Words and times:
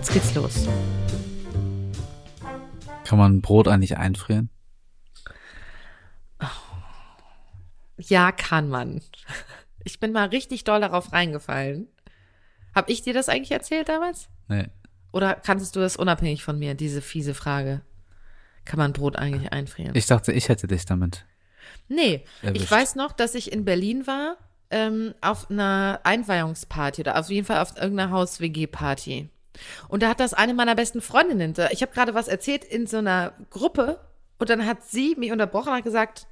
Jetzt 0.00 0.14
geht's 0.14 0.34
los. 0.34 0.66
Kann 3.04 3.18
man 3.18 3.42
Brot 3.42 3.68
eigentlich 3.68 3.98
einfrieren? 3.98 4.48
Ja, 7.98 8.32
kann 8.32 8.70
man. 8.70 9.02
Ich 9.84 9.98
bin 9.98 10.12
mal 10.12 10.28
richtig 10.28 10.64
doll 10.64 10.80
darauf 10.82 11.12
reingefallen. 11.12 11.88
Hab 12.74 12.90
ich 12.90 13.00
dir 13.00 13.14
das 13.14 13.30
eigentlich 13.30 13.50
erzählt 13.50 13.88
damals? 13.88 14.28
Nee. 14.46 14.68
Oder 15.10 15.34
kanntest 15.34 15.74
du 15.74 15.80
das 15.80 15.96
unabhängig 15.96 16.44
von 16.44 16.58
mir, 16.58 16.74
diese 16.74 17.00
fiese 17.00 17.32
Frage? 17.32 17.80
Kann 18.66 18.78
man 18.78 18.92
Brot 18.92 19.16
eigentlich 19.16 19.52
einfrieren? 19.52 19.94
Ich 19.94 20.06
dachte, 20.06 20.32
ich 20.32 20.50
hätte 20.50 20.66
dich 20.66 20.84
damit. 20.84 21.24
nee, 21.88 22.24
Erwischt. 22.42 22.64
ich 22.64 22.70
weiß 22.70 22.94
noch, 22.94 23.12
dass 23.12 23.34
ich 23.34 23.52
in 23.52 23.64
Berlin 23.64 24.06
war, 24.06 24.36
ähm, 24.70 25.14
auf 25.22 25.50
einer 25.50 26.00
Einweihungsparty 26.04 27.00
oder 27.02 27.18
auf 27.18 27.30
jeden 27.30 27.46
Fall 27.46 27.60
auf 27.60 27.74
irgendeiner 27.76 28.12
Haus-WG-Party. 28.12 29.30
Und 29.88 30.02
da 30.02 30.08
hat 30.08 30.20
das 30.20 30.34
eine 30.34 30.54
meiner 30.54 30.74
besten 30.74 31.00
Freundinnen, 31.00 31.54
ich 31.70 31.82
habe 31.82 31.92
gerade 31.92 32.14
was 32.14 32.28
erzählt 32.28 32.64
in 32.64 32.86
so 32.86 32.98
einer 32.98 33.32
Gruppe 33.50 34.00
und 34.38 34.50
dann 34.50 34.66
hat 34.66 34.84
sie 34.84 35.14
mich 35.16 35.32
unterbrochen 35.32 35.68
und 35.68 35.76
hat 35.76 35.84
gesagt, 35.84 36.26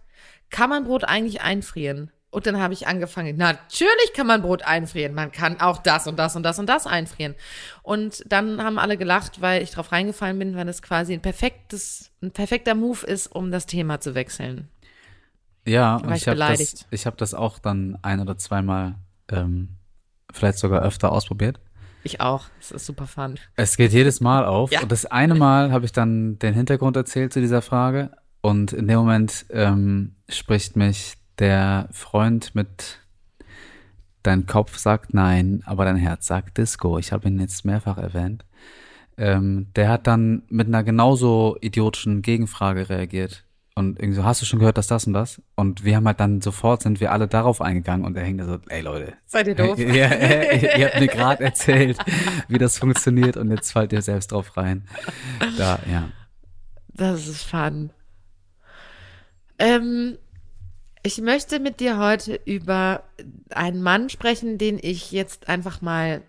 kann 0.51 0.71
man 0.71 0.85
Brot 0.85 1.05
eigentlich 1.05 1.43
einfrieren? 1.43 2.11
Und 2.31 2.47
dann 2.47 2.61
habe 2.61 2.75
ich 2.75 2.87
angefangen, 2.87 3.39
natürlich 3.39 4.13
kann 4.15 4.27
man 4.27 4.43
Brot 4.43 4.63
einfrieren. 4.63 5.15
Man 5.15 5.33
kann 5.33 5.61
auch 5.61 5.79
das 5.79 6.07
und 6.07 6.19
das 6.19 6.37
und 6.37 6.43
das 6.43 6.59
und 6.59 6.67
das 6.67 6.87
einfrieren. 6.87 7.35
Und 7.83 8.23
dann 8.31 8.63
haben 8.63 8.79
alle 8.79 8.99
gelacht, 8.99 9.41
weil 9.41 9.63
ich 9.63 9.71
drauf 9.71 9.93
reingefallen 9.93 10.39
bin, 10.39 10.55
weil 10.55 10.67
das 10.67 10.83
quasi 10.83 11.15
ein 11.15 11.23
perfektes, 11.23 12.11
ein 12.23 12.31
perfekter 12.31 12.75
Move 12.75 13.07
ist, 13.07 13.29
um 13.29 13.51
das 13.51 13.65
Thema 13.65 14.01
zu 14.01 14.15
wechseln. 14.15 14.69
Ja, 15.65 15.97
und 15.97 16.13
ich 16.13 16.29
habe 16.29 16.39
das, 16.39 16.87
ich 16.91 17.07
hab 17.07 17.17
das 17.17 17.33
auch 17.33 17.59
dann 17.59 17.99
ein 18.03 18.21
oder 18.21 18.37
zweimal, 18.37 18.97
ähm, 19.31 19.77
vielleicht 20.33 20.59
sogar 20.59 20.83
öfter 20.83 21.13
ausprobiert. 21.13 21.61
Ich 22.03 22.21
auch. 22.21 22.47
Das 22.59 22.71
ist 22.71 22.87
super 22.87 23.07
fun. 23.07 23.39
Es 23.57 23.77
geht 23.77 23.93
jedes 23.93 24.21
Mal 24.21 24.45
auf. 24.45 24.71
Ja. 24.71 24.83
Und 24.83 24.93
das 24.93 25.07
eine 25.07 25.35
Mal 25.35 25.73
habe 25.73 25.85
ich 25.85 25.93
dann 25.93 26.39
den 26.39 26.55
Hintergrund 26.55 26.97
erzählt 26.97 27.33
zu 27.33 27.41
dieser 27.41 27.63
Frage. 27.63 28.11
Und 28.41 28.73
in 28.73 28.87
dem 28.87 28.99
Moment 28.99 29.47
ähm, 29.51 30.15
spricht 30.29 30.77
mich 30.77 31.15
der 31.39 31.89
Freund 31.93 32.55
mit 32.55 33.01
Dein 34.23 34.47
Kopf 34.47 34.77
sagt 34.77 35.15
nein, 35.15 35.63
aber 35.65 35.85
dein 35.85 35.97
Herz 35.97 36.27
sagt 36.27 36.59
Disco. 36.59 36.99
Ich 36.99 37.13
habe 37.13 37.29
ihn 37.29 37.41
jetzt 37.41 37.65
mehrfach 37.65 37.99
erwähnt. 37.99 38.45
Ähm, 39.17 39.69
der 39.75 39.89
hat 39.89 40.07
dann 40.07 40.43
mit 40.49 40.67
einer 40.67 40.83
genauso 40.83 41.57
idiotischen 41.61 42.21
Gegenfrage 42.21 42.89
reagiert. 42.89 43.45
Und 43.79 44.01
irgendwie 44.01 44.17
so, 44.17 44.25
hast 44.25 44.43
du 44.43 44.45
schon 44.45 44.59
gehört, 44.59 44.77
dass 44.77 44.89
das 44.89 45.07
und 45.07 45.13
das? 45.13 45.41
Und 45.55 45.85
wir 45.85 45.95
haben 45.95 46.07
halt 46.09 46.19
dann 46.19 46.41
sofort, 46.41 46.83
sind 46.83 46.99
wir 46.99 47.13
alle 47.13 47.29
darauf 47.29 47.63
eingegangen 47.63 48.05
und 48.05 48.17
er 48.17 48.25
hing 48.25 48.37
da 48.37 48.45
so, 48.45 48.59
ey 48.71 48.81
Leute, 48.81 49.13
Seid 49.25 49.47
ihr 49.47 49.55
doof? 49.55 49.79
ja, 49.79 50.13
ihr, 50.13 50.77
ihr 50.79 50.87
habt 50.87 50.99
mir 50.99 51.07
gerade 51.07 51.45
erzählt, 51.45 51.97
wie 52.49 52.59
das 52.59 52.77
funktioniert 52.77 53.37
und 53.37 53.53
jetzt 53.53 53.71
fallt 53.71 53.93
ihr 53.93 54.03
selbst 54.03 54.33
drauf 54.33 54.57
rein. 54.57 54.89
Da, 55.57 55.79
ja. 55.89 56.09
Das 56.89 57.29
ist 57.29 57.45
fun. 57.45 57.91
Ähm, 59.61 60.19
ich 61.05 61.21
möchte 61.21 61.61
mit 61.61 61.79
dir 61.79 61.99
heute 61.99 62.41
über 62.47 63.05
einen 63.51 63.81
Mann 63.81 64.09
sprechen, 64.09 64.59
den 64.59 64.81
ich 64.83 65.13
jetzt 65.13 65.49
einfach 65.49 65.83
mal 65.83 66.23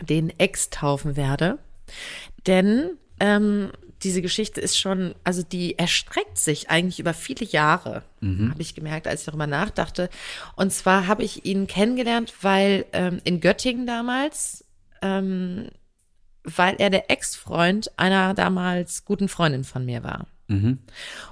den 0.00 0.30
Ex 0.40 0.70
taufen 0.70 1.16
werde. 1.16 1.58
Denn 2.46 2.96
ähm, 3.20 3.72
diese 4.06 4.22
Geschichte 4.22 4.60
ist 4.60 4.78
schon, 4.78 5.16
also 5.24 5.42
die 5.42 5.76
erstreckt 5.80 6.38
sich 6.38 6.70
eigentlich 6.70 7.00
über 7.00 7.12
viele 7.12 7.44
Jahre, 7.44 8.04
habe 8.50 8.62
ich 8.62 8.76
gemerkt, 8.76 9.08
als 9.08 9.20
ich 9.22 9.26
darüber 9.26 9.48
nachdachte. 9.48 10.08
Und 10.54 10.72
zwar 10.72 11.08
habe 11.08 11.24
ich 11.24 11.44
ihn 11.44 11.66
kennengelernt, 11.66 12.32
weil 12.40 12.86
ähm, 12.92 13.20
in 13.24 13.40
Göttingen 13.40 13.84
damals, 13.84 14.64
ähm, 15.02 15.70
weil 16.44 16.76
er 16.78 16.90
der 16.90 17.10
Ex-Freund 17.10 17.98
einer 17.98 18.32
damals 18.34 19.04
guten 19.04 19.28
Freundin 19.28 19.64
von 19.64 19.84
mir 19.84 20.04
war. 20.04 20.28
Mhm. 20.46 20.78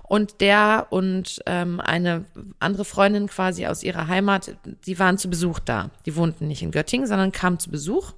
Und 0.02 0.40
der 0.40 0.88
und 0.90 1.40
ähm, 1.46 1.78
eine 1.78 2.24
andere 2.58 2.84
Freundin 2.84 3.28
quasi 3.28 3.66
aus 3.66 3.84
ihrer 3.84 4.08
Heimat, 4.08 4.56
die 4.84 4.98
waren 4.98 5.16
zu 5.16 5.30
Besuch 5.30 5.60
da. 5.60 5.90
Die 6.06 6.16
wohnten 6.16 6.48
nicht 6.48 6.62
in 6.62 6.72
Göttingen, 6.72 7.06
sondern 7.06 7.30
kamen 7.30 7.60
zu 7.60 7.70
Besuch. 7.70 8.14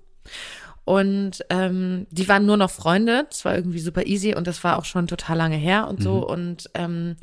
Und 0.86 1.44
ähm, 1.50 2.06
die 2.10 2.28
waren 2.28 2.46
nur 2.46 2.56
noch 2.56 2.70
Freunde. 2.70 3.26
Das 3.28 3.44
war 3.44 3.56
irgendwie 3.56 3.80
super 3.80 4.06
easy 4.06 4.34
und 4.34 4.46
das 4.46 4.62
war 4.62 4.78
auch 4.78 4.84
schon 4.84 5.08
total 5.08 5.36
lange 5.36 5.56
her 5.56 5.88
und 5.88 6.00
so. 6.00 6.24
Und 6.26 6.70
ähm, 6.74 7.16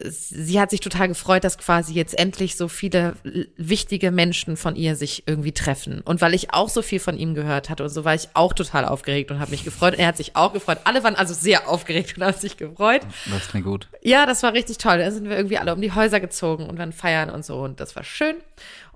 sie 0.00 0.60
hat 0.60 0.70
sich 0.70 0.80
total 0.80 1.08
gefreut, 1.08 1.42
dass 1.42 1.56
quasi 1.56 1.94
jetzt 1.94 2.18
endlich 2.18 2.56
so 2.56 2.68
viele 2.68 3.14
wichtige 3.56 4.10
Menschen 4.10 4.58
von 4.58 4.76
ihr 4.76 4.94
sich 4.94 5.24
irgendwie 5.26 5.52
treffen. 5.52 6.02
Und 6.02 6.20
weil 6.20 6.34
ich 6.34 6.52
auch 6.52 6.68
so 6.68 6.82
viel 6.82 7.00
von 7.00 7.16
ihm 7.16 7.34
gehört 7.34 7.70
hatte 7.70 7.82
und 7.82 7.88
so, 7.88 8.04
war 8.04 8.14
ich 8.14 8.28
auch 8.34 8.52
total 8.52 8.84
aufgeregt 8.84 9.30
und 9.30 9.40
habe 9.40 9.50
mich 9.50 9.64
gefreut. 9.64 9.94
Und 9.94 10.00
er 10.00 10.08
hat 10.08 10.18
sich 10.18 10.36
auch 10.36 10.52
gefreut. 10.52 10.80
Alle 10.84 11.02
waren 11.02 11.14
also 11.14 11.32
sehr 11.34 11.70
aufgeregt 11.70 12.16
und 12.16 12.24
haben 12.24 12.38
sich 12.38 12.58
gefreut. 12.58 13.02
Das 13.30 13.48
klingt 13.48 13.66
gut. 13.66 13.88
Ja, 14.02 14.26
das 14.26 14.42
war 14.42 14.52
richtig 14.52 14.76
toll. 14.76 14.98
Da 14.98 15.10
sind 15.10 15.30
wir 15.30 15.36
irgendwie 15.36 15.56
alle 15.58 15.74
um 15.74 15.80
die 15.80 15.92
Häuser 15.92 16.20
gezogen 16.20 16.68
und 16.68 16.78
dann 16.78 16.92
feiern 16.92 17.30
und 17.30 17.44
so 17.44 17.62
und 17.62 17.80
das 17.80 17.96
war 17.96 18.04
schön. 18.04 18.36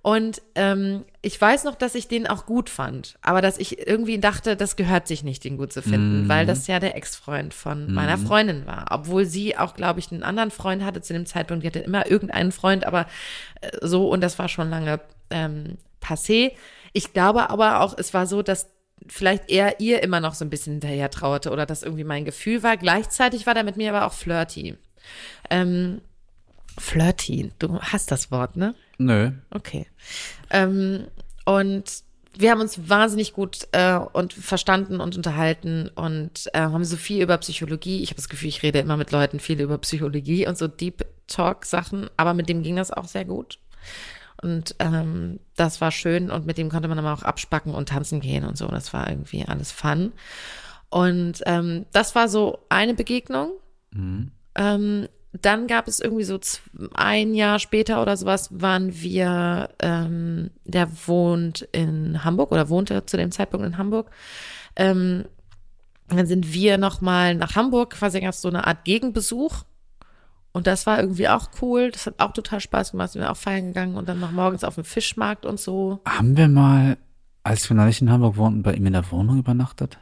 Und 0.06 0.40
ähm, 0.54 1.04
ich 1.20 1.40
weiß 1.40 1.64
noch, 1.64 1.74
dass 1.74 1.96
ich 1.96 2.06
den 2.06 2.28
auch 2.28 2.46
gut 2.46 2.70
fand, 2.70 3.18
aber 3.22 3.42
dass 3.42 3.58
ich 3.58 3.88
irgendwie 3.88 4.20
dachte, 4.20 4.54
das 4.54 4.76
gehört 4.76 5.08
sich 5.08 5.24
nicht, 5.24 5.42
den 5.42 5.56
gut 5.56 5.72
zu 5.72 5.82
finden, 5.82 6.28
weil 6.28 6.46
das 6.46 6.68
ja 6.68 6.78
der 6.78 6.94
Ex-Freund 6.94 7.52
von 7.52 7.92
meiner 7.92 8.16
Freundin 8.16 8.66
war. 8.66 8.86
Obwohl 8.92 9.24
sie 9.24 9.58
auch, 9.58 9.74
glaube 9.74 9.98
ich, 9.98 10.12
einen 10.12 10.22
anderen 10.22 10.52
Freund 10.52 10.84
hatte 10.84 11.02
zu 11.02 11.12
dem 11.12 11.26
Zeitpunkt. 11.26 11.64
Die 11.64 11.66
hatte 11.66 11.80
immer 11.80 12.08
irgendeinen 12.08 12.52
Freund, 12.52 12.86
aber 12.86 13.06
äh, 13.62 13.78
so 13.82 14.08
und 14.08 14.20
das 14.20 14.38
war 14.38 14.48
schon 14.48 14.70
lange 14.70 15.00
ähm, 15.30 15.76
passé. 16.00 16.52
Ich 16.92 17.12
glaube 17.12 17.50
aber 17.50 17.80
auch, 17.80 17.98
es 17.98 18.14
war 18.14 18.28
so, 18.28 18.42
dass 18.42 18.70
vielleicht 19.08 19.50
er 19.50 19.80
ihr 19.80 20.04
immer 20.04 20.20
noch 20.20 20.34
so 20.34 20.44
ein 20.44 20.50
bisschen 20.50 20.74
hinterher 20.74 21.10
trauerte 21.10 21.50
oder 21.50 21.66
das 21.66 21.82
irgendwie 21.82 22.04
mein 22.04 22.24
Gefühl 22.24 22.62
war. 22.62 22.76
Gleichzeitig 22.76 23.44
war 23.44 23.54
der 23.54 23.64
mit 23.64 23.76
mir 23.76 23.92
aber 23.92 24.06
auch 24.06 24.12
flirty. 24.12 24.76
Ähm, 25.50 26.00
flirty, 26.78 27.52
du 27.58 27.80
hast 27.80 28.10
das 28.10 28.30
Wort, 28.30 28.56
ne? 28.56 28.74
Nö. 28.98 29.32
Okay. 29.50 29.86
Ähm, 30.50 31.06
und 31.44 32.04
wir 32.38 32.50
haben 32.50 32.60
uns 32.60 32.88
wahnsinnig 32.88 33.32
gut 33.32 33.66
äh, 33.72 33.96
und 33.96 34.32
verstanden 34.32 35.00
und 35.00 35.16
unterhalten 35.16 35.90
und 35.94 36.50
äh, 36.52 36.60
haben 36.60 36.84
so 36.84 36.96
viel 36.96 37.22
über 37.22 37.38
Psychologie. 37.38 38.02
Ich 38.02 38.10
habe 38.10 38.16
das 38.16 38.28
Gefühl, 38.28 38.48
ich 38.48 38.62
rede 38.62 38.78
immer 38.78 38.96
mit 38.96 39.10
Leuten 39.10 39.40
viel 39.40 39.60
über 39.60 39.78
Psychologie 39.78 40.46
und 40.46 40.58
so 40.58 40.68
Deep 40.68 41.06
Talk 41.26 41.64
Sachen, 41.64 42.10
aber 42.16 42.34
mit 42.34 42.48
dem 42.48 42.62
ging 42.62 42.76
das 42.76 42.90
auch 42.90 43.06
sehr 43.06 43.24
gut. 43.24 43.58
Und 44.42 44.76
ähm, 44.80 45.40
das 45.56 45.80
war 45.80 45.90
schön 45.90 46.30
und 46.30 46.44
mit 46.46 46.58
dem 46.58 46.68
konnte 46.68 46.88
man 46.88 46.98
aber 46.98 47.14
auch 47.14 47.22
abspacken 47.22 47.74
und 47.74 47.88
tanzen 47.88 48.20
gehen 48.20 48.44
und 48.44 48.58
so. 48.58 48.66
Das 48.68 48.92
war 48.92 49.08
irgendwie 49.08 49.44
alles 49.46 49.72
fun. 49.72 50.12
Und 50.90 51.42
ähm, 51.46 51.86
das 51.92 52.14
war 52.14 52.28
so 52.28 52.58
eine 52.68 52.94
Begegnung. 52.94 53.52
Ähm, 54.54 55.08
dann 55.44 55.66
gab 55.66 55.88
es 55.88 56.00
irgendwie 56.00 56.24
so 56.24 56.38
ein 56.94 57.34
Jahr 57.34 57.58
später 57.58 58.00
oder 58.00 58.16
sowas, 58.16 58.48
waren 58.52 58.94
wir, 59.00 59.70
ähm, 59.80 60.50
der 60.64 60.88
wohnt 61.06 61.68
in 61.72 62.24
Hamburg 62.24 62.52
oder 62.52 62.68
wohnte 62.68 63.04
zu 63.06 63.16
dem 63.16 63.32
Zeitpunkt 63.32 63.66
in 63.66 63.78
Hamburg. 63.78 64.10
Ähm, 64.76 65.24
dann 66.08 66.26
sind 66.26 66.52
wir 66.52 66.78
nochmal 66.78 67.34
nach 67.34 67.56
Hamburg, 67.56 67.90
quasi 67.90 68.20
es 68.20 68.40
so 68.40 68.48
eine 68.48 68.66
Art 68.66 68.84
Gegenbesuch. 68.84 69.64
Und 70.52 70.66
das 70.66 70.86
war 70.86 71.00
irgendwie 71.00 71.28
auch 71.28 71.50
cool. 71.60 71.90
Das 71.90 72.06
hat 72.06 72.14
auch 72.18 72.32
total 72.32 72.60
Spaß 72.60 72.92
gemacht. 72.92 73.12
Sind 73.12 73.22
wir 73.22 73.30
auch 73.30 73.36
feiern 73.36 73.66
gegangen 73.66 73.96
und 73.96 74.08
dann 74.08 74.20
noch 74.20 74.30
morgens 74.30 74.64
auf 74.64 74.76
dem 74.76 74.84
Fischmarkt 74.84 75.44
und 75.44 75.60
so. 75.60 76.00
Haben 76.06 76.36
wir 76.36 76.48
mal, 76.48 76.96
als 77.42 77.68
wir 77.68 77.76
noch 77.76 77.84
nicht 77.84 78.00
in 78.00 78.10
Hamburg 78.10 78.36
wohnten, 78.36 78.62
bei 78.62 78.72
ihm 78.72 78.86
in 78.86 78.94
der 78.94 79.10
Wohnung 79.10 79.38
übernachtet? 79.38 79.98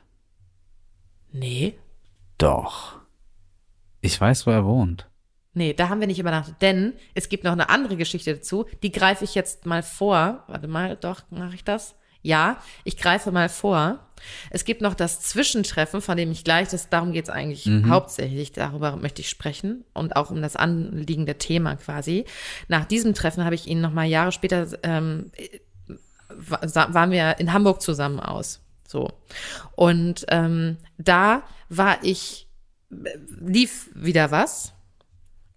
Nee. 1.33 1.77
Doch. 2.39 3.01
Ich 4.01 4.21
weiß, 4.21 4.47
wo 4.47 4.51
er 4.51 4.65
wohnt. 4.65 5.09
Nee, 5.55 5.73
da 5.73 5.89
haben 5.89 6.01
wir 6.01 6.07
nicht 6.09 6.19
übernachtet, 6.19 6.57
denn 6.61 6.95
es 7.15 7.29
gibt 7.29 7.45
noch 7.45 7.53
eine 7.53 7.69
andere 7.69 7.97
Geschichte 7.97 8.35
dazu, 8.35 8.67
die 8.83 8.91
greife 8.93 9.25
ich 9.25 9.35
jetzt 9.37 9.67
mal 9.67 9.83
vor. 9.83 10.43
Warte 10.49 10.67
mal, 10.69 10.97
doch, 10.97 11.23
mache 11.31 11.55
ich 11.55 11.63
das? 11.65 11.95
Ja, 12.23 12.59
ich 12.85 12.97
greife 12.97 13.31
mal 13.33 13.49
vor. 13.49 13.99
Es 14.51 14.65
gibt 14.65 14.81
noch 14.81 14.95
das 14.95 15.21
Zwischentreffen, 15.21 16.01
von 16.01 16.17
dem 16.17 16.33
ich 16.33 16.43
gleich, 16.43 16.69
das, 16.69 16.89
darum 16.89 17.13
geht 17.13 17.25
es 17.25 17.31
eigentlich 17.31 17.69
hauptsächlich, 17.87 18.53
darüber 18.53 18.97
möchte 18.97 19.21
ich 19.21 19.29
sprechen 19.29 19.85
und 19.93 20.17
auch 20.17 20.31
um 20.31 20.41
das 20.41 20.57
anliegende 20.57 21.37
Thema 21.37 21.77
quasi. 21.77 22.25
Nach 22.69 22.87
diesem 22.87 23.13
Treffen 23.15 23.45
habe 23.45 23.55
ich 23.55 23.67
ihn 23.67 23.81
noch 23.83 23.93
mal 23.93 24.07
Jahre 24.07 24.33
später, 24.33 24.67
ähm, 24.83 25.31
wa- 26.31 26.61
waren 26.95 27.11
wir 27.11 27.39
in 27.39 27.53
Hamburg 27.53 27.83
zusammen 27.83 28.21
aus. 28.21 28.61
So. 28.89 29.11
Und 29.77 30.25
ähm, 30.29 30.79
da 30.97 31.43
war 31.69 31.99
ich, 32.03 32.49
lief 32.89 33.91
wieder 33.95 34.31
was 34.31 34.73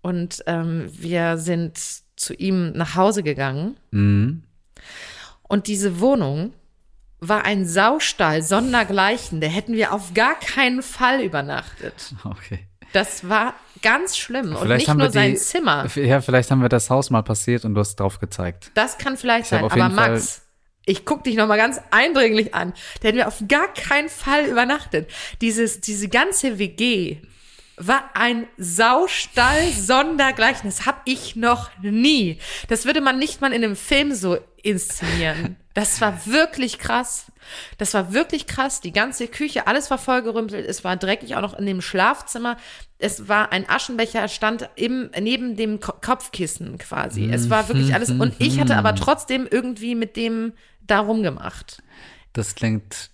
und 0.08 0.42
ähm, 0.48 0.90
wir 0.94 1.38
sind 1.38 1.78
zu 2.16 2.34
ihm 2.34 2.72
nach 2.72 2.96
Hause 2.96 3.24
gegangen. 3.24 3.76
Mhm. 3.92 4.44
Und 5.44 5.68
diese 5.68 6.00
Wohnung 6.00 6.54
war 7.20 7.44
ein 7.46 7.66
Saustall 7.66 8.42
sondergleichen. 8.44 9.42
Da 9.42 9.48
hätten 9.48 9.74
wir 9.74 9.92
auf 9.94 10.14
gar 10.14 10.40
keinen 10.40 10.82
Fall 10.82 11.22
übernachtet. 11.22 12.14
Okay. 12.24 12.60
Das 12.94 13.28
war 13.28 13.54
ganz 13.82 14.18
schlimm. 14.18 14.52
und 14.56 14.60
Vielleicht 14.62 14.80
nicht 14.82 14.90
haben 14.90 14.98
nur 14.98 15.08
wir 15.08 15.12
sein 15.12 15.32
die- 15.32 15.38
Zimmer. 15.38 15.88
Ja, 15.96 16.22
vielleicht 16.22 16.52
haben 16.52 16.62
wir 16.62 16.70
das 16.70 16.90
Haus 16.90 17.10
mal 17.10 17.22
passiert 17.22 17.66
und 17.66 17.74
du 17.74 17.82
hast 17.82 17.98
drauf 17.98 18.20
gezeigt. 18.20 18.72
Das 18.76 18.98
kann 18.98 19.18
vielleicht 19.18 19.44
Ich 19.46 19.50
sein. 19.50 19.64
Aber 19.66 19.76
jeden 19.76 19.94
Fall- 19.94 20.12
Max, 20.12 20.44
ich 20.86 21.04
guck 21.04 21.26
dich 21.26 21.36
noch 21.36 21.48
mal 21.48 21.58
ganz 21.58 21.82
eindringlich 21.92 22.54
an. 22.56 22.72
Da 23.02 23.10
hätten 23.10 23.18
wir 23.18 23.28
auf 23.28 23.44
gar 23.50 23.68
keinen 23.74 24.08
Fall 24.10 24.46
übernachtet. 24.46 25.10
Dieses, 25.42 25.82
diese 25.82 26.08
ganze 26.08 26.60
WG 26.60 27.18
war 27.78 28.10
ein 28.16 28.48
Saustall 28.58 29.72
sondergleichen. 29.72 30.70
Das 30.70 30.86
hab 30.86 31.02
ich 31.06 31.36
noch 31.36 31.70
nie. 31.82 32.40
Das 32.68 32.86
würde 32.86 33.02
man 33.02 33.20
nicht 33.20 33.40
mal 33.40 33.54
in 33.54 33.64
einem 33.64 33.76
Film 33.76 34.14
so 34.14 34.38
inszenieren. 34.64 35.56
Das 35.76 36.02
war 36.02 36.26
wirklich 36.26 36.80
krass. 36.80 37.32
Das 37.78 37.94
war 37.94 38.12
wirklich 38.12 38.48
krass. 38.48 38.82
Die 38.82 38.92
ganze 38.92 39.28
Küche, 39.28 39.68
alles 39.68 39.92
war 39.92 40.00
vollgerümpelt. 40.00 40.66
Es 40.66 40.84
war 40.84 40.98
dreckig, 40.98 41.36
auch 41.36 41.42
noch 41.42 41.54
in 41.54 41.68
dem 41.68 41.82
Schlafzimmer. 41.82 42.58
Es 42.98 43.28
war 43.28 43.52
ein 43.52 43.70
Aschenbecher, 43.70 44.28
stand 44.28 44.70
im, 44.76 45.12
neben 45.20 45.56
dem 45.56 45.80
Ko 45.80 45.94
Kopfkissen 46.02 46.80
quasi. 46.80 47.30
Es 47.32 47.52
war 47.52 47.68
wirklich 47.68 47.94
alles. 47.94 48.10
Und 48.10 48.34
ich 48.40 48.60
hatte 48.60 48.76
aber 48.76 48.96
trotzdem 48.96 49.48
irgendwie 49.50 49.94
mit 49.94 50.16
dem 50.16 50.54
da 50.82 51.00
rumgemacht. 51.00 51.84
Das 52.34 52.56
klingt 52.56 53.12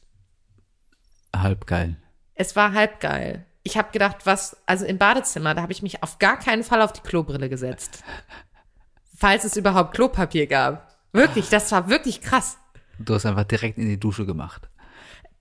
halb 1.36 1.68
geil. 1.68 1.98
Es 2.34 2.56
war 2.56 2.74
halb 2.74 3.02
geil. 3.02 3.46
Ich 3.64 3.78
habe 3.78 3.92
gedacht, 3.92 4.26
was, 4.26 4.58
also 4.66 4.86
im 4.86 4.98
Badezimmer, 4.98 5.56
da 5.56 5.62
habe 5.62 5.72
ich 5.72 5.82
mich 5.82 6.04
auf 6.04 6.20
gar 6.20 6.38
keinen 6.38 6.64
Fall 6.64 6.82
auf 6.82 6.92
die 6.94 7.02
Klobrille 7.02 7.50
gesetzt. 7.50 8.04
Falls 9.16 9.46
es 9.46 9.56
überhaupt 9.56 9.94
Klopapier 9.94 10.48
gab. 10.48 10.94
Wirklich, 11.14 11.48
das 11.50 11.72
war 11.72 11.88
wirklich 11.90 12.22
krass. 12.22 12.58
Du 13.00 13.14
hast 13.14 13.26
einfach 13.26 13.46
direkt 13.46 13.78
in 13.78 13.88
die 13.88 14.00
Dusche 14.00 14.26
gemacht. 14.26 14.70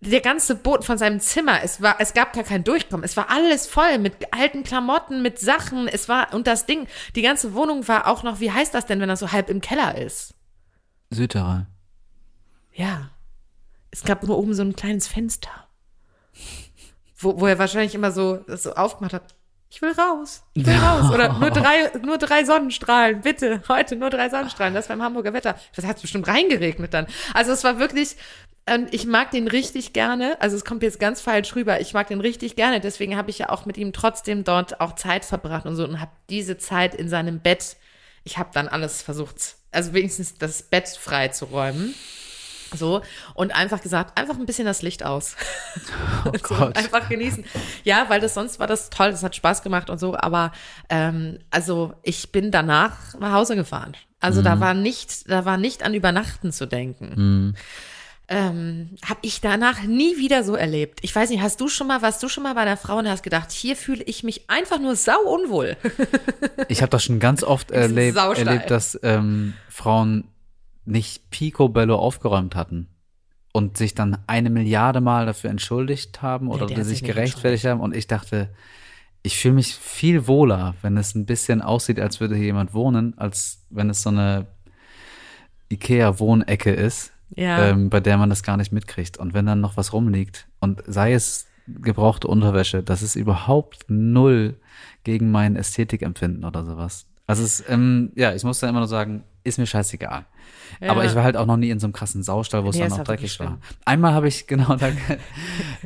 Der 0.01 0.21
ganze 0.21 0.57
Boden 0.57 0.83
von 0.83 0.99
seinem 0.99 1.21
Zimmer, 1.21 1.63
es 1.63 1.81
war, 1.81 1.97
es 2.01 2.13
gab 2.13 2.33
gar 2.33 2.45
kein 2.45 2.65
Durchkommen. 2.65 3.05
Es 3.05 3.17
war 3.17 3.31
alles 3.31 3.67
voll 3.67 3.99
mit 3.99 4.33
alten 4.33 4.65
Klamotten, 4.65 5.23
mit 5.23 5.39
Sachen. 5.39 5.89
Es 5.89 6.09
war, 6.09 6.35
und 6.35 6.47
das 6.47 6.67
Ding, 6.67 6.87
die 7.15 7.23
ganze 7.23 7.55
Wohnung 7.55 7.87
war 7.89 8.07
auch 8.07 8.23
noch, 8.23 8.41
wie 8.41 8.51
heißt 8.51 8.75
das 8.75 8.87
denn, 8.87 9.01
wenn 9.01 9.09
das 9.09 9.21
so 9.21 9.33
halb 9.33 9.49
im 9.49 9.61
Keller 9.61 9.97
ist? 9.99 10.35
Südterrain. 11.11 11.67
Ja. 12.73 13.11
Es 13.91 14.03
gab 14.03 14.23
nur 14.23 14.39
oben 14.39 14.55
so 14.55 14.63
ein 14.63 14.75
kleines 14.75 15.07
Fenster. 15.07 15.69
Wo, 17.23 17.41
wo 17.41 17.47
er 17.47 17.59
wahrscheinlich 17.59 17.95
immer 17.95 18.11
so, 18.11 18.45
so 18.49 18.75
aufgemacht 18.75 19.15
hat. 19.15 19.35
Ich 19.71 19.81
will 19.81 19.93
raus. 19.93 20.43
Ich 20.53 20.67
will 20.67 20.77
raus. 20.77 21.11
Oder 21.11 21.33
nur 21.39 21.51
drei, 21.51 21.91
nur 22.05 22.19
drei 22.19 22.45
Sonnenstrahlen. 22.45 23.23
Bitte. 23.23 23.63
Heute 23.69 23.97
nur 23.97 24.11
drei 24.11 24.29
Sonnenstrahlen. 24.29 24.75
Das 24.75 24.89
beim 24.89 25.03
Hamburger 25.03 25.33
Wetter. 25.33 25.57
Das 25.75 25.87
hat 25.87 26.03
bestimmt 26.03 26.29
reingeregnet 26.29 26.93
dann. 26.93 27.07
Also 27.33 27.53
es 27.53 27.65
war 27.65 27.79
wirklich, 27.79 28.17
und 28.69 28.93
ich 28.93 29.07
mag 29.07 29.31
den 29.31 29.49
richtig 29.49 29.95
gerne. 29.95 30.37
Also 30.41 30.57
es 30.57 30.67
kommt 30.67 30.83
jetzt 30.83 31.01
ganz 31.01 31.23
falsch 31.23 31.57
rüber. 31.57 31.81
Ich 31.81 31.95
mag 31.95 32.07
den 32.09 32.21
richtig 32.21 32.55
gerne. 32.55 32.81
Deswegen 32.81 33.17
habe 33.17 33.31
ich 33.31 33.39
ja 33.39 33.49
auch 33.49 33.65
mit 33.65 33.79
ihm 33.79 33.95
trotzdem 33.95 34.45
dort 34.45 34.81
auch 34.81 34.95
Zeit 34.95 35.25
verbracht 35.25 35.65
und 35.65 35.75
so 35.75 35.85
und 35.85 36.01
habe 36.01 36.13
diese 36.29 36.59
Zeit 36.59 36.95
in 36.95 37.09
seinem 37.09 37.41
Bett. 37.41 37.77
Ich 38.25 38.37
habe 38.37 38.51
dann 38.53 38.69
alles 38.69 39.01
versucht, 39.01 39.57
also 39.73 39.95
wenigstens 39.95 40.37
das 40.37 40.63
Bett 40.63 40.89
frei 40.89 41.29
zu 41.29 41.47
räumen. 41.47 41.95
So, 42.75 43.03
und 43.35 43.55
einfach 43.55 43.81
gesagt, 43.81 44.19
einfach 44.19 44.39
ein 44.39 44.47
bisschen 44.47 44.67
das 44.67 44.83
Licht 44.83 45.05
aus. 45.05 45.37
Oh 46.25 46.33
so, 46.49 46.55
Gott. 46.55 46.77
einfach 46.77 47.09
genießen. 47.09 47.45
Ja, 47.85 48.07
weil 48.09 48.21
das 48.21 48.35
sonst 48.35 48.59
war 48.59 48.67
das 48.67 48.91
toll, 48.91 49.11
das 49.11 49.23
hat 49.23 49.37
Spaß 49.37 49.63
gemacht 49.63 49.91
und 49.91 49.99
so, 49.99 50.17
aber 50.17 50.53
ähm, 50.89 51.39
also 51.51 51.95
ich 52.03 52.33
bin 52.33 52.51
danach 52.51 52.97
nach 53.19 53.33
Hause 53.33 53.57
gefahren. 53.57 53.97
Also 54.21 54.41
da 54.41 54.61
war 54.61 54.73
nicht, 54.73 55.29
da 55.29 55.45
war 55.45 55.57
nicht 55.57 55.83
an 55.83 55.95
Übernachten 55.95 56.53
zu 56.53 56.67
denken. 56.67 57.55
Ähm, 58.29 58.91
habe 59.05 59.19
ich 59.23 59.41
danach 59.41 59.83
nie 59.83 60.17
wieder 60.17 60.45
so 60.45 60.55
erlebt. 60.55 61.01
Ich 61.03 61.15
weiß 61.15 61.29
nicht, 61.29 61.43
hast 61.43 61.61
du 61.61 61.69
schon 61.69 61.89
mal, 61.89 62.03
warst 62.03 62.23
du 62.23 62.29
schon 62.29 62.45
mal 62.45 62.55
bei 62.55 62.63
einer 62.63 62.77
Frau 62.77 62.99
und 62.99 63.09
hast 63.09 63.25
gedacht, 63.25 63.51
hier 63.51 63.75
fühle 63.77 64.03
ich 64.05 64.23
mich 64.23 64.49
einfach 64.49 64.79
nur 64.79 64.95
sau 64.95 65.21
unwohl. 65.21 65.77
Ich 66.69 66.83
habe 66.83 66.91
das 66.91 67.05
schon 67.05 67.19
ganz 67.19 67.43
oft 67.43 67.71
erlebt, 67.73 68.17
erlebt 68.17 68.71
dass 68.71 68.99
ähm, 69.03 69.55
Frauen 69.69 70.25
nicht 70.85 71.31
picobello 71.31 71.97
aufgeräumt 71.97 72.55
hatten 72.57 72.89
und 73.53 73.77
sich 73.77 73.95
dann 73.95 74.19
eine 74.27 74.51
Milliarde 74.51 75.01
Mal 75.01 75.27
dafür 75.27 75.51
entschuldigt 75.51 76.23
haben 76.23 76.49
oder 76.49 76.67
der 76.67 76.79
hat 76.79 76.85
sich 76.87 77.05
gerechtfertigt 77.05 77.65
haben. 77.67 77.81
Und 77.81 77.95
ich 77.95 78.07
dachte, 78.07 78.49
ich 79.23 79.39
fühle 79.39 79.55
mich 79.55 79.75
viel 79.75 80.27
wohler, 80.27 80.75
wenn 80.83 80.97
es 80.97 81.15
ein 81.15 81.27
bisschen 81.27 81.63
aussieht, 81.63 82.01
als 82.01 82.19
würde 82.21 82.35
hier 82.35 82.47
jemand 82.47 82.75
wohnen, 82.75 83.17
als 83.19 83.65
wenn 83.71 83.91
es 83.91 84.03
so 84.03 84.11
eine 84.11 84.47
Ikea-Wohnecke 85.71 86.73
ist, 86.73 87.13
Ja. 87.37 87.69
ähm, 87.71 87.89
bei 87.91 88.01
der 88.01 88.19
man 88.19 88.31
das 88.31 88.43
gar 88.43 88.57
nicht 88.57 88.73
mitkriegt. 88.73 89.17
Und 89.19 89.35
wenn 89.35 89.47
dann 89.47 89.61
noch 89.61 89.77
was 89.77 89.93
rumliegt 89.93 90.49
und 90.61 90.83
sei 90.87 91.13
es 91.15 91.47
gebrauchte 91.67 92.27
Unterwäsche, 92.29 92.83
das 92.83 93.03
ist 93.03 93.15
überhaupt 93.17 93.85
null 93.89 94.57
gegen 95.05 95.31
mein 95.31 95.57
Ästhetikempfinden 95.57 96.45
oder 96.45 96.65
sowas. 96.65 97.07
Also 97.27 97.45
es, 97.45 97.63
ähm, 97.69 98.11
ja, 98.17 98.35
ich 98.35 98.43
muss 98.45 98.59
dann 98.59 98.71
immer 98.71 98.81
nur 98.81 98.89
sagen, 98.89 99.23
ist 99.45 99.59
mir 99.59 99.67
scheißegal. 99.67 100.27
Aber 100.81 101.05
ich 101.05 101.15
war 101.15 101.23
halt 101.23 101.37
auch 101.37 101.47
noch 101.47 101.57
nie 101.57 101.71
in 101.71 101.79
so 101.79 101.87
einem 101.87 101.93
krassen 101.93 102.23
Saustall, 102.25 102.65
wo 102.65 102.71
es 102.71 102.77
Nee, 102.77 102.83
dann 102.89 102.93
auch 102.93 103.05
dreckig 103.05 103.39
war. 103.39 103.59
Einmal 103.85 104.15
habe 104.15 104.27
ich, 104.27 104.47
genau, 104.49 104.75
da, 104.77 104.89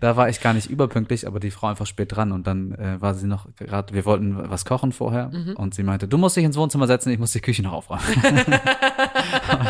da 0.01 0.17
war 0.17 0.29
ich 0.31 0.41
gar 0.41 0.55
nicht 0.55 0.71
überpünktlich, 0.71 1.27
aber 1.27 1.39
die 1.41 1.51
Frau 1.51 1.67
einfach 1.67 1.87
spät 1.87 2.15
dran 2.17 2.33
und 2.33 2.47
dann 2.47 2.73
äh, 2.73 3.01
war 3.01 3.15
sie 3.15 3.27
noch 3.27 3.47
gerade, 3.57 3.93
wir 3.93 4.05
wollten 4.07 4.49
was 4.51 4.65
kochen 4.65 4.93
vorher 4.93 5.29
Mhm. 5.29 5.53
und 5.57 5.75
sie 5.75 5.83
meinte, 5.83 6.09
du 6.09 6.17
musst 6.19 6.37
dich 6.37 6.45
ins 6.45 6.57
Wohnzimmer 6.57 6.87
setzen, 6.87 7.11
ich 7.11 7.19
muss 7.19 7.33
die 7.33 7.41
Küche 7.41 7.63
noch 7.63 7.73
aufräumen. 7.73 8.03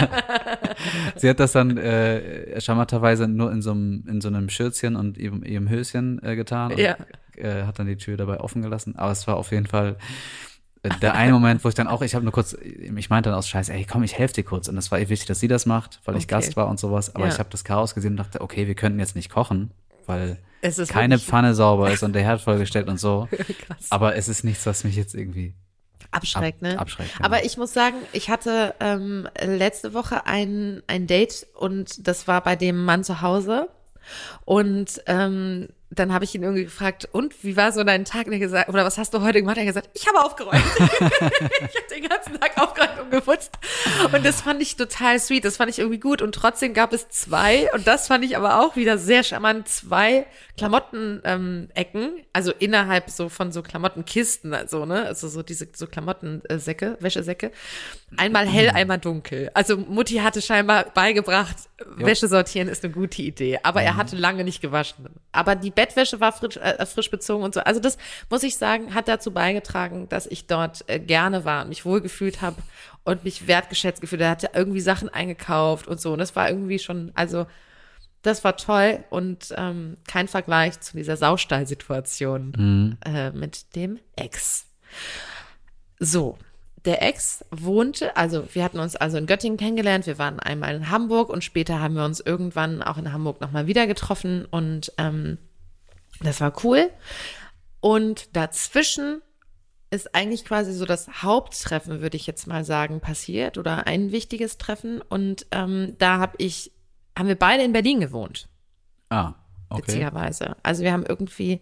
sie 1.17 1.29
hat 1.29 1.41
das 1.41 1.53
dann 1.53 1.77
äh, 1.77 2.61
charmanterweise 2.61 3.29
nur 3.29 3.53
in 3.53 3.63
so 3.63 3.71
einem, 3.73 4.05
in 4.09 4.21
so 4.21 4.29
einem 4.29 4.49
Schürzchen 4.49 4.97
und 4.97 5.19
ihrem, 5.19 5.43
ihrem 5.45 5.69
Höschen 5.69 6.23
äh, 6.23 6.37
getan 6.37 6.73
und 6.73 6.79
Ja. 6.79 6.97
äh, 7.37 7.65
hat 7.65 7.79
dann 7.79 7.87
die 7.87 7.97
Tür 7.97 8.17
dabei 8.17 8.41
offen 8.41 8.63
gelassen. 8.63 8.97
Aber 8.97 9.13
es 9.13 9.27
war 9.27 9.37
auf 9.37 9.51
jeden 9.51 9.67
Fall 9.67 9.97
der 10.89 11.15
eine 11.15 11.33
Moment, 11.33 11.65
wo 11.65 11.69
ich 11.69 11.75
dann 11.75 11.89
auch, 11.89 12.03
ich 12.03 12.15
habe 12.15 12.25
nur 12.25 12.33
kurz, 12.33 12.55
ich 12.55 13.11
meinte 13.11 13.31
dann 13.31 13.39
aus 13.39 13.49
Scheiße, 13.49 13.73
ey, 13.73 13.85
komm, 13.85 14.03
ich 14.03 14.17
helfe 14.19 14.35
dir 14.35 14.45
kurz. 14.45 14.69
Und 14.69 14.77
das 14.77 14.91
war 14.91 14.99
eh 14.99 15.09
wichtig, 15.09 15.27
dass 15.27 15.41
sie 15.41 15.49
das 15.49 15.67
macht, 15.67 16.01
weil 16.05 16.17
ich 16.17 16.25
Okay. 16.25 16.35
Gast 16.35 16.57
war 16.57 16.69
und 16.69 16.79
sowas. 16.81 17.15
Aber 17.15 17.27
Ja. 17.27 17.33
ich 17.33 17.39
habe 17.39 17.49
das 17.51 17.65
Chaos 17.65 17.95
gesehen 17.95 18.13
und 18.13 18.17
dachte, 18.19 18.41
okay, 18.41 18.67
wir 18.67 18.75
könnten 18.75 18.99
jetzt 18.99 19.17
nicht 19.17 19.31
kochen, 19.31 19.71
weil 20.07 20.39
keine 20.89 21.19
Pfanne 21.19 21.55
sauber 21.55 21.91
ist 21.93 22.03
und 22.03 22.13
der 22.13 22.23
Herd 22.23 22.41
vollgestellt 22.41 22.89
und 22.89 22.99
so. 22.99 23.29
Aber 23.91 24.17
es 24.17 24.29
ist 24.29 24.43
nichts, 24.45 24.67
was 24.67 24.85
mich 24.85 24.97
jetzt 24.97 25.15
irgendwie 25.15 25.55
abschreckt, 26.11 26.59
ab- 26.65 26.69
ne? 26.73 26.79
abschreckt, 26.79 27.15
genau. 27.17 27.25
Aber 27.27 27.45
ich 27.45 27.57
muss 27.57 27.73
sagen, 27.73 27.97
ich 28.13 28.31
hatte 28.31 28.75
ähm, 28.81 29.29
letzte 29.45 29.93
Woche 29.95 30.27
ein, 30.27 30.83
ein 30.87 31.07
Date 31.07 31.47
und 31.55 32.07
das 32.09 32.27
war 32.29 32.41
bei 32.43 32.57
dem 32.57 32.85
Mann 32.85 33.05
zu 33.05 33.21
Hause. 33.23 33.69
Und 34.45 35.03
ähm, 35.07 35.69
dann 35.91 36.13
habe 36.13 36.25
ich 36.25 36.35
ihn 36.35 36.43
irgendwie 36.43 36.65
gefragt, 36.65 37.09
und 37.13 37.45
wie 37.45 37.57
war 37.57 37.71
so 37.71 37.85
dein 37.85 38.05
Tag? 38.05 38.27
Und 38.27 38.33
er 38.33 38.41
gesagt, 38.41 38.69
oder 38.69 38.85
was 38.85 38.99
hast 38.99 39.15
du 39.15 39.23
heute 39.23 39.41
gemacht? 39.41 39.57
Er 39.57 39.63
hat 39.63 39.69
gesagt, 39.69 39.91
ich 39.95 40.07
habe 40.09 40.25
aufgeräumt. 40.25 40.63
ich 40.79 40.91
habe 40.91 41.95
den 41.95 42.09
ganzen 42.09 42.41
Tag 42.41 42.61
aufgeräumt 42.61 43.01
und 43.03 43.11
geputzt. 43.13 43.53
Und 44.13 44.27
das 44.27 44.41
fand 44.41 44.61
ich 44.61 44.75
total 44.75 45.21
sweet. 45.21 45.45
Das 45.45 45.57
fand 45.57 45.71
ich 45.71 45.79
irgendwie 45.79 46.01
gut. 46.01 46.23
Und 46.23 46.35
trotzdem 46.35 46.75
gab 46.75 46.93
es 46.93 47.09
zwei, 47.09 47.73
und 47.73 47.87
das 47.87 48.09
fand 48.09 48.25
ich 48.25 48.37
aber 48.37 48.61
auch 48.61 48.75
wieder 48.75 48.99
sehr 48.99 49.23
charmant, 49.23 49.69
zwei 49.69 50.27
Klamotten-Ecken, 50.57 52.03
ähm, 52.03 52.25
also 52.33 52.53
innerhalb 52.59 53.11
so 53.11 53.29
von 53.29 53.53
so 53.53 53.63
Klamottenkisten, 53.63 54.55
also, 54.55 54.87
ne? 54.87 55.05
Also 55.05 55.29
so 55.29 55.43
diese 55.43 55.69
so 55.73 55.87
Klamottensäcke, 55.87 56.97
Wäschesäcke. 57.01 57.53
Einmal 58.17 58.47
hell, 58.47 58.71
einmal 58.71 58.99
dunkel. 58.99 59.51
Also 59.55 59.77
Mutti 59.77 60.17
hatte 60.17 60.43
scheinbar 60.43 60.87
beigebracht, 60.95 61.57
Wäsche 61.97 62.27
sortieren 62.27 62.69
ist 62.69 62.85
eine 62.85 62.93
gute 62.93 63.23
Idee. 63.23 63.61
Aber 63.63 63.83
er 63.83 63.97
hatte 63.97 64.17
lange 64.17 64.45
nicht 64.45 64.63
gewaschen. 64.63 65.09
Aber 65.33 65.55
die 65.55 65.71
Bettwäsche 65.77 66.19
war 66.19 66.33
frisch, 66.33 66.57
äh, 66.57 66.85
frisch 66.85 67.11
bezogen 67.11 67.45
und 67.45 67.55
so. 67.55 67.61
Also 67.61 67.79
das, 67.79 67.97
muss 68.29 68.43
ich 68.43 68.57
sagen, 68.57 68.95
hat 68.95 69.07
dazu 69.07 69.31
beigetragen, 69.31 70.09
dass 70.09 70.27
ich 70.27 70.49
dort 70.49 70.83
äh, 70.89 70.99
gerne 70.99 71.45
war 71.45 71.63
und 71.63 71.69
mich 71.69 71.85
wohlgefühlt 71.85 72.43
habe 72.43 72.57
und 73.05 73.23
mich 73.23 73.47
wertgeschätzt 73.47 74.01
gefühlt. 74.01 74.23
Er 74.23 74.31
hatte 74.31 74.51
irgendwie 74.55 74.81
Sachen 74.81 75.09
eingekauft 75.09 75.87
und 75.87 76.01
so. 76.01 76.15
Und 76.15 76.19
das 76.19 76.35
war 76.35 76.51
irgendwie 76.51 76.81
schon, 76.81 77.13
also 77.15 77.47
das 78.23 78.43
war 78.43 78.57
toll 78.57 79.05
und 79.09 79.55
ähm, 79.57 79.97
kein 80.09 80.27
Vergleich 80.27 80.81
zu 80.81 80.97
dieser 80.97 81.17
Saustallsituation 81.17 82.99
äh, 83.05 83.31
mit 83.31 83.77
dem 83.77 84.01
Ex. 84.17 84.67
So, 86.01 86.37
der 86.87 87.03
Ex 87.03 87.45
wohnte, 87.51 88.17
also 88.17 88.45
wir 88.53 88.65
hatten 88.65 88.79
uns 88.79 88.97
also 88.97 89.19
in 89.19 89.27
Göttingen 89.27 89.59
kennengelernt, 89.59 90.07
wir 90.07 90.19
waren 90.19 90.41
einmal 90.41 90.75
in 90.75 90.91
Hamburg 90.91 91.31
und 91.31 91.45
später 91.45 91.81
haben 91.81 91.95
wir 91.95 92.05
uns 92.05 92.21
irgendwann 92.21 92.83
auch 92.83 92.97
in 92.97 93.13
Hamburg 93.13 93.41
nochmal 93.41 93.67
wieder 93.67 93.87
getroffen 93.87 94.45
und 94.45 94.93
ähm, 94.99 95.39
das 96.21 96.41
war 96.41 96.53
cool. 96.65 96.91
Und 97.81 98.35
dazwischen 98.37 99.23
ist 99.91 100.15
eigentlich 100.15 100.45
quasi 100.45 100.73
so 100.73 100.85
das 100.85 101.23
Haupttreffen, 101.23 102.01
würde 102.01 102.17
ich 102.17 102.27
jetzt 102.27 102.47
mal 102.47 102.65
sagen, 102.65 103.01
passiert 103.01 103.59
oder 103.59 103.87
ein 103.87 104.13
wichtiges 104.13 104.59
Treffen. 104.59 105.01
Und 105.01 105.47
ähm, 105.53 105.95
da 105.99 106.19
habe 106.19 106.35
ich, 106.39 106.73
haben 107.17 107.29
wir 107.29 107.39
beide 107.39 107.63
in 107.63 107.73
Berlin 107.73 108.01
gewohnt, 108.01 108.49
Ah, 109.11 109.35
okay. 109.69 109.83
witzigerweise. 109.83 110.57
Also 110.63 110.83
wir 110.83 110.93
haben 110.93 111.07
irgendwie 111.07 111.61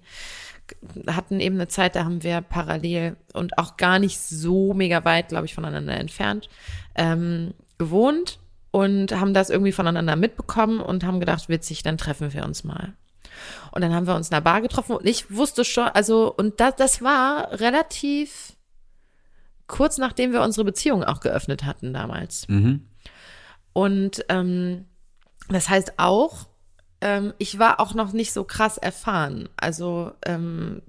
hatten 1.07 1.41
eben 1.41 1.57
eine 1.57 1.69
Zeit, 1.69 1.95
da 1.95 2.05
haben 2.05 2.23
wir 2.23 2.41
parallel 2.41 3.17
und 3.35 3.59
auch 3.59 3.77
gar 3.77 3.99
nicht 3.99 4.19
so 4.19 4.73
mega 4.73 5.05
weit, 5.05 5.29
glaube 5.29 5.45
ich, 5.47 5.55
voneinander 5.55 5.95
entfernt 5.95 6.49
ähm, 6.95 7.53
gewohnt 7.79 8.39
und 8.71 9.13
haben 9.13 9.35
das 9.35 9.51
irgendwie 9.51 9.73
voneinander 9.73 10.17
mitbekommen 10.17 10.81
und 10.81 11.05
haben 11.05 11.21
gedacht, 11.21 11.49
witzig, 11.49 11.83
dann 11.83 11.99
treffen 11.99 12.33
wir 12.33 12.45
uns 12.45 12.65
mal. 12.65 12.95
Und 13.73 13.83
dann 13.83 13.95
haben 13.95 14.07
wir 14.07 14.15
uns 14.15 14.29
in 14.29 14.35
einer 14.35 14.43
Bar 14.43 14.61
getroffen 14.61 14.97
und 14.97 15.07
ich 15.07 15.31
wusste 15.35 15.65
schon, 15.65 15.89
also, 15.89 16.33
und 16.35 16.61
das, 16.61 16.77
das 16.77 17.03
war 17.03 17.61
relativ 17.61 18.55
kurz 19.67 19.99
nachdem 19.99 20.33
wir 20.33 20.43
unsere 20.43 20.65
Beziehung 20.65 21.05
auch 21.05 21.21
geöffnet 21.21 21.65
hatten 21.65 21.93
damals. 21.93 22.47
Mhm. 22.49 22.87
Und 23.73 24.25
ähm, 24.29 24.87
das 25.49 25.69
heißt 25.69 25.95
auch, 25.97 26.47
ähm, 27.01 27.35
ich 27.39 27.59
war 27.59 27.81
auch 27.81 27.95
noch 27.95 28.13
nicht 28.13 28.33
so 28.33 28.45
krass 28.45 28.79
erfahren. 28.79 29.49
Also 29.57 30.13
ähm, 30.25 30.83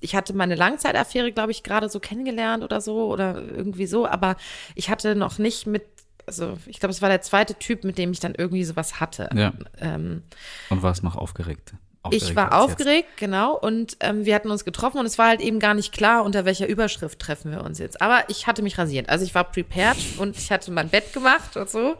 ich 0.00 0.14
hatte 0.16 0.34
meine 0.34 0.54
Langzeitaffäre, 0.54 1.32
glaube 1.32 1.52
ich, 1.52 1.62
gerade 1.62 1.88
so 1.88 2.00
kennengelernt 2.00 2.64
oder 2.64 2.80
so 2.80 3.06
oder 3.06 3.40
irgendwie 3.40 3.86
so, 3.86 4.06
aber 4.06 4.36
ich 4.74 4.90
hatte 4.90 5.14
noch 5.14 5.38
nicht 5.38 5.66
mit, 5.66 5.84
also 6.26 6.58
ich 6.66 6.80
glaube, 6.80 6.92
es 6.92 7.02
war 7.02 7.08
der 7.08 7.22
zweite 7.22 7.54
Typ, 7.54 7.84
mit 7.84 7.98
dem 7.98 8.12
ich 8.12 8.20
dann 8.20 8.34
irgendwie 8.36 8.64
sowas 8.64 9.00
hatte. 9.00 9.28
Ja. 9.34 9.52
Ähm, 9.80 10.22
Und 10.70 10.82
warst 10.82 11.02
noch 11.02 11.16
aufgeregt? 11.16 11.74
ich 12.10 12.22
Aufgeregter 12.22 12.36
war 12.36 12.52
als 12.52 12.62
jetzt. 12.62 12.80
aufgeregt, 12.80 13.08
genau, 13.16 13.56
und 13.56 13.96
ähm, 14.00 14.24
wir 14.24 14.34
hatten 14.34 14.50
uns 14.50 14.64
getroffen 14.64 14.98
und 14.98 15.06
es 15.06 15.18
war 15.18 15.28
halt 15.28 15.40
eben 15.40 15.60
gar 15.60 15.74
nicht 15.74 15.92
klar, 15.92 16.24
unter 16.24 16.44
welcher 16.44 16.66
Überschrift 16.66 17.20
treffen 17.20 17.52
wir 17.52 17.62
uns 17.62 17.78
jetzt. 17.78 18.02
Aber 18.02 18.24
ich 18.28 18.46
hatte 18.48 18.62
mich 18.62 18.76
rasiert. 18.76 19.08
Also 19.08 19.24
ich 19.24 19.34
war 19.34 19.44
prepared 19.44 19.96
und 20.18 20.36
ich 20.36 20.50
hatte 20.50 20.72
mein 20.72 20.88
Bett 20.88 21.12
gemacht 21.12 21.56
und 21.56 21.70
so 21.70 21.94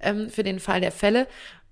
ähm, 0.00 0.30
für 0.30 0.44
den 0.44 0.60
Fall 0.60 0.80
der 0.80 0.92
Fälle 0.92 1.26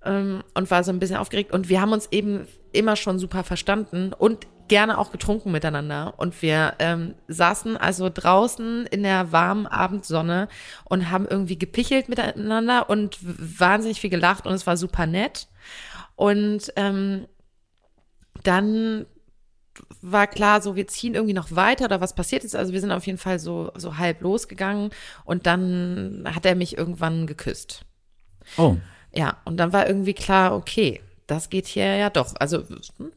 ähm, 0.05 0.43
und 0.55 0.71
war 0.71 0.83
so 0.83 0.91
ein 0.91 0.99
bisschen 0.99 1.17
aufgeregt. 1.17 1.53
Und 1.53 1.69
wir 1.69 1.81
haben 1.81 1.93
uns 1.93 2.09
eben 2.11 2.49
immer 2.73 2.97
schon 2.97 3.21
super 3.21 3.45
verstanden 3.45 4.13
und 4.13 4.47
gerne 4.69 4.99
auch 4.99 5.11
getrunken 5.11 5.53
miteinander. 5.53 6.15
Und 6.17 6.41
wir 6.43 6.75
ähm, 6.79 7.15
saßen 7.29 7.77
also 7.77 8.11
draußen 8.13 8.87
in 8.87 9.03
der 9.03 9.33
warmen 9.33 9.67
Abendsonne 9.67 10.49
und 10.85 11.11
haben 11.11 11.27
irgendwie 11.27 11.59
gepichelt 11.59 12.09
miteinander 12.09 12.89
und 12.91 13.19
wahnsinnig 13.21 14.01
viel 14.01 14.11
gelacht 14.11 14.47
und 14.47 14.55
es 14.55 14.67
war 14.67 14.77
super 14.77 15.07
nett. 15.07 15.49
Und 16.15 16.73
ähm, 16.77 17.27
dann 18.43 19.07
war 20.01 20.27
klar, 20.27 20.63
so 20.63 20.77
wir 20.77 20.87
ziehen 20.87 21.15
irgendwie 21.15 21.35
noch 21.35 21.55
weiter 21.55 21.85
oder 21.87 22.01
was 22.01 22.15
passiert 22.15 22.45
ist. 22.45 22.57
Also 22.57 22.73
wir 22.73 22.81
sind 22.81 22.93
auf 22.93 23.07
jeden 23.07 23.19
Fall 23.19 23.39
so, 23.39 23.73
so 23.77 23.99
halb 23.99 24.23
losgegangen 24.23 24.91
und 25.25 25.47
dann 25.47 26.25
hat 26.35 26.47
er 26.47 26.55
mich 26.55 26.79
irgendwann 26.79 27.27
geküsst. 27.27 27.85
Oh, 28.57 28.77
Ja, 29.13 29.39
und 29.45 29.57
dann 29.57 29.73
war 29.73 29.87
irgendwie 29.87 30.15
klar, 30.15 30.55
okay, 30.55 31.01
das 31.27 31.51
geht 31.51 31.67
hier 31.67 31.97
ja 31.97 32.11
doch. 32.11 32.35
Also 32.39 32.65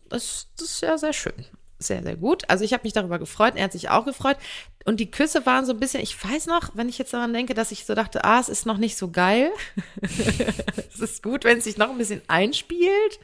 das, 0.10 0.48
das 0.58 0.68
ist 0.68 0.82
ja 0.82 0.98
sehr 0.98 1.14
schön. 1.14 1.46
Sehr, 1.82 2.04
sehr 2.04 2.18
gut. 2.18 2.44
Also 2.50 2.66
ich 2.66 2.74
habe 2.74 2.84
mich 2.84 2.94
darüber 2.94 3.20
gefreut, 3.20 3.54
er 3.56 3.66
hat 3.66 3.72
sich 3.72 3.90
auch 3.90 4.06
gefreut. 4.06 4.38
Und 4.86 5.00
die 5.00 5.12
Küsse 5.12 5.46
waren 5.46 5.66
so 5.66 5.72
ein 5.72 5.80
bisschen, 5.80 6.02
ich 6.02 6.22
weiß 6.22 6.48
noch, 6.48 6.72
wenn 6.74 6.90
ich 6.90 6.98
jetzt 6.98 7.14
daran 7.14 7.34
denke, 7.34 7.54
dass 7.54 7.72
ich 7.72 7.86
so 7.86 7.96
dachte, 7.96 8.26
ah, 8.26 8.40
es 8.40 8.50
ist 8.50 8.66
noch 8.66 8.78
nicht 8.78 8.98
so 8.98 9.12
geil. 9.12 9.52
es 10.02 11.00
ist 11.00 11.24
gut, 11.24 11.46
wenn 11.46 11.60
es 11.60 11.64
sich 11.64 11.78
noch 11.78 11.90
ein 11.90 11.98
bisschen 11.98 12.22
einspielt. 12.28 13.20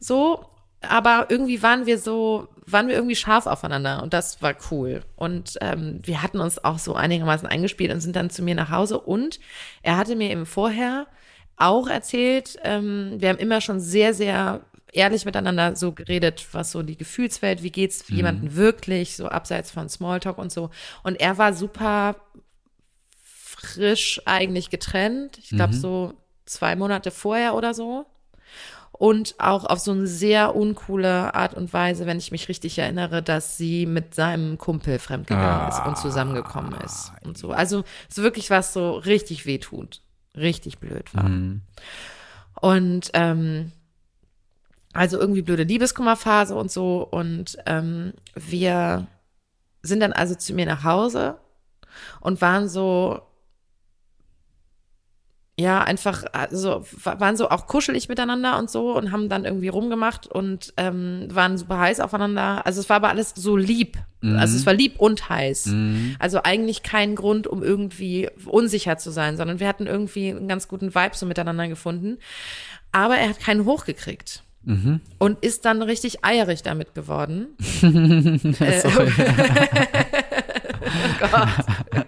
So, 0.00 0.46
aber 0.80 1.26
irgendwie 1.28 1.62
waren 1.62 1.86
wir 1.86 1.98
so, 1.98 2.48
waren 2.66 2.88
wir 2.88 2.94
irgendwie 2.94 3.16
scharf 3.16 3.46
aufeinander 3.46 4.02
und 4.02 4.14
das 4.14 4.40
war 4.40 4.54
cool. 4.70 5.02
Und 5.16 5.58
ähm, 5.60 6.00
wir 6.02 6.22
hatten 6.22 6.40
uns 6.40 6.62
auch 6.64 6.78
so 6.78 6.94
einigermaßen 6.94 7.48
eingespielt 7.48 7.92
und 7.92 8.00
sind 8.00 8.16
dann 8.16 8.30
zu 8.30 8.42
mir 8.42 8.54
nach 8.54 8.70
Hause 8.70 8.98
und 8.98 9.40
er 9.82 9.96
hatte 9.96 10.16
mir 10.16 10.30
eben 10.30 10.46
vorher 10.46 11.06
auch 11.56 11.88
erzählt, 11.88 12.56
ähm, 12.62 13.14
wir 13.18 13.28
haben 13.28 13.38
immer 13.38 13.60
schon 13.60 13.80
sehr, 13.80 14.14
sehr 14.14 14.60
ehrlich 14.92 15.24
miteinander 15.24 15.76
so 15.76 15.92
geredet, 15.92 16.46
was 16.52 16.70
so 16.70 16.82
die 16.82 16.96
Gefühlswelt, 16.96 17.62
wie 17.62 17.70
geht's 17.70 18.04
jemandem 18.08 18.54
wirklich, 18.56 19.16
so 19.16 19.26
abseits 19.26 19.70
von 19.70 19.88
Smalltalk 19.88 20.38
und 20.38 20.52
so. 20.52 20.70
Und 21.02 21.20
er 21.20 21.36
war 21.36 21.52
super 21.52 22.16
frisch 23.64 24.20
eigentlich 24.24 24.70
getrennt. 24.70 25.38
Ich 25.38 25.50
glaube 25.50 25.74
so 25.74 26.14
zwei 26.44 26.76
Monate 26.76 27.10
vorher 27.10 27.54
oder 27.54 27.74
so. 27.74 28.06
Und 28.92 29.34
auch 29.38 29.64
auf 29.64 29.80
so 29.80 29.90
eine 29.90 30.06
sehr 30.06 30.54
uncoole 30.54 31.34
Art 31.34 31.54
und 31.54 31.72
Weise, 31.72 32.06
wenn 32.06 32.18
ich 32.18 32.30
mich 32.30 32.48
richtig 32.48 32.78
erinnere, 32.78 33.24
dass 33.24 33.56
sie 33.56 33.86
mit 33.86 34.14
seinem 34.14 34.56
Kumpel 34.56 35.00
fremdgegangen 35.00 35.68
ist 35.68 35.84
und 35.84 35.98
zusammengekommen 35.98 36.80
ist 36.80 37.10
und 37.24 37.36
so. 37.36 37.50
Also 37.50 37.82
so 38.08 38.22
wirklich 38.22 38.50
was 38.50 38.72
so 38.72 38.92
richtig 38.92 39.46
wehtut, 39.46 40.00
richtig 40.36 40.78
blöd 40.78 41.14
war. 41.14 41.24
Und 42.60 43.10
ähm, 43.14 43.72
also 44.92 45.18
irgendwie 45.18 45.42
blöde 45.42 45.64
Liebeskummerphase 45.64 46.54
und 46.54 46.70
so. 46.70 47.06
Und 47.08 47.58
ähm, 47.66 48.14
wir 48.34 49.06
sind 49.82 50.00
dann 50.00 50.12
also 50.12 50.34
zu 50.34 50.54
mir 50.54 50.66
nach 50.66 50.84
Hause 50.84 51.38
und 52.20 52.40
waren 52.40 52.68
so, 52.68 53.22
ja, 55.56 55.82
einfach, 55.82 56.24
also 56.32 56.84
wa- 57.04 57.20
waren 57.20 57.36
so 57.36 57.48
auch 57.48 57.66
kuschelig 57.68 58.08
miteinander 58.08 58.58
und 58.58 58.70
so 58.70 58.96
und 58.96 59.12
haben 59.12 59.28
dann 59.28 59.44
irgendwie 59.44 59.68
rumgemacht 59.68 60.26
und 60.26 60.72
ähm, 60.76 61.28
waren 61.30 61.56
super 61.58 61.78
heiß 61.78 62.00
aufeinander. 62.00 62.66
Also 62.66 62.80
es 62.80 62.88
war 62.88 62.96
aber 62.96 63.08
alles 63.10 63.32
so 63.36 63.56
lieb. 63.56 63.96
Also 64.22 64.56
es 64.56 64.64
war 64.66 64.72
lieb 64.72 64.98
und 64.98 65.28
heiß. 65.28 65.70
Also 66.18 66.40
eigentlich 66.42 66.82
kein 66.82 67.14
Grund, 67.14 67.46
um 67.46 67.62
irgendwie 67.62 68.30
unsicher 68.46 68.96
zu 68.96 69.10
sein, 69.10 69.36
sondern 69.36 69.60
wir 69.60 69.68
hatten 69.68 69.86
irgendwie 69.86 70.30
einen 70.30 70.48
ganz 70.48 70.66
guten 70.66 70.94
Vibe 70.94 71.14
so 71.14 71.26
miteinander 71.26 71.68
gefunden. 71.68 72.16
Aber 72.90 73.16
er 73.16 73.28
hat 73.28 73.38
keinen 73.40 73.64
hochgekriegt. 73.66 74.42
Und 75.18 75.44
ist 75.44 75.66
dann 75.66 75.82
richtig 75.82 76.24
eierig 76.24 76.62
damit 76.62 76.94
geworden. 76.94 77.48
äh, 77.82 78.82
oh 78.86 79.04
Gott. 81.20 81.48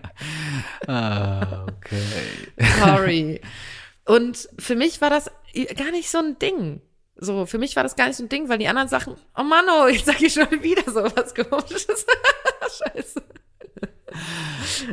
ah, 0.89 1.67
okay. 1.69 2.03
Sorry. 2.79 3.41
Und 4.05 4.49
für 4.59 4.77
mich 4.77 5.01
war 5.01 5.11
das 5.11 5.31
gar 5.77 5.91
nicht 5.91 6.11
so 6.11 6.19
ein 6.19 6.39
Ding. 6.39 6.81
So, 7.17 7.47
für 7.47 7.59
mich 7.59 7.77
war 7.77 7.83
das 7.83 7.97
gar 7.97 8.07
nicht 8.07 8.17
so 8.17 8.25
ein 8.25 8.29
Ding, 8.29 8.49
weil 8.49 8.59
die 8.59 8.69
anderen 8.69 8.89
Sachen, 8.89 9.15
oh 9.37 9.43
Mann, 9.43 9.65
oh, 9.69 9.89
jetzt 9.89 10.07
sag 10.07 10.21
ich 10.21 10.35
schon 10.35 10.51
wieder 10.63 10.85
so 10.85 11.03
was 11.03 11.35
komisches. 11.35 12.07
Scheiße. 12.79 13.23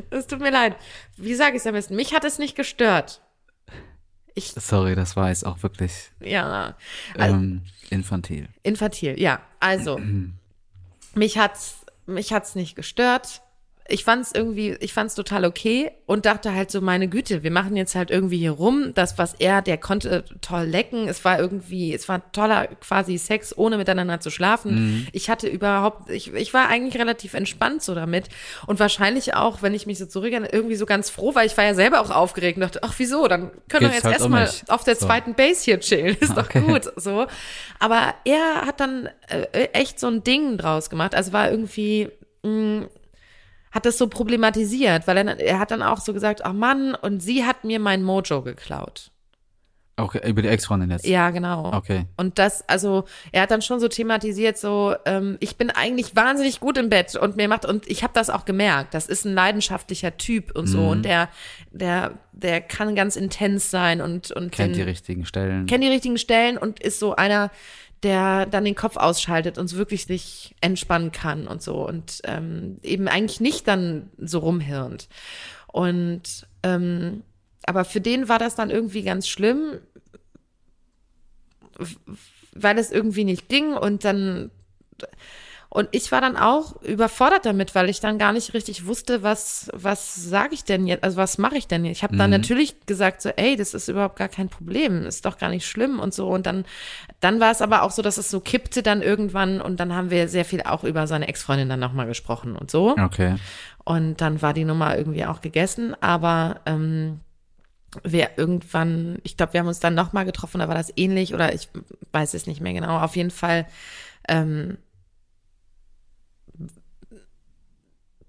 Es 0.10 0.28
tut 0.28 0.40
mir 0.40 0.52
leid. 0.52 0.76
Wie 1.18 1.36
sage 1.36 1.56
ich 1.56 1.62
es 1.62 1.68
am 1.68 1.74
besten? 1.74 1.96
Mich 1.96 2.14
hat 2.14 2.24
es 2.24 2.40
nicht 2.40 2.56
gestört. 2.56 3.22
Ich, 4.36 4.54
Sorry, 4.54 4.96
das 4.96 5.16
war 5.16 5.30
jetzt 5.30 5.46
auch 5.46 5.62
wirklich 5.62 6.12
ja, 6.20 6.76
also, 7.18 7.36
ähm, 7.36 7.64
infantil. 7.92 8.50
infantil, 8.64 9.20
ja. 9.20 9.42
Also, 9.60 10.00
mich 11.14 11.38
hat's, 11.38 11.86
mich 12.08 12.34
hat's 12.34 12.56
nicht 12.56 12.76
gestört. 12.76 13.43
Ich 13.90 14.06
fand's 14.06 14.32
irgendwie, 14.34 14.78
ich 14.80 14.94
fand's 14.94 15.14
total 15.14 15.44
okay 15.44 15.92
und 16.06 16.26
dachte 16.26 16.54
halt 16.54 16.72
so, 16.72 16.80
meine 16.80 17.10
Güte, 17.10 17.44
wir 17.44 17.52
machen 17.52 17.76
jetzt 17.76 17.96
halt 17.96 18.12
irgendwie 18.12 18.38
hier 18.38 18.52
rum. 18.52 18.94
Das, 18.96 19.18
was 19.18 19.34
er, 19.40 19.62
der 19.62 19.78
konnte 19.78 20.24
toll 20.40 20.64
lecken. 20.64 21.10
Es 21.10 21.26
war 21.26 21.38
irgendwie, 21.38 21.94
es 21.94 22.08
war 22.08 22.32
toller 22.32 22.68
quasi 22.80 23.18
Sex, 23.18 23.56
ohne 23.58 23.78
miteinander 23.78 24.22
zu 24.22 24.30
schlafen. 24.30 25.08
Ich 25.12 25.30
hatte 25.30 25.48
überhaupt, 25.50 26.10
ich, 26.10 26.34
ich 26.34 26.54
war 26.54 26.70
eigentlich 26.70 26.98
relativ 26.98 27.34
entspannt 27.34 27.84
so 27.84 27.94
damit 27.94 28.30
und 28.68 28.80
wahrscheinlich 28.80 29.34
auch, 29.36 29.62
wenn 29.62 29.74
ich 29.74 29.86
mich 29.86 29.98
so 30.00 30.06
zurückerinnere, 30.06 30.52
irgendwie 30.54 30.76
so 30.76 30.86
ganz 30.86 31.10
froh, 31.10 31.36
weil 31.36 31.46
ich 31.48 31.58
war 31.58 31.66
ja 31.66 31.74
selber 31.76 32.00
auch 32.00 32.10
aufgeregt 32.10 32.56
und 32.58 32.62
dachte, 32.62 32.80
ach 32.84 32.94
wieso, 32.98 33.28
dann 33.28 33.52
können 33.68 33.82
wir 33.82 33.90
Geht's 33.90 33.96
jetzt 33.96 34.04
halt 34.06 34.14
erstmal 34.16 34.50
auf 34.70 34.86
der 34.86 34.96
So. 34.96 35.08
zweiten 35.08 35.34
Base 35.34 35.62
hier 35.66 35.82
chillen. 35.82 36.16
Ist 36.22 36.38
doch 36.38 36.46
Okay. 36.50 36.62
gut 36.62 36.90
so. 36.96 37.28
Aber 37.80 38.14
er 38.24 38.66
hat 38.66 38.80
dann 38.80 39.10
äh, 39.28 39.66
echt 39.74 40.00
so 40.00 40.08
ein 40.08 40.24
Ding 40.24 40.58
draus 40.58 40.90
gemacht. 40.90 41.16
Also 41.16 41.34
war 41.34 41.52
irgendwie, 41.52 42.10
mh, 42.44 42.88
hat 43.74 43.86
das 43.86 43.98
so 43.98 44.08
problematisiert, 44.08 45.08
weil 45.08 45.18
er, 45.18 45.40
er 45.40 45.60
hat 45.60 45.72
dann 45.72 45.82
auch 45.82 46.00
so 46.00 46.14
gesagt, 46.14 46.46
ach 46.46 46.54
Mann, 46.54 46.96
und 46.96 47.22
sie 47.22 47.44
hat 47.46 47.64
mir 47.64 47.80
mein 47.80 48.04
Mojo 48.04 48.42
geklaut. 48.42 49.10
Okay, 49.96 50.28
über 50.28 50.42
die 50.42 50.48
Ex-Freundin 50.48 50.90
jetzt. 50.90 51.06
Ja, 51.06 51.30
genau. 51.30 51.72
Okay. 51.72 52.06
Und 52.18 52.40
das, 52.40 52.68
also, 52.68 53.04
er 53.32 53.44
hat 53.44 53.52
dann 53.52 53.62
schon 53.62 53.80
so 53.80 53.88
thematisiert, 53.88 54.58
so, 54.58 54.96
ähm, 55.06 55.38
ich 55.40 55.56
bin 55.56 55.70
eigentlich 55.70 56.16
wahnsinnig 56.16 56.60
gut 56.60 56.80
im 56.80 56.90
Bett 56.90 57.16
und 57.16 57.36
mir 57.36 57.48
macht, 57.48 57.64
und 57.66 57.88
ich 57.88 58.02
habe 58.02 58.12
das 58.16 58.32
auch 58.32 58.46
gemerkt, 58.46 58.96
das 58.96 59.06
ist 59.06 59.24
ein 59.24 59.36
leidenschaftlicher 59.36 60.18
Typ 60.18 60.56
und 60.58 60.66
so, 60.66 60.80
und 60.80 61.04
der, 61.06 61.30
der, 61.72 62.14
der 62.32 62.62
kann 62.62 62.96
ganz 62.96 63.16
intens 63.16 63.70
sein 63.70 64.02
und, 64.02 64.32
und 64.32 64.52
Kennt 64.52 64.70
den- 64.72 64.80
die 64.80 64.82
richtigen 64.82 65.26
Stellen. 65.26 65.68
kennt 65.68 65.84
die 65.84 65.90
richtigen 65.90 66.18
Stellen 66.18 66.58
und 66.58 66.80
ist 66.80 66.98
so 66.98 67.16
einer, 67.16 67.52
der 68.04 68.46
dann 68.46 68.66
den 68.66 68.76
Kopf 68.76 68.98
ausschaltet 68.98 69.58
und 69.58 69.76
wirklich 69.76 70.06
sich 70.06 70.56
entspannen 70.62 71.12
kann 71.12 71.48
und 71.48 71.62
so 71.62 71.88
und 71.88 72.22
ähm, 72.26 72.78
eben 72.84 73.08
eigentlich 73.08 73.40
nicht 73.40 73.68
dann 73.68 74.10
so 74.18 74.40
rumhirnt. 74.40 75.08
Und 75.68 76.48
ähm, 76.64 77.24
aber 77.66 77.86
für 77.86 78.02
den 78.02 78.28
war 78.28 78.40
das 78.40 78.56
dann 78.56 78.70
irgendwie 78.70 79.04
ganz 79.04 79.28
schlimm, 79.28 79.80
weil 82.54 82.78
es 82.78 82.92
irgendwie 82.92 83.24
nicht 83.24 83.50
ging 83.50 83.74
und 83.74 84.04
dann 84.04 84.52
und 85.76 85.90
ich 85.92 86.12
war 86.12 86.22
dann 86.22 86.38
auch 86.38 86.80
überfordert 86.84 87.48
damit, 87.48 87.74
weil 87.74 87.90
ich 87.90 88.00
dann 88.00 88.20
gar 88.20 88.32
nicht 88.32 88.54
richtig 88.54 88.86
wusste, 88.86 89.24
was, 89.24 89.72
was 89.74 90.14
sage 90.14 90.54
ich 90.54 90.64
denn 90.64 90.86
jetzt, 90.86 91.04
also 91.04 91.18
was 91.18 91.40
mache 91.40 91.58
ich 91.58 91.68
denn 91.68 91.84
jetzt? 91.84 91.98
Ich 91.98 92.04
habe 92.04 92.16
dann 92.16 92.30
Mhm. 92.30 92.38
natürlich 92.38 92.86
gesagt 92.86 93.24
so, 93.24 93.30
ey, 93.30 93.56
das 93.56 93.74
ist 93.74 93.88
überhaupt 93.88 94.16
gar 94.16 94.28
kein 94.28 94.50
Problem, 94.50 95.04
ist 95.04 95.26
doch 95.26 95.40
gar 95.40 95.50
nicht 95.50 95.66
schlimm 95.66 96.00
und 96.00 96.14
so. 96.14 96.28
Und 96.28 96.46
dann, 96.46 96.66
dann 97.22 97.40
war 97.40 97.50
es 97.50 97.60
aber 97.64 97.82
auch 97.82 97.90
so, 97.90 98.04
dass 98.04 98.18
es 98.18 98.30
so 98.30 98.40
kippte 98.40 98.84
dann 98.84 99.02
irgendwann 99.02 99.62
und 99.62 99.80
dann 99.80 99.96
haben 99.96 100.12
wir 100.12 100.28
sehr 100.28 100.46
viel 100.46 100.62
auch 100.62 100.84
über 100.84 101.08
seine 101.08 101.28
Ex-Freundin 101.28 101.70
dann 101.70 101.80
nochmal 101.80 102.06
gesprochen 102.06 102.56
und 102.56 102.70
so. 102.70 102.96
Okay. 102.96 103.38
Und 103.84 104.22
dann 104.22 104.44
war 104.44 104.54
die 104.54 104.66
Nummer 104.66 104.96
irgendwie 104.96 105.26
auch 105.26 105.42
gegessen, 105.42 105.96
aber 106.02 106.62
ähm, 106.68 107.20
wir 108.04 108.30
irgendwann, 108.38 109.18
ich 109.24 109.38
glaube, 109.38 109.54
wir 109.54 109.62
haben 109.62 109.68
uns 109.68 109.80
dann 109.80 109.96
nochmal 109.96 110.26
getroffen, 110.26 110.60
da 110.60 110.68
war 110.68 110.76
das 110.76 110.94
ähnlich 110.96 111.34
oder 111.34 111.52
ich 111.52 111.70
weiß 112.12 112.36
es 112.36 112.46
nicht 112.46 112.62
mehr 112.62 112.74
genau. 112.74 113.00
Auf 113.00 113.16
jeden 113.16 113.32
Fall 113.32 113.66
ähm, 114.30 114.78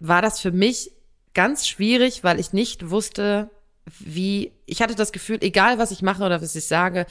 war 0.09 0.23
das 0.23 0.41
für 0.41 0.53
mich 0.53 0.93
ganz 1.33 1.67
schwierig, 1.67 2.23
weil 2.25 2.39
ich 2.39 2.53
nicht 2.53 2.91
wusste, 2.91 3.51
wie, 3.99 4.53
ich 4.67 4.83
hatte 4.83 4.95
das 4.95 5.13
Gefühl, 5.13 5.39
egal 5.41 5.79
was 5.79 5.91
ich 5.91 6.03
mache 6.03 6.25
oder 6.25 6.41
was 6.43 6.55
ich 6.55 6.67
sage, 6.67 7.07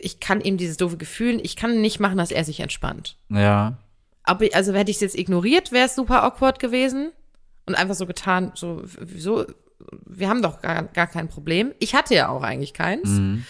ich 0.00 0.20
kann 0.20 0.40
ihm 0.40 0.56
dieses 0.56 0.76
doofe 0.76 0.96
Gefühl, 0.96 1.40
ich 1.42 1.56
kann 1.56 1.80
nicht 1.80 2.00
machen, 2.00 2.18
dass 2.18 2.30
er 2.30 2.44
sich 2.44 2.60
entspannt. 2.60 3.16
Ja. 3.28 3.78
Aber, 4.22 4.46
also 4.52 4.72
hätte 4.72 4.90
ich 4.90 4.98
es 4.98 5.00
jetzt 5.02 5.18
ignoriert, 5.18 5.72
wäre 5.72 5.86
es 5.86 5.94
super 5.94 6.22
awkward 6.22 6.58
gewesen 6.58 7.12
und 7.66 7.74
einfach 7.74 7.94
so 7.94 8.06
getan, 8.06 8.52
so, 8.54 8.82
wieso, 9.00 9.46
wir 10.06 10.28
haben 10.28 10.42
doch 10.42 10.62
gar, 10.62 10.84
gar 10.84 11.06
kein 11.06 11.28
Problem. 11.28 11.72
Ich 11.80 11.94
hatte 11.94 12.14
ja 12.14 12.28
auch 12.28 12.42
eigentlich 12.42 12.74
keins. 12.74 13.08
Mhm. 13.08 13.44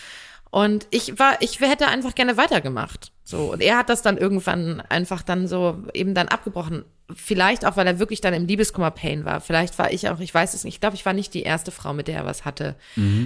Und 0.51 0.87
ich 0.91 1.19
war, 1.19 1.41
ich 1.41 1.61
hätte 1.61 1.89
einfach 1.89 2.15
gerne 2.15 2.37
weitergemacht. 2.37 3.13
So. 3.25 3.53
Und 3.53 3.63
er 3.63 3.79
hat 3.79 3.89
das 3.89 4.03
dann 4.03 4.17
irgendwann 4.17 4.81
einfach 4.89 5.23
dann 5.23 5.47
so 5.47 5.83
eben 5.93 6.15
dann 6.15 6.29
abgebrochen. 6.29 6.85
Vielleicht 7.15 7.65
auch, 7.65 7.77
weil 7.77 7.87
er 7.87 7.99
wirklich 7.99 8.21
dann 8.21 8.35
im 8.35 8.47
Liebeskummer-Pain 8.47 9.25
war. 9.25 9.41
Vielleicht 9.41 9.79
war 9.79 9.93
ich 9.93 10.09
auch, 10.09 10.21
ich 10.21 10.33
weiß 10.33 10.55
es 10.55 10.65
nicht. 10.65 10.75
Ich 10.75 10.81
glaube, 10.81 10.97
ich 10.97 11.07
war 11.07 11.13
nicht 11.13 11.35
die 11.35 11.43
erste 11.43 11.71
Frau, 11.71 11.93
mit 11.93 12.09
der 12.09 12.17
er 12.19 12.27
was 12.27 12.45
hatte 12.45 12.77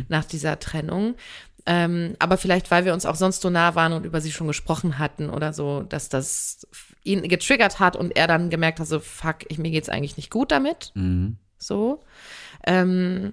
nach 0.09 0.25
dieser 0.25 0.59
Trennung. 0.59 1.14
Ähm, 1.64 2.17
aber 2.19 2.38
vielleicht, 2.38 2.71
weil 2.71 2.85
wir 2.85 2.93
uns 2.93 3.07
auch 3.07 3.14
sonst 3.14 3.43
so 3.43 3.50
nah 3.50 3.75
waren 3.75 3.93
und 3.93 4.05
über 4.05 4.21
sie 4.21 4.33
schon 4.33 4.49
gesprochen 4.49 4.99
hatten 4.99 5.31
oder 5.31 5.52
so, 5.52 5.83
dass 5.83 6.09
das 6.09 6.67
ihn 7.05 7.23
getriggert 7.29 7.79
hat 7.79 7.97
und 7.97 8.17
er 8.17 8.26
dann 8.26 8.50
gemerkt 8.50 8.81
hat, 8.81 8.88
so, 8.88 8.99
fuck, 8.99 9.38
ich, 9.49 9.59
mir 9.59 9.71
geht's 9.71 9.88
eigentlich 9.88 10.17
nicht 10.17 10.31
gut 10.31 10.50
damit. 10.50 10.93
Mhm. 10.95 11.37
So. 11.59 12.02
Ähm, 12.67 13.33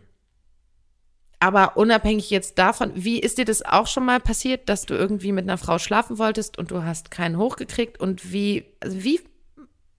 aber 1.39 1.77
unabhängig 1.77 2.29
jetzt 2.29 2.57
davon, 2.59 2.91
wie 2.95 3.19
ist 3.19 3.37
dir 3.37 3.45
das 3.45 3.63
auch 3.63 3.87
schon 3.87 4.05
mal 4.05 4.19
passiert, 4.19 4.67
dass 4.67 4.85
du 4.85 4.93
irgendwie 4.93 5.31
mit 5.31 5.43
einer 5.43 5.57
Frau 5.57 5.79
schlafen 5.79 6.17
wolltest 6.17 6.57
und 6.57 6.71
du 6.71 6.83
hast 6.83 7.11
keinen 7.11 7.37
hochgekriegt 7.37 7.99
und 7.99 8.31
wie, 8.33 8.65
also 8.81 9.03
wie, 9.03 9.21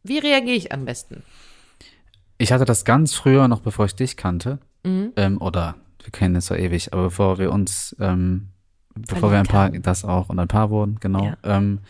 wie 0.02 0.18
reagiere 0.18 0.56
ich 0.56 0.72
am 0.72 0.84
besten? 0.84 1.22
Ich 2.38 2.52
hatte 2.52 2.64
das 2.64 2.84
ganz 2.84 3.14
früher, 3.14 3.48
noch 3.48 3.60
bevor 3.60 3.86
ich 3.86 3.94
dich 3.94 4.16
kannte. 4.16 4.58
Mhm. 4.84 5.12
Ähm, 5.16 5.40
oder 5.40 5.76
wir 6.02 6.10
kennen 6.10 6.36
es 6.36 6.46
so 6.46 6.54
ewig, 6.54 6.92
aber 6.92 7.04
bevor 7.04 7.38
wir 7.38 7.52
uns, 7.52 7.94
ähm, 8.00 8.48
bevor 8.94 9.30
wir 9.30 9.38
ein 9.38 9.46
Paar, 9.46 9.70
das 9.70 10.04
auch 10.04 10.28
und 10.30 10.38
ein 10.38 10.48
Paar 10.48 10.70
wurden, 10.70 10.98
genau, 11.00 11.24
Ja. 11.26 11.36
ähm, 11.44 11.80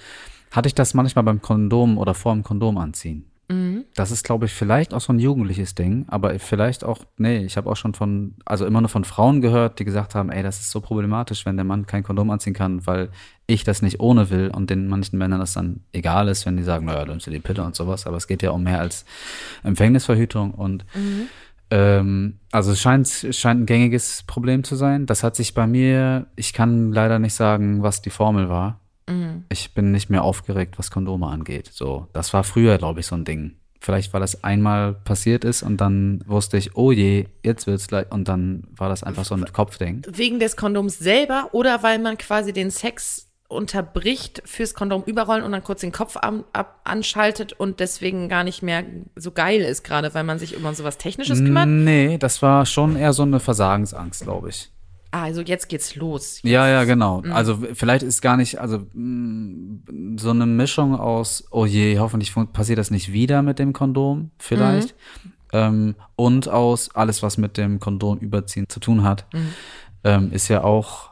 hatte 0.50 0.66
ich 0.66 0.74
das 0.74 0.94
manchmal 0.94 1.24
beim 1.24 1.40
Kondom 1.40 1.98
oder 1.98 2.14
vor 2.14 2.32
dem 2.34 2.42
Kondom 2.42 2.78
anziehen. 2.78 3.29
Mhm. 3.50 3.84
Das 3.94 4.12
ist, 4.12 4.24
glaube 4.24 4.46
ich, 4.46 4.52
vielleicht 4.52 4.94
auch 4.94 5.00
so 5.00 5.12
ein 5.12 5.18
jugendliches 5.18 5.74
Ding, 5.74 6.04
aber 6.08 6.38
vielleicht 6.38 6.84
auch, 6.84 7.04
nee, 7.18 7.38
ich 7.38 7.56
habe 7.56 7.68
auch 7.68 7.76
schon 7.76 7.94
von, 7.94 8.36
also 8.44 8.64
immer 8.64 8.80
nur 8.80 8.88
von 8.88 9.04
Frauen 9.04 9.40
gehört, 9.40 9.80
die 9.80 9.84
gesagt 9.84 10.14
haben, 10.14 10.30
ey, 10.30 10.42
das 10.42 10.60
ist 10.60 10.70
so 10.70 10.80
problematisch, 10.80 11.44
wenn 11.46 11.56
der 11.56 11.64
Mann 11.64 11.86
kein 11.86 12.04
Kondom 12.04 12.30
anziehen 12.30 12.54
kann, 12.54 12.86
weil 12.86 13.10
ich 13.46 13.64
das 13.64 13.82
nicht 13.82 13.98
ohne 13.98 14.30
will 14.30 14.52
und 14.54 14.70
den 14.70 14.86
manchen 14.86 15.18
Männern 15.18 15.40
das 15.40 15.54
dann 15.54 15.80
egal 15.92 16.28
ist, 16.28 16.46
wenn 16.46 16.56
die 16.56 16.62
sagen, 16.62 16.86
naja, 16.86 17.00
dann 17.00 17.08
nimmst 17.08 17.26
du 17.26 17.32
die 17.32 17.40
Pille 17.40 17.64
und 17.64 17.74
sowas, 17.74 18.06
aber 18.06 18.16
es 18.16 18.28
geht 18.28 18.42
ja 18.42 18.50
um 18.52 18.62
mehr 18.62 18.80
als 18.80 19.04
Empfängnisverhütung 19.64 20.52
und 20.52 20.84
ähm, 21.70 22.38
also 22.52 22.72
es 22.72 22.80
scheint, 22.80 23.06
es 23.06 23.36
scheint 23.36 23.62
ein 23.62 23.66
gängiges 23.66 24.22
Problem 24.26 24.62
zu 24.62 24.76
sein. 24.76 25.06
Das 25.06 25.22
hat 25.22 25.34
sich 25.36 25.54
bei 25.54 25.66
mir, 25.66 26.26
ich 26.36 26.52
kann 26.52 26.92
leider 26.92 27.18
nicht 27.18 27.34
sagen, 27.34 27.82
was 27.82 28.02
die 28.02 28.10
Formel 28.10 28.48
war. 28.48 28.80
Ich 29.48 29.74
bin 29.74 29.92
nicht 29.92 30.10
mehr 30.10 30.22
aufgeregt, 30.22 30.78
was 30.78 30.90
Kondome 30.90 31.26
angeht. 31.26 31.70
So, 31.72 32.08
das 32.12 32.32
war 32.32 32.44
früher, 32.44 32.78
glaube 32.78 33.00
ich, 33.00 33.06
so 33.06 33.14
ein 33.14 33.24
Ding. 33.24 33.56
Vielleicht, 33.82 34.12
weil 34.12 34.20
das 34.20 34.44
einmal 34.44 34.92
passiert 34.92 35.42
ist 35.42 35.62
und 35.62 35.78
dann 35.80 36.22
wusste 36.26 36.58
ich, 36.58 36.76
oh 36.76 36.92
je, 36.92 37.26
jetzt 37.42 37.66
wird's 37.66 37.88
gleich. 37.88 38.10
Und 38.10 38.28
dann 38.28 38.64
war 38.76 38.90
das 38.90 39.02
einfach 39.02 39.24
so 39.24 39.34
ein 39.34 39.44
Kopfding. 39.52 40.02
Wegen 40.06 40.38
des 40.38 40.56
Kondoms 40.56 40.98
selber 40.98 41.48
oder 41.52 41.82
weil 41.82 41.98
man 41.98 42.18
quasi 42.18 42.52
den 42.52 42.70
Sex 42.70 43.30
unterbricht 43.48 44.42
fürs 44.44 44.74
Kondom 44.74 45.02
überrollen 45.04 45.42
und 45.42 45.52
dann 45.52 45.64
kurz 45.64 45.80
den 45.80 45.92
Kopf 45.92 46.16
an, 46.16 46.44
ab, 46.52 46.80
anschaltet 46.84 47.52
und 47.52 47.80
deswegen 47.80 48.28
gar 48.28 48.44
nicht 48.44 48.62
mehr 48.62 48.84
so 49.16 49.32
geil 49.32 49.60
ist, 49.60 49.82
gerade 49.82 50.14
weil 50.14 50.24
man 50.24 50.38
sich 50.38 50.54
immer 50.54 50.68
um 50.68 50.74
sowas 50.74 50.98
Technisches 50.98 51.38
kümmert. 51.38 51.66
Nee, 51.66 52.16
das 52.18 52.42
war 52.42 52.64
schon 52.64 52.96
eher 52.96 53.12
so 53.12 53.22
eine 53.22 53.40
Versagensangst, 53.40 54.22
glaube 54.22 54.50
ich. 54.50 54.70
Ah, 55.12 55.22
also 55.24 55.40
jetzt 55.40 55.68
geht's 55.68 55.96
los. 55.96 56.40
Ja, 56.42 56.68
ja, 56.68 56.84
genau. 56.84 57.22
Mhm. 57.22 57.32
Also 57.32 57.58
vielleicht 57.74 58.04
ist 58.04 58.20
gar 58.22 58.36
nicht, 58.36 58.60
also 58.60 58.86
mh, 58.92 60.18
so 60.18 60.30
eine 60.30 60.46
Mischung 60.46 60.94
aus, 60.94 61.44
oh 61.50 61.66
je, 61.66 61.98
hoffentlich 61.98 62.32
passiert 62.52 62.78
das 62.78 62.90
nicht 62.92 63.12
wieder 63.12 63.42
mit 63.42 63.58
dem 63.58 63.72
Kondom, 63.72 64.30
vielleicht. 64.38 64.94
Mhm. 65.24 65.32
Ähm, 65.52 65.94
und 66.14 66.48
aus 66.48 66.94
alles, 66.94 67.24
was 67.24 67.38
mit 67.38 67.56
dem 67.56 67.80
Kondom 67.80 68.18
überziehen 68.18 68.68
zu 68.68 68.78
tun 68.78 69.02
hat, 69.02 69.26
Mhm. 69.34 69.48
ähm, 70.04 70.32
ist 70.32 70.46
ja 70.46 70.62
auch, 70.62 71.10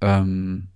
ähm, 0.00 0.68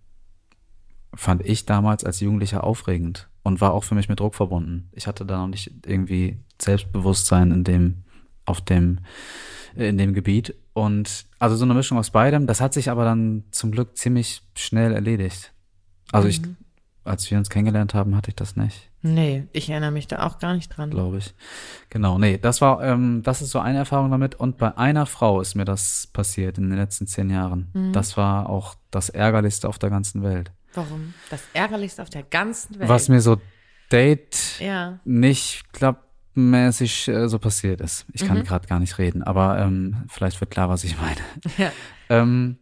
fand 1.14 1.44
ich 1.44 1.66
damals 1.66 2.04
als 2.04 2.20
Jugendlicher 2.20 2.62
aufregend 2.64 3.28
und 3.42 3.60
war 3.60 3.72
auch 3.74 3.84
für 3.84 3.94
mich 3.96 4.08
mit 4.08 4.20
Druck 4.20 4.34
verbunden. 4.36 4.88
Ich 4.92 5.06
hatte 5.08 5.26
da 5.26 5.38
noch 5.38 5.48
nicht 5.48 5.70
irgendwie 5.84 6.38
Selbstbewusstsein 6.60 7.50
in 7.50 7.64
dem, 7.64 8.04
auf 8.44 8.60
dem, 8.60 9.00
in 9.74 9.98
dem 9.98 10.14
Gebiet. 10.14 10.54
Und 10.74 11.26
also 11.38 11.56
so 11.56 11.64
eine 11.64 11.74
Mischung 11.74 11.98
aus 11.98 12.10
beidem, 12.10 12.46
das 12.46 12.60
hat 12.60 12.72
sich 12.72 12.90
aber 12.90 13.04
dann 13.04 13.44
zum 13.50 13.72
Glück 13.72 13.96
ziemlich 13.96 14.42
schnell 14.56 14.92
erledigt. 14.92 15.52
Also 16.12 16.28
ich, 16.28 16.40
als 17.04 17.30
wir 17.30 17.38
uns 17.38 17.50
kennengelernt 17.50 17.94
haben, 17.94 18.16
hatte 18.16 18.30
ich 18.30 18.36
das 18.36 18.56
nicht, 18.56 18.90
Nee, 19.04 19.48
ich 19.52 19.68
erinnere 19.68 19.90
mich 19.90 20.06
da 20.06 20.24
auch 20.24 20.38
gar 20.38 20.54
nicht 20.54 20.68
dran. 20.68 20.90
glaube 20.90 21.18
ich. 21.18 21.34
Genau, 21.90 22.18
nee, 22.18 22.38
das 22.38 22.60
war, 22.60 22.82
ähm, 22.84 23.22
das 23.24 23.42
ist 23.42 23.50
so 23.50 23.58
eine 23.58 23.78
Erfahrung 23.78 24.12
damit. 24.12 24.36
Und 24.36 24.58
bei 24.58 24.76
einer 24.78 25.06
Frau 25.06 25.40
ist 25.40 25.56
mir 25.56 25.64
das 25.64 26.06
passiert 26.12 26.56
in 26.56 26.70
den 26.70 26.78
letzten 26.78 27.08
zehn 27.08 27.28
Jahren. 27.28 27.90
Das 27.92 28.16
war 28.16 28.48
auch 28.48 28.76
das 28.92 29.08
Ärgerlichste 29.08 29.68
auf 29.68 29.80
der 29.80 29.90
ganzen 29.90 30.22
Welt. 30.22 30.52
Warum? 30.74 31.14
Das 31.30 31.42
Ärgerlichste 31.52 32.00
auf 32.00 32.10
der 32.10 32.22
ganzen 32.22 32.78
Welt. 32.78 32.88
Was 32.88 33.08
mir 33.08 33.20
so 33.20 33.40
Date 33.90 34.60
ja. 34.60 35.00
nicht 35.04 35.64
klappmäßig 36.34 37.08
äh, 37.08 37.28
so 37.28 37.38
passiert 37.38 37.80
ist. 37.80 38.06
Ich 38.12 38.22
Mhm. 38.22 38.26
kann 38.26 38.44
gerade 38.44 38.66
gar 38.66 38.78
nicht 38.80 38.98
reden, 38.98 39.22
aber 39.22 39.58
ähm, 39.58 39.96
vielleicht 40.08 40.40
wird 40.40 40.50
klar, 40.50 40.68
was 40.68 40.84
ich 40.84 40.96
meine. 41.00 41.16
Ja. 41.58 41.72
Ähm, 42.08 42.58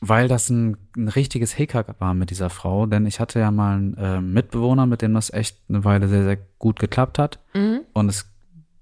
weil 0.00 0.28
das 0.28 0.50
ein, 0.50 0.76
ein 0.96 1.08
richtiges 1.08 1.52
Hickhack 1.54 1.98
war 1.98 2.12
mit 2.12 2.28
dieser 2.30 2.50
Frau, 2.50 2.84
denn 2.86 3.06
ich 3.06 3.20
hatte 3.20 3.38
ja 3.40 3.50
mal 3.50 3.76
einen 3.76 3.94
äh, 3.96 4.20
Mitbewohner, 4.20 4.84
mit 4.86 5.00
dem 5.00 5.14
das 5.14 5.32
echt 5.32 5.58
eine 5.68 5.84
Weile 5.84 6.08
sehr, 6.08 6.24
sehr 6.24 6.36
gut 6.58 6.78
geklappt 6.78 7.18
hat. 7.18 7.38
Mhm. 7.54 7.80
Und 7.94 8.10
es 8.10 8.28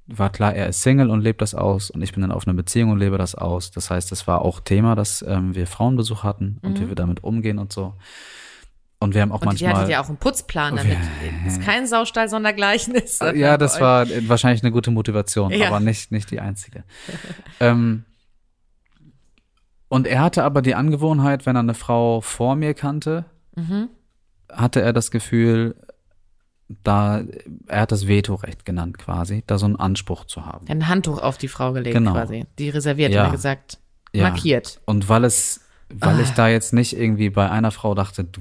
war 0.08 0.30
klar, 0.30 0.52
er 0.54 0.68
ist 0.68 0.82
Single 0.82 1.10
und 1.10 1.20
lebt 1.20 1.40
das 1.40 1.54
aus 1.54 1.90
und 1.90 2.02
ich 2.02 2.12
bin 2.12 2.22
dann 2.22 2.32
auf 2.32 2.46
einer 2.48 2.54
Beziehung 2.56 2.90
und 2.90 2.98
lebe 2.98 3.18
das 3.18 3.36
aus. 3.36 3.70
Das 3.70 3.88
heißt, 3.88 4.10
es 4.10 4.26
war 4.26 4.42
auch 4.42 4.60
Thema, 4.60 4.96
dass 4.96 5.22
ähm, 5.26 5.54
wir 5.54 5.68
Frauenbesuch 5.68 6.24
hatten 6.24 6.58
und 6.62 6.80
wie 6.80 6.88
wir 6.88 6.96
damit 6.96 7.22
umgehen 7.22 7.58
und 7.58 7.72
so. 7.72 7.94
Und 9.02 9.14
wir 9.14 9.22
haben 9.22 9.32
auch. 9.32 9.42
Und 9.42 9.58
die 9.60 9.64
hattet 9.66 9.76
manchmal. 9.78 9.90
ja 9.90 10.00
auch 10.02 10.08
einen 10.08 10.16
Putzplan, 10.18 10.76
damit 10.76 10.96
es 11.46 11.60
kein 11.60 11.86
Saustall 11.86 12.28
sondergleichen 12.28 12.94
ist. 12.94 13.18
sondern 13.18 13.36
Ja, 13.38 13.58
das 13.58 13.80
war 13.80 14.02
äh, 14.08 14.28
wahrscheinlich 14.28 14.62
eine 14.62 14.72
gute 14.72 14.90
Motivation, 14.90 15.50
Ja. 15.52 15.68
aber 15.68 15.80
nicht, 15.80 16.12
nicht 16.12 16.30
die 16.30 16.40
einzige. 16.40 16.84
ähm, 17.60 18.04
und 19.88 20.06
er 20.06 20.20
hatte 20.20 20.44
aber 20.44 20.62
die 20.62 20.74
Angewohnheit, 20.74 21.44
wenn 21.46 21.56
er 21.56 21.60
eine 21.60 21.74
Frau 21.74 22.20
vor 22.20 22.56
mir 22.56 22.74
kannte, 22.74 23.24
Mhm. 23.54 23.88
hatte 24.50 24.80
er 24.80 24.94
das 24.94 25.10
Gefühl, 25.10 25.74
da, 26.84 27.22
er 27.66 27.82
hat 27.82 27.92
das 27.92 28.08
Vetorecht 28.08 28.64
genannt 28.64 28.96
quasi, 28.96 29.44
da 29.46 29.58
so 29.58 29.66
einen 29.66 29.76
Anspruch 29.76 30.24
zu 30.24 30.46
haben. 30.46 30.66
Ein 30.68 30.88
Handtuch 30.88 31.20
auf 31.20 31.36
die 31.36 31.48
Frau 31.48 31.72
gelegt 31.72 31.94
Genau. 31.94 32.12
quasi. 32.12 32.46
Die 32.58 32.70
reserviert, 32.70 33.12
Ja. 33.12 33.22
hat 33.24 33.28
er 33.28 33.32
gesagt. 33.32 33.78
Ja. 34.14 34.30
Markiert. 34.30 34.80
Und 34.86 35.08
weil 35.10 35.24
es, 35.24 35.60
weil 35.90 36.16
Ah. 36.16 36.20
ich 36.22 36.30
da 36.30 36.48
jetzt 36.48 36.72
nicht 36.72 36.96
irgendwie 36.96 37.28
bei 37.28 37.50
einer 37.50 37.70
Frau 37.72 37.94
dachte, 37.94 38.24
du, 38.24 38.40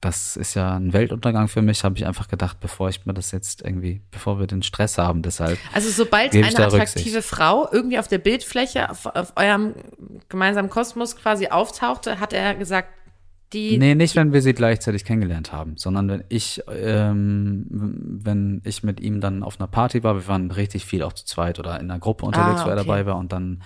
das 0.00 0.36
ist 0.36 0.54
ja 0.54 0.76
ein 0.76 0.92
Weltuntergang 0.92 1.48
für 1.48 1.60
mich, 1.60 1.82
habe 1.82 1.96
ich 1.96 2.06
einfach 2.06 2.28
gedacht, 2.28 2.60
bevor 2.60 2.88
ich 2.88 3.04
mir 3.04 3.14
das 3.14 3.32
jetzt 3.32 3.62
irgendwie, 3.62 4.00
bevor 4.12 4.38
wir 4.38 4.46
den 4.46 4.62
Stress 4.62 4.96
haben, 4.96 5.22
deshalb. 5.22 5.58
Also 5.72 5.90
sobald 5.90 6.34
eine 6.34 6.46
attraktive 6.46 7.16
Rücksicht. 7.16 7.24
Frau 7.24 7.68
irgendwie 7.72 7.98
auf 7.98 8.06
der 8.06 8.18
Bildfläche 8.18 8.90
auf, 8.90 9.06
auf 9.06 9.32
eurem 9.36 9.74
gemeinsamen 10.28 10.70
Kosmos 10.70 11.16
quasi 11.16 11.48
auftauchte, 11.48 12.20
hat 12.20 12.32
er 12.32 12.54
gesagt, 12.54 12.90
die. 13.52 13.78
Nee, 13.78 13.94
nicht, 13.94 14.14
wenn 14.14 14.32
wir 14.32 14.42
sie 14.42 14.52
gleichzeitig 14.52 15.04
kennengelernt 15.04 15.52
haben, 15.52 15.76
sondern 15.76 16.08
wenn 16.08 16.24
ich, 16.28 16.62
ähm, 16.68 17.66
wenn 17.68 18.60
ich 18.64 18.82
mit 18.82 19.00
ihm 19.00 19.20
dann 19.20 19.42
auf 19.42 19.58
einer 19.58 19.68
Party 19.68 20.04
war, 20.04 20.14
wir 20.14 20.28
waren 20.28 20.50
richtig 20.50 20.84
viel 20.84 21.02
auch 21.02 21.12
zu 21.12 21.24
zweit 21.24 21.58
oder 21.58 21.80
in 21.80 21.90
einer 21.90 21.98
Gruppe 21.98 22.26
unterwegs, 22.26 22.60
Ah, 22.60 22.66
wo 22.66 22.70
er 22.70 22.76
okay. 22.76 22.86
dabei 22.86 23.06
war 23.06 23.16
und 23.16 23.32
dann 23.32 23.62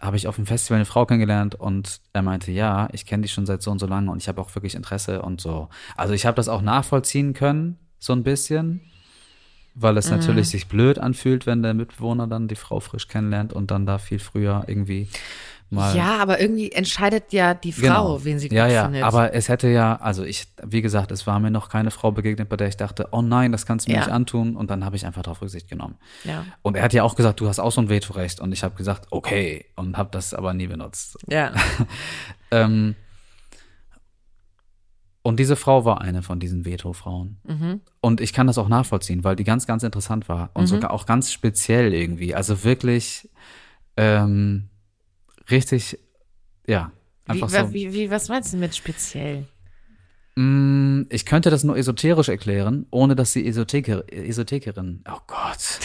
habe 0.00 0.16
ich 0.16 0.26
auf 0.26 0.36
dem 0.36 0.46
Festival 0.46 0.76
eine 0.76 0.86
Frau 0.86 1.04
kennengelernt 1.06 1.54
und 1.54 2.00
er 2.12 2.22
meinte, 2.22 2.50
ja, 2.50 2.88
ich 2.92 3.04
kenne 3.06 3.22
dich 3.22 3.32
schon 3.32 3.46
seit 3.46 3.62
so 3.62 3.70
und 3.70 3.78
so 3.78 3.86
lange 3.86 4.10
und 4.10 4.22
ich 4.22 4.28
habe 4.28 4.40
auch 4.40 4.54
wirklich 4.54 4.74
Interesse 4.74 5.22
und 5.22 5.40
so. 5.40 5.68
Also 5.96 6.14
ich 6.14 6.24
habe 6.26 6.36
das 6.36 6.48
auch 6.48 6.62
nachvollziehen 6.62 7.34
können, 7.34 7.78
so 7.98 8.14
ein 8.14 8.22
bisschen, 8.22 8.80
weil 9.74 9.92
Mhm. 9.92 9.98
es 9.98 10.10
natürlich 10.10 10.48
sich 10.48 10.68
blöd 10.68 10.98
anfühlt, 10.98 11.46
wenn 11.46 11.62
der 11.62 11.74
Mitbewohner 11.74 12.26
dann 12.26 12.48
die 12.48 12.56
Frau 12.56 12.80
frisch 12.80 13.08
kennenlernt 13.08 13.52
und 13.52 13.70
dann 13.70 13.86
da 13.86 13.98
viel 13.98 14.18
früher 14.18 14.64
irgendwie 14.66 15.08
mal 15.72 15.96
ja, 15.96 16.18
aber 16.18 16.40
irgendwie 16.40 16.72
entscheidet 16.72 17.32
ja 17.32 17.54
die 17.54 17.72
Frau, 17.72 18.24
wen 18.24 18.38
sie 18.38 18.48
gut 18.48 18.56
Genau. 18.56 18.66
ja, 18.68 18.72
ja, 18.72 18.84
findet. 18.84 19.02
aber 19.04 19.34
es 19.34 19.48
hätte 19.48 19.68
ja, 19.68 19.96
also 19.96 20.24
ich, 20.24 20.46
wie 20.64 20.82
gesagt, 20.82 21.10
es 21.12 21.26
war 21.26 21.38
mir 21.40 21.50
noch 21.50 21.68
keine 21.68 21.90
Frau 21.90 22.10
begegnet, 22.12 22.48
bei 22.48 22.56
der 22.56 22.68
ich 22.68 22.76
dachte, 22.76 23.08
oh 23.12 23.22
nein, 23.22 23.52
das 23.52 23.66
kannst 23.66 23.86
du 23.86 23.90
mir 23.92 23.98
Ja. 23.98 24.04
nicht 24.04 24.12
antun. 24.12 24.56
Und 24.56 24.70
dann 24.70 24.84
habe 24.84 24.96
ich 24.96 25.06
einfach 25.06 25.22
darauf 25.22 25.40
Rücksicht 25.42 25.68
genommen. 25.68 25.96
ja. 26.24 26.44
Und 26.62 26.76
er 26.76 26.82
hat 26.82 26.92
ja 26.92 27.02
auch 27.04 27.14
gesagt, 27.14 27.40
du 27.40 27.48
hast 27.48 27.58
auch 27.60 27.72
so 27.72 27.80
ein 27.80 27.88
Vetorecht. 27.88 28.40
Und 28.40 28.52
ich 28.52 28.62
habe 28.64 28.74
gesagt, 28.74 29.06
okay, 29.10 29.64
und 29.76 29.96
habe 29.96 30.08
das 30.12 30.34
aber 30.34 30.54
nie 30.54 30.66
benutzt. 30.66 31.16
Ja. 31.28 31.52
Ähm, 32.52 32.96
und 35.22 35.38
diese 35.38 35.54
Frau 35.54 35.84
war 35.84 36.00
eine 36.00 36.22
von 36.22 36.40
diesen 36.40 36.64
Veto-Frauen. 36.64 37.36
Mhm. 37.44 37.80
Und 38.00 38.20
ich 38.22 38.32
kann 38.32 38.46
das 38.46 38.56
auch 38.58 38.68
nachvollziehen, 38.68 39.22
weil 39.22 39.36
die 39.36 39.44
ganz, 39.44 39.66
ganz 39.66 39.82
interessant 39.82 40.28
war. 40.28 40.44
Mhm. 40.46 40.50
Und 40.54 40.66
sogar 40.66 40.90
auch 40.92 41.04
ganz 41.06 41.30
speziell 41.30 41.92
irgendwie. 41.92 42.34
Also 42.34 42.64
wirklich 42.64 43.28
ähm, 43.98 44.69
richtig, 45.50 45.98
ja. 46.66 46.90
Wie, 47.26 47.32
Einfach 47.32 47.52
wa- 47.52 47.66
so. 47.66 47.72
wie, 47.72 47.92
wie, 47.92 48.10
was 48.10 48.28
meinst 48.28 48.52
du 48.52 48.56
mit 48.56 48.74
speziell? 48.74 49.46
Mm, 50.36 51.02
Ich 51.10 51.24
könnte 51.26 51.50
das 51.50 51.62
nur 51.64 51.76
esoterisch 51.76 52.28
erklären, 52.28 52.86
ohne 52.90 53.14
dass 53.14 53.32
sie 53.32 53.46
Esoteker, 53.46 54.04
Esoterikerin. 54.12 55.04
Oh 55.08 55.18
Gott. 55.26 55.80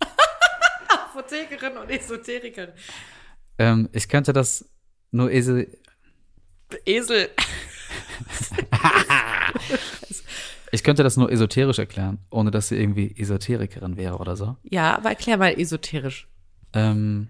Apothekerin 0.88 1.76
und 1.76 1.90
Esoterikerin. 1.90 2.72
Ähm, 3.58 3.88
ich 3.92 4.08
könnte 4.08 4.32
das 4.32 4.68
nur 5.10 5.30
eso 5.32 5.62
Esel. 6.84 7.30
ich 10.72 10.82
könnte 10.82 11.02
das 11.02 11.16
nur 11.16 11.30
esoterisch 11.30 11.78
erklären, 11.78 12.18
ohne 12.30 12.50
dass 12.50 12.68
sie 12.68 12.76
irgendwie 12.76 13.14
Esoterikerin 13.18 13.96
wäre 13.96 14.18
oder 14.18 14.36
so. 14.36 14.56
Ja, 14.64 14.96
aber 14.96 15.10
erklär 15.10 15.36
mal 15.36 15.58
esoterisch. 15.58 16.28
Ähm, 16.72 17.28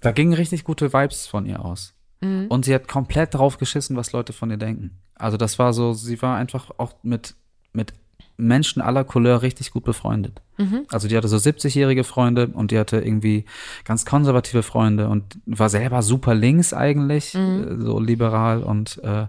da 0.00 0.12
gingen 0.12 0.32
richtig 0.34 0.64
gute 0.64 0.92
Vibes 0.92 1.26
von 1.26 1.46
ihr 1.46 1.64
aus. 1.64 1.94
Mhm. 2.20 2.46
Und 2.48 2.64
sie 2.64 2.74
hat 2.74 2.88
komplett 2.88 3.34
drauf 3.34 3.58
geschissen, 3.58 3.96
was 3.96 4.12
Leute 4.12 4.32
von 4.32 4.50
ihr 4.50 4.56
denken. 4.56 4.98
Also 5.14 5.36
das 5.36 5.58
war 5.58 5.72
so, 5.72 5.92
sie 5.92 6.20
war 6.22 6.36
einfach 6.36 6.70
auch 6.78 6.94
mit, 7.02 7.34
mit 7.72 7.92
Menschen 8.40 8.80
aller 8.80 9.02
Couleur 9.02 9.42
richtig 9.42 9.72
gut 9.72 9.82
befreundet. 9.84 10.40
Mhm. 10.58 10.82
Also 10.90 11.08
die 11.08 11.16
hatte 11.16 11.26
so 11.26 11.36
70-jährige 11.38 12.04
Freunde 12.04 12.46
und 12.48 12.70
die 12.70 12.78
hatte 12.78 12.98
irgendwie 13.00 13.44
ganz 13.84 14.04
konservative 14.04 14.62
Freunde 14.62 15.08
und 15.08 15.38
war 15.46 15.68
selber 15.68 16.02
super 16.02 16.34
links 16.36 16.72
eigentlich, 16.72 17.34
Mhm. 17.34 17.80
äh, 17.80 17.84
so 17.84 17.98
liberal 17.98 18.62
und 18.62 19.02
äh, 19.02 19.26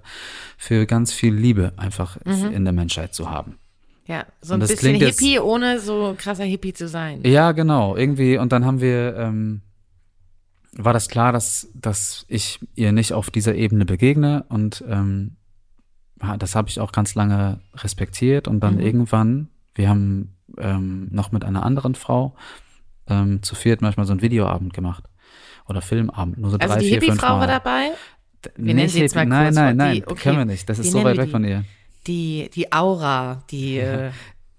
für 0.57 0.85
ganz 0.85 1.11
viel 1.11 1.33
Liebe 1.33 1.71
einfach 1.77 2.17
Mhm. 2.25 2.51
in 2.53 2.63
der 2.65 2.73
Menschheit 2.73 3.15
zu 3.15 3.31
haben. 3.31 3.57
Ja, 4.05 4.25
so 4.41 4.53
ein 4.55 4.59
bisschen 4.59 4.77
klingt 4.77 5.01
jetzt- 5.01 5.19
Hippie, 5.19 5.39
ohne 5.39 5.79
so 5.79 6.15
krasser 6.17 6.43
Hippie 6.43 6.73
zu 6.73 6.87
sein. 6.87 7.21
Ja, 7.23 7.51
genau, 7.51 7.95
irgendwie. 7.95 8.37
Und 8.37 8.51
dann 8.51 8.65
haben 8.65 8.81
wir, 8.81 9.15
ähm, 9.17 9.61
war 10.73 10.93
das 10.93 11.07
klar, 11.09 11.31
dass, 11.31 11.69
dass 11.73 12.25
ich 12.27 12.59
ihr 12.75 12.91
nicht 12.91 13.13
auf 13.13 13.29
dieser 13.31 13.55
Ebene 13.55 13.85
begegne 13.85 14.45
und 14.49 14.83
ähm, 14.87 15.35
das 16.37 16.53
habe 16.55 16.67
ich 16.69 16.79
auch 16.79 16.91
ganz 16.91 17.15
lange 17.15 17.59
respektiert 17.75 18.47
und 18.47 18.59
dann 18.59 18.75
Mhm. 18.75 18.81
irgendwann, 18.81 19.47
wir 19.75 19.89
haben 19.89 20.35
ähm, 20.57 21.07
noch 21.11 21.31
mit 21.31 21.43
einer 21.45 21.63
anderen 21.65 21.95
Frau 21.95 22.35
ähm, 23.07 23.41
zu 23.41 23.55
viert 23.55 23.81
manchmal 23.81 24.05
so 24.05 24.11
einen 24.11 24.21
Videoabend 24.21 24.73
gemacht 24.73 25.03
oder 25.67 25.81
Filmabend, 25.81 26.37
nur 26.37 26.51
so 26.51 26.57
Also 26.57 26.73
drei, 26.75 26.79
die 26.81 26.87
vier, 26.89 26.99
fünf 27.01 27.11
Hippie-Frau 27.13 27.33
Mal. 27.35 27.39
war 27.41 27.47
dabei? 27.47 27.91
Wir 28.55 28.73
nennen 28.73 28.89
sie 28.89 28.99
jetzt 29.01 29.15
mal 29.15 29.25
Nein, 29.25 29.45
kurz, 29.47 29.55
nein, 29.55 29.71
die- 29.73 29.77
nein, 29.77 30.03
okay. 30.07 30.15
können 30.21 30.37
wir 30.39 30.45
nicht. 30.45 30.69
Das 30.69 30.79
ist 30.79 30.91
so 30.91 31.03
weit 31.03 31.17
weg 31.17 31.25
die? 31.25 31.31
von 31.31 31.43
ihr. 31.43 31.63
Die, 32.07 32.49
die 32.53 32.71
Aura, 32.71 33.43
die, 33.51 33.77
äh, 33.79 34.11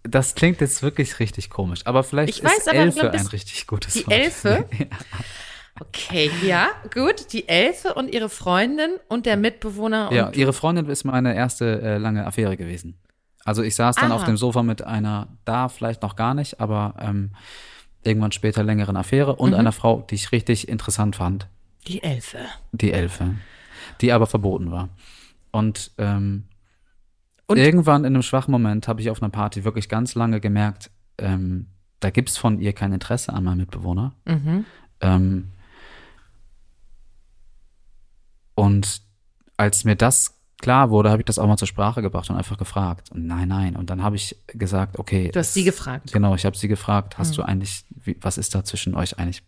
Das 0.03 0.35
klingt 0.35 0.61
jetzt 0.61 0.83
wirklich 0.83 1.19
richtig 1.19 1.51
komisch, 1.51 1.81
aber 1.87 2.03
vielleicht 2.05 2.31
Ich 2.37 2.45
weiß 2.45 2.59
ist 2.59 2.69
aber, 2.69 2.79
Elfe 2.79 3.11
ein 3.11 3.27
richtig 3.27 3.67
gutes 3.67 3.95
die 3.95 4.07
Wort. 4.07 4.13
Elfe? 4.19 4.65
okay, 5.79 6.31
ja, 6.45 6.69
gut. 6.93 7.33
Die 7.33 7.49
Elfe 7.49 7.95
und 7.95 8.13
ihre 8.13 8.29
Freundin 8.29 8.91
und 9.09 9.27
der 9.27 9.37
Mitbewohner. 9.37 10.11
Und 10.11 10.17
Ja, 10.17 10.31
ihre 10.31 10.53
Freundin 10.53 10.87
ist 10.87 11.05
meine 11.05 11.35
erste 11.35 11.81
äh, 11.83 11.99
lange 11.99 12.27
Affäre 12.27 12.57
gewesen. 12.57 12.99
Also 13.45 13.63
ich 13.63 13.75
saß 13.75 13.97
dann 13.97 14.13
Aha. 14.13 14.17
auf 14.17 14.25
dem 14.25 14.37
Sofa 14.37 14.63
mit 14.63 14.83
einer, 14.85 15.29
da 15.45 15.69
vielleicht 15.69 16.03
noch 16.03 16.15
gar 16.17 16.35
nicht, 16.35 16.61
aber 16.61 16.95
ähm, 17.01 17.35
irgendwann 18.03 18.33
später 18.33 18.63
längeren 18.63 18.97
Affäre 18.97 19.37
und 19.37 19.51
Mhm. 19.51 19.57
einer 19.57 19.73
Frau, 19.73 20.03
die 20.09 20.15
ich 20.17 20.33
richtig 20.33 20.69
interessant 20.69 21.17
fand, 21.17 21.49
die 21.89 22.03
Elfe. 22.03 22.39
die 22.73 22.93
Elfe, 22.93 23.35
die 24.03 24.13
aber 24.13 24.27
verboten 24.27 24.71
war. 24.71 24.91
Und, 25.53 25.91
ähm, 25.99 26.45
Und- 27.47 27.57
irgendwann 27.57 28.05
in 28.05 28.15
einem 28.15 28.23
schwachen 28.23 28.53
Moment 28.53 28.87
habe 28.89 29.01
ich 29.01 29.11
auf 29.11 29.23
einer 29.23 29.31
Party 29.31 29.65
wirklich 29.65 29.89
ganz 29.89 30.15
lange 30.15 30.41
gemerkt, 30.41 30.91
ähm, 31.19 31.67
da 32.01 32.11
gibt's 32.11 32.37
von 32.39 32.61
ihr 32.61 32.73
kein 32.75 32.93
Interesse 32.93 33.33
an 33.33 33.45
meinem 33.45 33.59
Mitbewohner. 33.59 34.13
Mhm. 34.27 34.65
Ähm, 35.01 35.49
und 38.61 39.03
als 39.57 39.85
mir 39.85 39.97
das 39.97 40.37
klar 40.63 40.91
wurde, 40.91 41.11
habe 41.11 41.23
ich 41.23 41.27
das 41.27 41.39
auch 41.39 41.47
mal 41.47 41.57
zur 41.57 41.69
Sprache 41.69 42.03
gebracht 42.03 42.29
und 42.29 42.37
einfach 42.37 42.59
gefragt. 42.59 43.11
Und 43.11 43.27
nein, 43.27 43.49
nein. 43.49 43.77
Und 43.77 43.89
dann 43.89 44.03
habe 44.03 44.17
ich 44.17 44.37
gesagt, 44.49 44.99
okay. 44.99 45.31
Du 45.33 45.39
hast 45.39 45.55
sie 45.55 45.65
gefragt. 45.65 46.13
Genau, 46.13 46.35
ich 46.35 46.45
habe 46.45 46.57
sie 46.57 46.69
gefragt, 46.69 47.17
hast 47.19 47.31
Mhm. 47.33 47.37
du 47.37 47.43
eigentlich, 47.43 47.85
wie, 48.05 48.17
was 48.21 48.37
ist 48.37 48.55
da 48.55 48.63
zwischen 48.63 48.95
euch 48.95 49.19
eigentlich? 49.19 49.43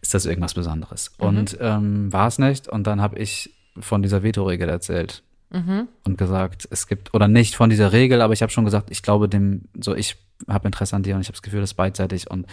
Ist 0.00 0.14
das 0.14 0.26
irgendwas 0.26 0.54
Besonderes? 0.54 1.12
Mhm. 1.18 1.26
Und 1.26 1.58
ähm, 1.60 2.12
war 2.12 2.26
es 2.26 2.38
nicht. 2.38 2.66
Und 2.68 2.86
dann 2.88 3.00
habe 3.00 3.18
ich 3.18 3.54
von 3.78 4.02
dieser 4.02 4.22
Veto-Regel 4.24 4.68
erzählt 4.68 5.22
Mhm. 5.50 5.86
und 6.04 6.18
gesagt, 6.18 6.66
es 6.70 6.86
gibt, 6.86 7.14
oder 7.14 7.28
nicht 7.28 7.54
von 7.54 7.70
dieser 7.70 7.92
Regel, 7.92 8.20
aber 8.22 8.32
ich 8.32 8.42
habe 8.42 8.50
schon 8.50 8.64
gesagt, 8.64 8.90
ich 8.90 9.02
glaube 9.02 9.28
dem, 9.28 9.62
so 9.80 9.94
ich 9.94 10.16
habe 10.48 10.66
Interesse 10.66 10.96
an 10.96 11.02
dir 11.04 11.14
und 11.14 11.20
ich 11.20 11.28
habe 11.28 11.36
das 11.36 11.42
Gefühl, 11.42 11.60
das 11.60 11.70
ist 11.70 11.74
beidseitig 11.74 12.30
und 12.30 12.46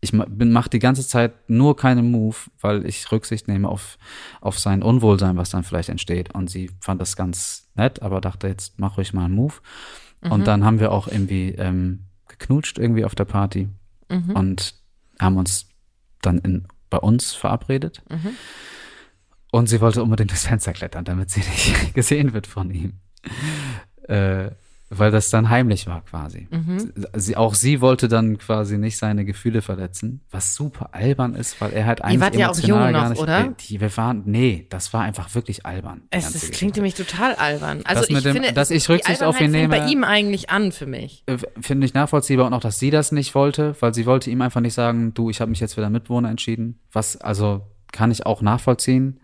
ich 0.00 0.12
mache 0.12 0.70
die 0.70 0.78
ganze 0.78 1.06
Zeit 1.06 1.48
nur 1.48 1.76
keinen 1.76 2.10
Move, 2.10 2.36
weil 2.60 2.86
ich 2.86 3.10
Rücksicht 3.10 3.48
nehme 3.48 3.68
auf 3.68 3.98
auf 4.40 4.58
sein 4.58 4.82
Unwohlsein, 4.82 5.36
was 5.36 5.50
dann 5.50 5.64
vielleicht 5.64 5.88
entsteht. 5.88 6.34
Und 6.34 6.50
sie 6.50 6.70
fand 6.80 7.00
das 7.00 7.16
ganz 7.16 7.68
nett, 7.74 8.02
aber 8.02 8.20
dachte 8.20 8.46
jetzt 8.46 8.78
mach 8.78 8.98
ruhig 8.98 9.12
mal 9.12 9.24
einen 9.24 9.34
Move. 9.34 9.54
Und 10.30 10.46
dann 10.46 10.64
haben 10.64 10.80
wir 10.80 10.92
auch 10.92 11.08
irgendwie 11.08 11.50
ähm, 11.50 12.04
geknutscht 12.28 12.78
irgendwie 12.78 13.04
auf 13.04 13.14
der 13.14 13.24
Party 13.26 13.68
und 14.34 14.74
haben 15.20 15.36
uns 15.36 15.66
dann 16.20 16.38
in, 16.38 16.66
bei 16.90 16.98
uns 16.98 17.32
verabredet. 17.34 18.02
Und 19.52 19.68
sie 19.68 19.80
wollte 19.80 20.02
unbedingt 20.02 20.32
das 20.32 20.46
Fenster 20.46 20.72
klettern, 20.72 21.04
damit 21.04 21.30
sie 21.30 21.40
nicht 21.40 21.94
gesehen 21.94 22.32
wird 22.32 22.46
von 22.46 22.70
ihm. 22.70 23.00
Äh, 24.08 24.50
weil 24.88 25.10
das 25.10 25.30
dann 25.30 25.50
heimlich 25.50 25.86
war 25.88 26.02
quasi. 26.04 26.48
Sie, 27.14 27.36
auch 27.36 27.54
sie 27.54 27.80
wollte 27.80 28.06
dann 28.08 28.38
quasi 28.38 28.78
nicht 28.78 28.98
seine 28.98 29.24
Gefühle 29.24 29.60
verletzen, 29.62 30.20
was 30.30 30.54
super 30.54 30.90
albern 30.92 31.34
ist, 31.34 31.60
weil 31.60 31.72
er 31.72 31.86
halt 31.86 32.02
eigentlich 32.02 32.20
wart 32.20 32.36
ja 32.36 32.50
auch 32.50 32.58
jung 32.58 32.92
noch, 32.92 33.08
nicht, 33.08 33.20
oder? 33.20 33.54
Die, 33.68 33.80
wir 33.80 33.96
waren, 33.96 34.22
nee, 34.26 34.66
das 34.70 34.92
war 34.92 35.02
einfach 35.02 35.34
wirklich 35.34 35.66
albern. 35.66 36.02
Es, 36.10 36.32
das 36.32 36.50
klingt 36.52 36.76
nämlich 36.76 36.94
total 36.94 37.34
albern. 37.34 37.80
Also 37.84 38.02
Das 38.02 38.10
ich 38.10 38.22
dem- 38.22 38.32
finde, 38.34 38.52
dass 38.52 38.70
ich 38.70 38.88
Rücksicht 38.88 39.22
auf 39.24 39.40
ihn 39.40 39.50
nehme- 39.50 39.76
bei 39.76 39.86
ihm 39.86 40.04
eigentlich 40.04 40.50
an 40.50 40.70
für 40.72 40.86
mich. 40.86 41.24
Äh, 41.26 41.38
Finde 41.60 41.84
ich 41.86 41.94
nachvollziehbar 41.94 42.46
und 42.46 42.54
auch, 42.54 42.60
dass 42.60 42.78
sie 42.78 42.90
das 42.90 43.10
nicht 43.12 43.34
wollte, 43.34 43.74
weil 43.80 43.92
sie 43.92 44.06
wollte 44.06 44.30
ihm 44.30 44.40
einfach 44.40 44.60
nicht 44.60 44.74
sagen, 44.74 45.12
du, 45.14 45.30
ich 45.30 45.40
habe 45.40 45.50
mich 45.50 45.60
jetzt 45.60 45.74
für 45.74 45.80
deinen 45.80 45.92
Mitbewohner 45.92 46.30
entschieden. 46.30 46.78
Was, 46.92 47.16
also 47.16 47.62
kann 47.92 48.10
ich 48.10 48.26
auch 48.26 48.42
nachvollziehen. 48.42 49.20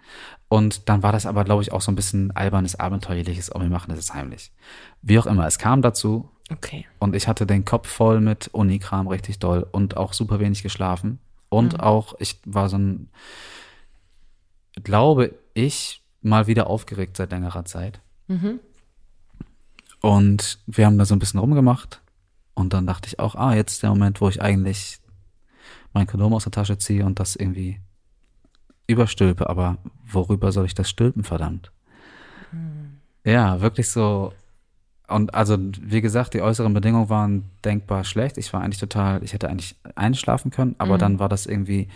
Und 0.53 0.91
dann 0.91 1.03
war 1.03 1.13
das 1.13 1.25
aber, 1.25 1.45
glaube 1.45 1.63
ich, 1.63 1.73
auch 1.73 1.81
so 1.81 1.91
ein 1.91 1.95
bisschen 1.95 2.31
albernes, 2.33 2.79
abenteuerliches, 2.79 3.55
oh, 3.55 3.61
wir 3.63 3.71
machen 3.71 3.89
das 3.89 3.97
jetzt 4.01 4.13
heimlich. 4.13 4.53
Wie 5.01 5.19
auch 5.19 5.25
immer, 5.25 5.47
es 5.47 5.59
kam 5.59 5.81
dazu 5.81 6.29
Okay. 6.51 6.85
und 6.99 7.17
ich 7.17 7.27
hatte 7.27 7.47
den 7.47 7.65
Kopf 7.65 7.89
voll 7.89 8.21
mit 8.21 8.49
Unikram 8.49 9.09
richtig 9.09 9.39
doll 9.39 9.67
und 9.73 9.97
auch 9.97 10.13
super 10.13 10.41
wenig 10.41 10.63
geschlafen. 10.63 11.21
Und 11.49 11.81
auch, 11.81 12.17
ich 12.19 12.39
war 12.45 12.69
so 12.69 12.77
ein, 12.77 13.09
glaube 14.85 15.35
ich, 15.55 16.03
mal 16.21 16.47
wieder 16.47 16.67
aufgeregt 16.67 17.17
seit 17.17 17.31
längerer 17.31 17.65
Zeit. 17.65 18.03
Und 20.03 20.59
wir 20.67 20.85
haben 20.85 20.99
da 20.99 21.07
so 21.07 21.15
ein 21.15 21.19
bisschen 21.19 21.41
rumgemacht. 21.41 22.03
Und 22.53 22.75
dann 22.75 22.87
dachte 22.87 23.07
ich 23.07 23.19
auch, 23.19 23.37
ah, 23.37 23.55
jetzt 23.55 23.73
ist 23.73 23.83
der 23.85 23.91
Moment, 23.91 24.21
wo 24.21 24.29
ich 24.29 24.43
eigentlich 24.43 24.99
mein 25.95 26.07
Kondom 26.07 26.35
aus 26.35 26.43
der 26.43 26.53
Tasche 26.53 26.77
ziehe 26.77 27.07
und 27.07 27.21
das 27.21 27.37
irgendwie 27.37 27.81
überstülpe. 28.87 29.49
Aber 29.49 29.79
worüber 30.05 30.53
soll 30.53 30.67
ich 30.67 30.75
das 30.75 30.89
stülpen, 30.91 31.25
verdammt? 31.25 31.73
Ja, 33.25 33.61
wirklich 33.61 33.89
so. 33.89 34.33
Und 35.09 35.35
also, 35.35 35.59
wie 35.81 36.01
gesagt, 36.01 36.35
die 36.35 36.41
äußeren 36.41 36.73
Bedingungen 36.73 37.09
waren 37.11 37.45
denkbar 37.65 38.05
schlecht. 38.05 38.39
Ich 38.39 38.53
war 38.53 38.63
eigentlich 38.63 38.79
total, 38.79 39.23
ich 39.23 39.33
hätte 39.33 39.49
eigentlich 39.49 39.77
einschlafen 39.95 40.51
können, 40.51 40.75
aber 40.79 40.97
dann 40.97 41.19
war 41.19 41.29
das 41.29 41.45
irgendwie, 41.47 41.89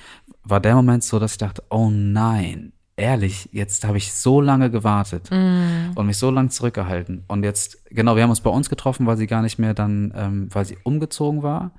war 0.42 0.61
der 0.61 0.75
Moment 0.75 1.03
so, 1.03 1.18
dass 1.18 1.33
ich 1.33 1.38
dachte, 1.38 1.62
oh 1.70 1.88
nein, 1.90 2.72
ehrlich, 2.96 3.49
jetzt 3.53 3.87
habe 3.87 3.96
ich 3.96 4.12
so 4.12 4.40
lange 4.40 4.70
gewartet 4.70 5.31
und 5.31 6.07
mich 6.07 6.18
so 6.18 6.31
lange 6.31 6.51
zurückgehalten. 6.51 7.25
Und 7.27 7.42
jetzt, 7.42 7.87
genau, 7.90 8.16
wir 8.16 8.22
haben 8.22 8.31
uns 8.31 8.40
bei 8.40 8.51
uns 8.51 8.68
getroffen, 8.68 9.07
weil 9.07 9.16
sie 9.16 9.27
gar 9.27 9.42
nicht 9.42 9.59
mehr 9.59 9.75
dann, 9.75 10.12
ähm, 10.14 10.49
weil 10.53 10.64
sie 10.66 10.77
umgezogen 10.83 11.42
war 11.42 11.72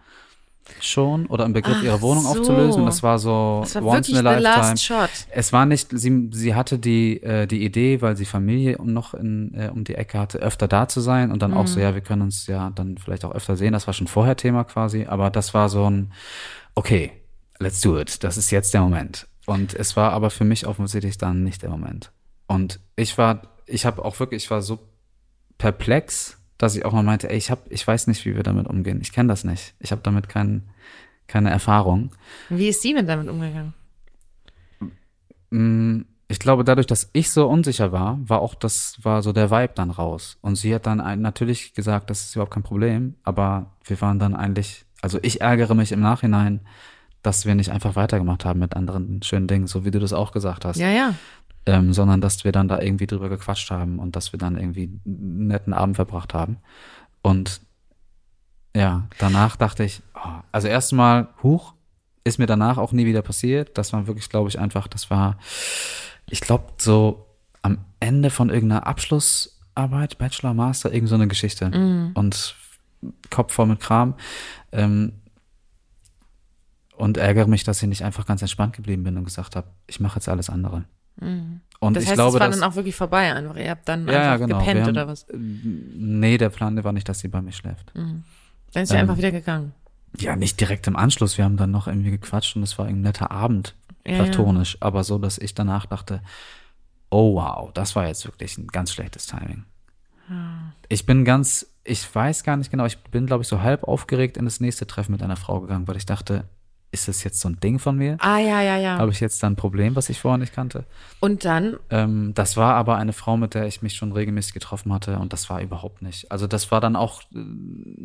schon 0.80 1.26
oder 1.28 1.46
im 1.46 1.54
Begriff, 1.54 1.78
Ach 1.80 1.84
ihre 1.84 2.02
Wohnung 2.02 2.24
so. 2.24 2.30
aufzulösen. 2.30 2.86
Das 2.86 3.02
war 3.04 3.20
so 3.20 3.60
Das 3.64 3.76
war 3.76 3.84
once 3.86 4.10
in 4.10 4.16
a 4.16 4.20
the 4.38 4.44
lifetime. 4.44 5.10
Es 5.32 5.52
war 5.54 5.66
nicht, 5.66 5.90
sie, 5.92 6.30
sie 6.32 6.56
hatte 6.56 6.78
die, 6.80 7.22
äh, 7.24 7.48
die 7.48 7.64
Idee, 7.66 8.02
weil 8.02 8.16
sie 8.18 8.26
Familie 8.26 8.78
noch 8.84 9.14
in, 9.14 9.54
äh, 9.54 9.70
um 9.74 9.84
die 9.84 9.96
Ecke 9.96 10.20
hatte, 10.20 10.40
öfter 10.40 10.68
da 10.68 10.88
zu 10.88 11.02
sein 11.02 11.32
und 11.32 11.42
dann 11.42 11.54
auch 11.54 11.64
Mhm. 11.64 11.68
so, 11.68 11.80
ja, 11.80 11.94
wir 11.94 12.02
können 12.02 12.22
uns 12.22 12.48
ja 12.48 12.70
dann 12.76 12.98
vielleicht 12.98 13.26
auch 13.26 13.32
öfter 13.34 13.56
sehen. 13.56 13.74
Das 13.74 13.88
war 13.88 13.94
schon 13.94 14.08
vorher 14.08 14.36
Thema 14.36 14.64
quasi, 14.64 15.06
aber 15.06 15.30
das 15.30 15.54
war 15.54 15.70
so 15.70 15.90
ein, 15.90 16.12
okay, 16.76 17.12
let's 17.60 17.82
do 17.82 18.00
it. 18.00 18.24
Das 18.24 18.38
ist 18.38 18.52
jetzt 18.52 18.74
der 18.74 18.82
Moment. 18.82 19.28
Und 19.46 19.74
es 19.74 19.96
war 19.96 20.12
aber 20.12 20.30
für 20.30 20.44
mich 20.44 20.68
offensichtlich 20.68 21.18
dann 21.18 21.44
nicht 21.44 21.62
der 21.64 21.70
Moment. 21.70 22.12
Und 22.48 22.80
ich 22.96 23.18
war, 23.18 23.42
ich 23.66 23.86
habe 23.86 24.04
auch 24.06 24.20
wirklich, 24.20 24.44
ich 24.44 24.52
war 24.52 24.62
so 24.62 24.80
perplex, 25.58 26.37
dass 26.58 26.76
ich 26.76 26.86
auch 26.86 26.92
mal 26.92 27.04
meinte, 27.04 27.30
ey, 27.30 27.38
ich 27.38 27.52
hab, 27.52 27.72
ich 27.72 27.86
weiß 27.88 28.08
nicht, 28.08 28.26
wie 28.26 28.36
wir 28.36 28.44
damit 28.44 28.68
umgehen. 28.68 29.00
Ich 29.02 29.12
kenne 29.12 29.30
das 29.30 29.44
nicht. 29.44 29.76
Ich 29.80 29.92
habe 29.92 30.02
damit 30.04 30.28
kein, 30.30 30.64
keine 31.28 31.50
Erfahrung. 31.52 32.12
Wie 32.50 32.68
ist 32.70 32.82
sie 32.82 32.94
denn 32.94 33.08
damit 33.08 33.28
umgegangen? 33.30 33.74
Mm, 35.50 36.02
Ich 36.30 36.40
glaube, 36.40 36.66
dadurch, 36.66 36.88
dass 36.88 37.10
ich 37.14 37.30
so 37.32 37.48
unsicher 37.48 37.94
war, 37.94 38.20
war 38.22 38.42
auch 38.42 38.54
das, 38.54 38.98
war 39.02 39.22
so 39.22 39.32
der 39.32 39.50
Vibe 39.50 39.74
dann 39.76 39.92
raus. 39.92 40.38
Und 40.42 40.58
sie 40.58 40.76
hat 40.76 40.86
dann 40.86 40.98
natürlich 41.22 41.74
gesagt, 41.74 42.10
das 42.10 42.22
ist 42.26 42.36
überhaupt 42.36 42.54
kein 42.54 42.64
Problem, 42.64 43.16
aber 43.24 43.72
wir 43.86 44.02
waren 44.02 44.20
dann 44.20 44.36
eigentlich, 44.36 44.86
also 45.02 45.20
ich 45.22 45.40
ärgere 45.40 45.74
mich 45.74 45.94
im 45.94 46.02
Nachhinein, 46.02 46.60
dass 47.22 47.46
wir 47.46 47.56
nicht 47.56 47.72
einfach 47.72 47.96
weitergemacht 47.96 48.44
haben 48.44 48.60
mit 48.60 48.76
anderen 48.76 49.22
schönen 49.24 49.48
Dingen, 49.48 49.68
so 49.68 49.86
wie 49.86 49.92
du 49.92 50.00
das 50.00 50.12
auch 50.12 50.32
gesagt 50.34 50.66
hast. 50.66 50.78
Ja, 50.78 50.90
ja. 50.90 51.14
Ähm, 51.68 51.92
sondern 51.92 52.22
dass 52.22 52.46
wir 52.46 52.54
dann 52.54 52.70
da 52.70 52.80
irgendwie 52.80 53.08
drüber 53.08 53.28
gequatscht 53.28 53.70
haben 53.70 54.00
und 54.00 54.16
dass 54.16 54.32
wir 54.32 54.40
dann 54.40 54.58
irgendwie 54.58 54.90
einen 55.06 55.48
netten 55.48 55.74
Abend 55.74 55.98
verbracht 55.98 56.34
haben. 56.34 56.58
Und 57.22 57.62
ja, 58.74 59.08
danach 59.20 59.58
dachte 59.58 59.84
ich, 59.84 60.02
oh, 60.16 60.40
also 60.54 60.70
erstmal, 60.70 61.28
huch, 61.44 61.74
ist 62.24 62.40
mir 62.40 62.46
danach 62.46 62.78
auch 62.78 62.94
nie 62.94 63.06
wieder 63.06 63.22
passiert. 63.22 63.78
Das 63.78 63.92
war 63.92 64.08
wirklich, 64.08 64.30
glaube 64.30 64.48
ich, 64.48 64.58
einfach, 64.58 64.88
das 64.88 65.10
war, 65.10 65.38
ich 66.30 66.40
glaube, 66.40 66.72
so 66.78 67.28
am 67.62 67.80
Ende 68.00 68.30
von 68.30 68.50
irgendeiner 68.50 68.88
Abschlussarbeit, 68.88 70.18
Bachelor, 70.18 70.54
Master, 70.54 70.94
irgend 70.94 71.10
so 71.10 71.16
eine 71.16 71.28
Geschichte. 71.28 71.66
Und 72.14 72.56
Kopf 73.30 73.54
voll 73.54 73.66
mit 73.66 73.82
Kram. 73.82 74.16
Ähm, 74.72 75.14
und 76.96 77.18
ärgere 77.18 77.48
mich, 77.48 77.66
dass 77.66 77.84
ich 77.84 77.90
nicht 77.90 78.04
einfach 78.04 78.26
ganz 78.26 78.42
entspannt 78.42 78.74
geblieben 78.74 79.04
bin 79.04 79.18
und 79.18 79.26
gesagt 79.26 79.58
habe, 79.58 79.68
ich 79.86 80.00
mache 80.00 80.16
jetzt 80.16 80.30
alles 80.30 80.50
andere. 80.50 80.86
Und 81.20 81.96
Das 81.96 82.04
ich 82.04 82.10
heißt, 82.10 82.16
glaube, 82.16 82.38
es 82.38 82.40
war 82.40 82.50
dass, 82.50 82.60
dann 82.60 82.70
auch 82.70 82.76
wirklich 82.76 82.96
vorbei 82.96 83.34
einfach. 83.34 83.56
Ihr 83.56 83.70
habt 83.70 83.88
dann 83.88 84.08
ja, 84.08 84.34
einfach 84.34 84.46
genau. 84.46 84.60
gepennt 84.60 84.82
haben, 84.82 84.90
oder 84.90 85.08
was? 85.08 85.26
Nee, 85.34 86.38
der 86.38 86.50
Plan 86.50 86.84
war 86.84 86.92
nicht, 86.92 87.08
dass 87.08 87.20
sie 87.20 87.28
bei 87.28 87.42
mir 87.42 87.52
schläft. 87.52 87.92
Dann 87.94 88.24
ist 88.74 88.90
sie 88.90 88.96
ähm, 88.96 89.02
einfach 89.02 89.18
wieder 89.18 89.32
gegangen. 89.32 89.74
Ja, 90.20 90.36
nicht 90.36 90.60
direkt 90.60 90.88
im 90.88 90.96
Anschluss. 90.96 91.38
Wir 91.38 91.46
haben 91.46 91.58
dann 91.58 91.72
noch 91.72 91.88
irgendwie 91.88 92.12
gequatscht 92.12 92.56
und 92.56 92.64
es 92.64 92.78
war 92.78 92.86
ein 92.86 93.02
netter 93.02 93.32
Abend, 93.32 93.76
Ja, 94.06 94.14
ja. 94.14 94.24
platonisch. 94.24 94.78
Aber 94.80 95.04
so, 95.04 95.18
dass 95.18 95.38
ich 95.38 95.54
danach 95.54 95.86
dachte, 95.86 96.22
oh 97.10 97.36
wow, 97.36 97.72
das 97.74 97.96
war 97.96 98.08
jetzt 98.08 98.26
wirklich 98.26 98.58
ein 98.58 98.68
ganz 98.68 98.92
schlechtes 98.92 99.28
Timing. 99.28 99.66
Ah. 100.30 100.74
Ich 100.90 101.06
bin 101.06 101.26
ganz, 101.26 101.68
ich 101.84 102.14
weiß 102.14 102.44
gar 102.44 102.58
nicht 102.58 102.72
genau, 102.72 102.86
ich 102.86 102.98
bin, 102.98 103.28
glaube 103.28 103.44
ich, 103.44 103.48
so 103.48 103.62
halb 103.62 103.84
aufgeregt 103.84 104.38
in 104.38 104.46
das 104.46 104.60
nächste 104.60 104.88
Treffen 104.88 105.12
mit 105.12 105.22
einer 105.22 105.38
Frau 105.38 105.62
gegangen, 105.62 105.88
weil 105.88 105.98
ich 105.98 106.06
dachte, 106.06 106.46
ist 107.00 107.08
das 107.08 107.24
jetzt 107.24 107.40
so 107.40 107.50
ein 107.50 107.60
Ding 107.60 107.80
von 107.80 107.98
mir? 107.98 108.18
Ah, 108.20 108.40
ja, 108.40 108.62
ja, 108.62 108.78
ja. 108.78 108.98
Habe 108.98 109.12
ich 109.12 109.20
jetzt 109.20 109.42
da 109.44 109.48
ein 109.48 109.56
Problem, 109.56 109.96
was 109.96 110.10
ich 110.10 110.20
vorher 110.20 110.38
nicht 110.38 110.54
kannte? 110.54 110.86
Und 111.20 111.46
dann, 111.46 111.78
Ähm, 111.90 112.34
das 112.34 112.58
war 112.58 112.76
aber 112.76 112.98
eine 112.98 113.14
Frau, 113.14 113.38
mit 113.38 113.54
der 113.54 113.68
ich 113.68 113.82
mich 113.82 113.96
schon 113.96 114.12
regelmäßig 114.12 114.54
getroffen 114.54 114.92
hatte 114.94 115.20
und 115.20 115.34
das 115.34 115.50
war 115.50 115.62
überhaupt 115.62 116.02
nicht. 116.02 116.32
Also 116.32 116.48
das 116.48 116.72
war 116.72 116.82
dann 116.82 116.96
auch 116.96 117.22
äh, 117.34 117.38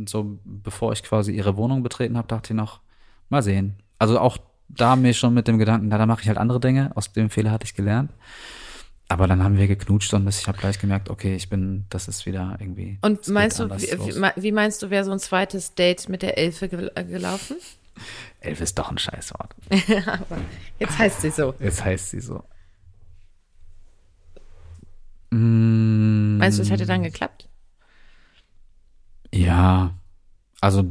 so, 0.06 0.38
bevor 0.44 0.92
ich 0.92 1.02
quasi 1.02 1.32
ihre 1.32 1.56
Wohnung 1.56 1.82
betreten 1.82 2.16
habe, 2.16 2.28
dachte 2.28 2.52
ich 2.52 2.56
noch, 2.56 2.80
mal 3.28 3.42
sehen. 3.42 3.76
Also 3.98 4.18
auch 4.18 4.38
da 4.68 4.96
mir 4.96 5.14
schon 5.14 5.34
mit 5.34 5.48
dem 5.48 5.58
Gedanken, 5.58 5.88
na, 5.88 5.98
da 5.98 6.06
mache 6.06 6.22
ich 6.22 6.28
halt 6.28 6.38
andere 6.38 6.60
Dinge, 6.60 6.92
aus 6.94 7.12
dem 7.12 7.30
Fehler 7.30 7.50
hatte 7.50 7.64
ich 7.64 7.74
gelernt. 7.74 8.10
Aber 9.08 9.26
dann 9.26 9.42
haben 9.42 9.58
wir 9.58 9.68
geknutscht 9.68 10.14
und 10.14 10.26
ich 10.26 10.48
habe 10.48 10.56
gleich 10.56 10.78
gemerkt, 10.78 11.10
okay, 11.10 11.34
ich 11.34 11.50
bin, 11.50 11.84
das 11.90 12.08
ist 12.08 12.24
wieder 12.24 12.56
irgendwie. 12.58 12.98
und 13.02 13.28
meinst 13.28 13.58
du, 13.60 13.68
wie, 13.68 14.42
wie, 14.42 14.52
meinst 14.52 14.82
du, 14.82 14.88
wäre 14.88 15.04
so 15.04 15.12
ein 15.12 15.18
zweites 15.18 15.74
Date 15.74 16.08
mit 16.08 16.22
der 16.22 16.38
Elfe 16.38 16.66
äh, 16.94 17.04
gelaufen? 17.04 17.56
Elf 18.40 18.60
ist 18.60 18.78
doch 18.78 18.90
ein 18.90 18.98
Scheißwort. 18.98 19.54
Jetzt 20.78 20.98
heißt 20.98 21.20
sie 21.20 21.30
so. 21.30 21.54
Jetzt 21.60 21.84
heißt 21.84 22.10
sie 22.10 22.20
so. 22.20 22.44
Mm, 25.30 26.38
Meinst 26.38 26.58
du, 26.58 26.62
es 26.62 26.70
hätte 26.70 26.86
dann 26.86 27.02
geklappt? 27.02 27.48
Ja, 29.32 29.94
also 30.60 30.84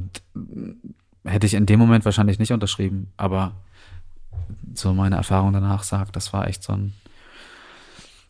hätte 1.24 1.46
ich 1.46 1.54
in 1.54 1.66
dem 1.66 1.80
Moment 1.80 2.06
wahrscheinlich 2.06 2.40
nicht 2.40 2.52
unterschrieben, 2.52 3.12
aber 3.18 3.54
so 4.74 4.94
meine 4.94 5.16
Erfahrung 5.16 5.54
danach 5.54 5.84
sagt, 5.84 6.16
das 6.16 6.34
war 6.34 6.48
echt 6.48 6.64
so 6.64 6.74
ein, 6.74 6.94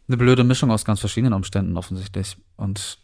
eine 0.08 0.18
blöde 0.18 0.44
Mischung 0.44 0.72
aus 0.72 0.84
ganz 0.84 1.00
verschiedenen 1.00 1.34
Umständen 1.34 1.78
offensichtlich. 1.78 2.38
Und 2.58 3.00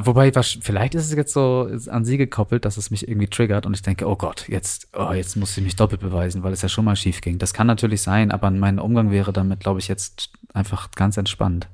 aber 0.00 0.14
wobei, 0.14 0.34
was, 0.34 0.56
vielleicht 0.62 0.94
ist 0.94 1.04
es 1.04 1.14
jetzt 1.14 1.34
so 1.34 1.70
an 1.88 2.06
sie 2.06 2.16
gekoppelt, 2.16 2.64
dass 2.64 2.78
es 2.78 2.90
mich 2.90 3.06
irgendwie 3.06 3.28
triggert 3.28 3.66
und 3.66 3.74
ich 3.74 3.82
denke, 3.82 4.08
oh 4.08 4.16
Gott, 4.16 4.48
jetzt, 4.48 4.88
oh, 4.94 5.12
jetzt 5.12 5.36
muss 5.36 5.54
sie 5.54 5.60
mich 5.60 5.76
doppelt 5.76 6.00
beweisen, 6.00 6.42
weil 6.42 6.54
es 6.54 6.62
ja 6.62 6.70
schon 6.70 6.86
mal 6.86 6.96
schief 6.96 7.20
ging. 7.20 7.38
Das 7.38 7.52
kann 7.52 7.66
natürlich 7.66 8.00
sein, 8.00 8.30
aber 8.30 8.50
mein 8.50 8.78
Umgang 8.78 9.10
wäre 9.10 9.32
damit, 9.32 9.60
glaube 9.60 9.78
ich, 9.78 9.88
jetzt 9.88 10.30
einfach 10.54 10.90
ganz 10.92 11.18
entspannt. 11.18 11.68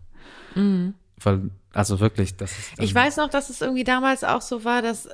Weil, 1.23 1.51
also 1.73 2.01
wirklich, 2.01 2.37
das 2.37 2.51
ist. 2.51 2.79
Mhm. 2.79 2.85
Ich 2.85 2.95
weiß 2.95 3.17
noch, 3.19 3.31
dass 3.31 3.49
es 3.49 3.61
irgendwie 3.61 3.85
damals 3.85 4.25
auch 4.25 4.43
so 4.43 4.65
war, 4.65 4.83
dass 4.83 5.09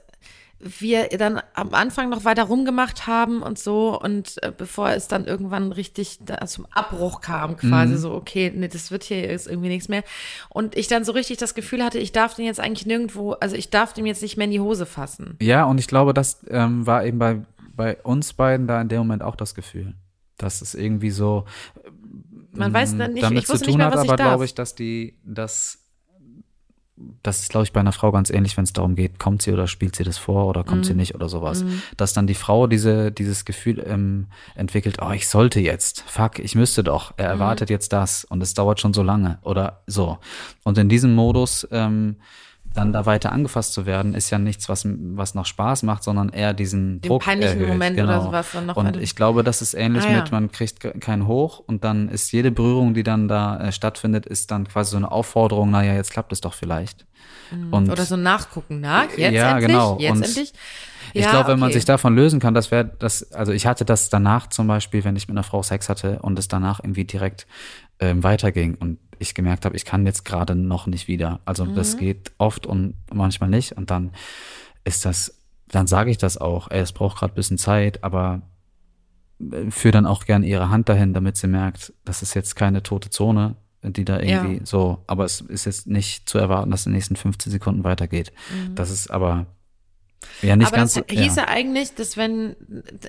wir 0.63 1.09
dann 1.09 1.41
am 1.55 1.75
Anfang 1.75 2.09
noch 2.09 2.25
weiter 2.25 2.45
rumgemacht 2.45 3.07
haben 3.07 3.43
und 3.43 3.59
so 3.59 4.01
und 4.01 4.43
äh, 4.43 4.53
bevor 4.57 4.91
es 4.91 5.09
dann 5.09 5.25
irgendwann 5.25 5.73
richtig 5.73 6.19
da 6.25 6.47
zum 6.47 6.67
Abbruch 6.71 7.21
kam, 7.21 7.57
quasi 7.57 7.97
so, 7.97 8.13
okay, 8.13 8.53
nee, 8.55 8.69
das 8.69 8.91
wird 8.91 9.03
hier 9.03 9.21
jetzt 9.21 9.49
irgendwie 9.49 9.69
nichts 9.69 9.89
mehr. 9.89 10.05
Und 10.49 10.77
ich 10.77 10.87
dann 10.87 11.05
so 11.05 11.13
richtig 11.13 11.39
das 11.39 11.55
Gefühl 11.55 11.85
hatte, 11.85 11.99
ich 11.99 12.13
darf 12.13 12.35
den 12.35 12.45
jetzt 12.45 12.61
eigentlich 12.61 12.87
nirgendwo, 12.87 13.33
also 13.33 13.57
ich 13.57 13.71
darf 13.71 13.93
dem 13.93 14.07
jetzt 14.07 14.23
nicht 14.23 14.37
mehr 14.37 14.45
in 14.45 14.53
die 14.53 14.61
Hose 14.61 14.87
fassen. 14.87 15.37
Ja, 15.41 15.65
und 15.65 15.79
ich 15.79 15.89
glaube, 15.89 16.15
das 16.15 16.45
ähm, 16.49 16.87
war 16.87 17.05
eben 17.05 17.19
bei, 17.19 17.41
bei 17.75 17.97
uns 18.03 18.33
beiden 18.33 18.67
da 18.67 18.81
in 18.81 18.89
dem 18.89 18.99
Moment 18.99 19.23
auch 19.23 19.37
das 19.37 19.55
Gefühl. 19.55 19.95
Dass 20.39 20.63
es 20.63 20.75
irgendwie 20.75 21.11
so 21.11 21.45
Man 22.53 22.73
weiß 22.73 22.97
dann 22.97 23.13
nicht, 23.13 23.23
damit 23.23 23.41
ich 23.41 23.47
zu 23.47 23.59
tun 23.59 23.67
nicht 23.67 23.77
mehr, 23.77 23.87
hat, 23.87 23.97
aber 23.97 24.17
glaube 24.17 24.45
ich, 24.45 24.55
dass 24.55 24.75
die, 24.75 25.19
dass 25.25 25.82
das 27.23 27.41
ist, 27.41 27.51
glaube 27.51 27.65
ich, 27.65 27.73
bei 27.73 27.81
einer 27.81 27.93
Frau 27.93 28.13
ganz 28.13 28.31
ähnlich, 28.31 28.57
wenn 28.57 28.65
es 28.65 28.73
darum 28.73 28.95
geht, 28.95 29.19
kommt 29.19 29.43
sie 29.43 29.53
oder 29.53 29.67
spielt 29.67 29.97
sie 29.97 30.05
das 30.05 30.19
vor 30.19 30.47
oder 30.47 30.65
kommt 30.65 30.81
Mhm. 30.81 30.85
sie 30.85 30.95
nicht 30.95 31.15
oder 31.15 31.29
sowas. 31.29 31.65
Dass 31.97 32.13
dann 32.13 32.27
die 32.27 32.35
Frau 32.35 32.67
diese, 32.67 33.13
dieses 33.13 33.45
Gefühl 33.45 33.83
ähm, 33.87 34.27
entwickelt, 34.55 34.99
oh, 35.03 35.11
ich 35.13 35.29
sollte 35.29 35.61
jetzt, 35.61 36.03
fuck, 36.07 36.39
ich 36.39 36.55
müsste 36.55 36.83
doch, 36.85 37.13
er 37.17 37.27
Mhm. 37.35 37.41
erwartet 37.41 37.71
jetzt 37.71 37.93
das 37.93 38.25
und 38.25 38.43
es 38.43 38.55
dauert 38.55 38.81
schon 38.81 38.93
so 38.95 39.03
lange 39.03 39.39
oder 39.43 39.83
so. 39.87 40.19
Und 40.65 40.79
in 40.79 40.89
diesem 40.89 41.15
Modus 41.15 41.67
ähm, 41.71 42.17
dann 42.75 42.93
da 42.93 43.05
weiter 43.07 43.33
angefasst 43.33 43.73
zu 43.75 43.87
werden, 43.87 44.15
ist 44.15 44.31
ja 44.31 44.39
nichts, 44.39 44.69
was, 44.69 44.87
was 44.87 45.35
noch 45.35 45.47
Spaß 45.47 45.83
macht, 45.83 46.03
sondern 46.05 46.31
eher 46.31 46.55
diesen 46.55 47.01
Den 47.01 47.09
Druck 47.09 47.23
peinlichen 47.23 47.55
erhöht. 47.61 47.69
Moment 47.75 47.97
genau. 47.97 48.09
oder 48.09 48.21
sowas 48.23 48.47
dann 48.53 48.67
noch 48.67 48.77
Und 48.77 48.97
ich 48.97 49.15
glaube, 49.17 49.43
das 49.45 49.63
ist 49.63 49.75
ähnlich 49.75 50.05
Ah, 50.05 50.11
ja. 50.13 50.17
mit, 50.21 50.33
man 50.33 50.51
kriegt 50.51 50.81
ke- 50.81 50.93
keinen 50.99 51.27
Hoch 51.27 51.59
und 51.67 51.85
dann 51.85 52.09
ist 52.09 52.33
jede 52.33 52.51
Berührung, 52.51 52.95
die 52.95 53.03
dann 53.03 53.29
da 53.29 53.59
äh, 53.61 53.73
stattfindet, 53.73 54.27
ist 54.27 54.51
dann 54.51 54.67
quasi 54.69 54.93
so 54.93 54.97
eine 54.97 55.11
Aufforderung, 55.13 55.71
naja, 55.71 55.95
jetzt 55.95 56.11
klappt 56.13 56.33
es 56.33 56.41
doch 56.41 56.55
vielleicht. 56.55 57.07
Und 57.71 57.91
Oder 57.91 58.05
so 58.07 58.17
nachgucken, 58.17 58.81
na, 58.81 59.05
jetzt 59.05 59.19
Ja, 59.19 59.51
endlich, 59.53 59.67
genau. 59.69 59.99
jetzt 60.01 60.11
Und 60.13 60.23
endlich. 60.25 60.53
ich 61.13 61.23
Ja, 61.25 61.31
glaube, 61.33 61.49
wenn 61.53 61.59
man 61.59 61.67
okay. 61.69 61.75
sich 61.75 61.85
davon 61.85 62.15
lösen 62.17 62.41
kann, 62.41 62.55
das 62.55 62.71
wäre 62.71 62.91
das, 62.99 63.31
also 63.33 63.53
ich 63.53 63.67
hatte 63.67 63.85
das 63.85 64.09
danach 64.09 64.47
zum 64.47 64.67
Beispiel, 64.67 65.05
wenn 65.05 65.17
ich 65.17 65.29
mit 65.29 65.37
einer 65.37 65.45
Frau 65.45 65.63
Sex 65.63 65.91
hatte 65.91 66.21
und 66.23 66.39
es 66.39 66.49
danach 66.49 66.81
irgendwie 66.83 67.05
direkt 67.05 67.47
ähm, 68.01 68.23
weiterging 68.25 68.75
und 68.77 68.99
ich 69.23 69.35
gemerkt 69.35 69.65
habe, 69.65 69.77
ich 69.77 69.85
kann 69.85 70.05
jetzt 70.07 70.25
gerade 70.25 70.55
noch 70.55 70.87
nicht 70.87 71.09
wieder. 71.09 71.41
Also 71.45 71.65
Mhm. 71.65 71.75
das 71.75 71.97
geht 71.97 72.33
oft 72.39 72.67
und 72.67 72.95
manchmal 73.13 73.49
nicht 73.51 73.73
und 73.73 73.91
dann 73.91 74.13
ist 74.85 75.05
das, 75.05 75.39
dann 75.69 75.87
sage 75.87 76.11
ich 76.11 76.19
das 76.19 76.37
auch, 76.39 76.71
ey, 76.71 76.81
es 76.81 76.93
braucht 76.93 77.19
gerade 77.19 77.33
ein 77.33 77.37
bisschen 77.37 77.59
Zeit, 77.59 78.03
aber 78.05 78.43
äh, 79.41 79.71
führe 79.71 79.93
dann 79.93 80.07
auch 80.07 80.25
gern 80.27 80.43
ihre 80.43 80.69
Hand 80.71 80.89
dahin, 80.89 81.15
damit 81.15 81.37
sie 81.37 81.47
merkt, 81.49 81.93
das 82.05 82.23
ist 82.23 82.35
jetzt 82.35 82.57
keine 82.57 82.83
tote 82.83 83.11
Zone, 83.11 83.57
die 83.83 84.05
da 84.05 84.21
irgendwie 84.21 84.59
Ja. 84.59 84.67
so, 84.67 85.03
aber 85.07 85.25
es 85.25 85.41
ist 85.41 85.65
jetzt 85.65 85.87
nicht 85.87 86.29
zu 86.29 86.39
erwarten, 86.39 86.71
dass 86.71 86.87
in 86.87 86.93
den 86.93 86.97
nächsten 86.97 87.17
15 87.17 87.51
Sekunden 87.51 87.83
weitergeht. 87.85 88.33
Das 88.75 88.91
ist 88.91 89.11
aber 89.11 89.47
ja 90.41 90.55
nicht 90.55 90.67
Mhm. 90.69 90.75
Aber 90.75 90.77
ganz 90.77 90.95
das 90.95 91.05
hieße 91.11 91.41
ja. 91.41 91.49
eigentlich, 91.49 91.95
dass 91.97 92.17
wenn, 92.17 92.55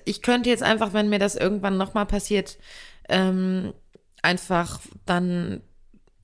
ich 0.05 0.21
könnte 0.23 0.49
jetzt 0.49 0.63
einfach, 0.63 0.93
wenn 0.93 1.09
mir 1.09 1.19
das 1.19 1.35
irgendwann 1.35 1.77
nochmal 1.77 2.07
passiert, 2.07 2.57
ähm, 3.09 3.73
einfach 4.23 4.79
dann 5.05 5.61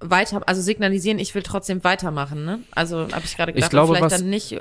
weiter, 0.02 0.42
also 0.46 0.62
signalisieren, 0.62 1.20
ich 1.20 1.36
will 1.36 1.44
trotzdem 1.44 1.84
weitermachen, 1.84 2.46
ne? 2.46 2.60
Also 2.72 3.08
habe 3.12 3.24
ich 3.26 3.36
gerade 3.36 3.52
gedacht, 3.52 3.68
Ich 3.68 3.70
glaube, 3.70 3.96
vielleicht 3.96 4.14
dann 4.16 4.30
nicht 4.30 4.54
äh, 4.54 4.60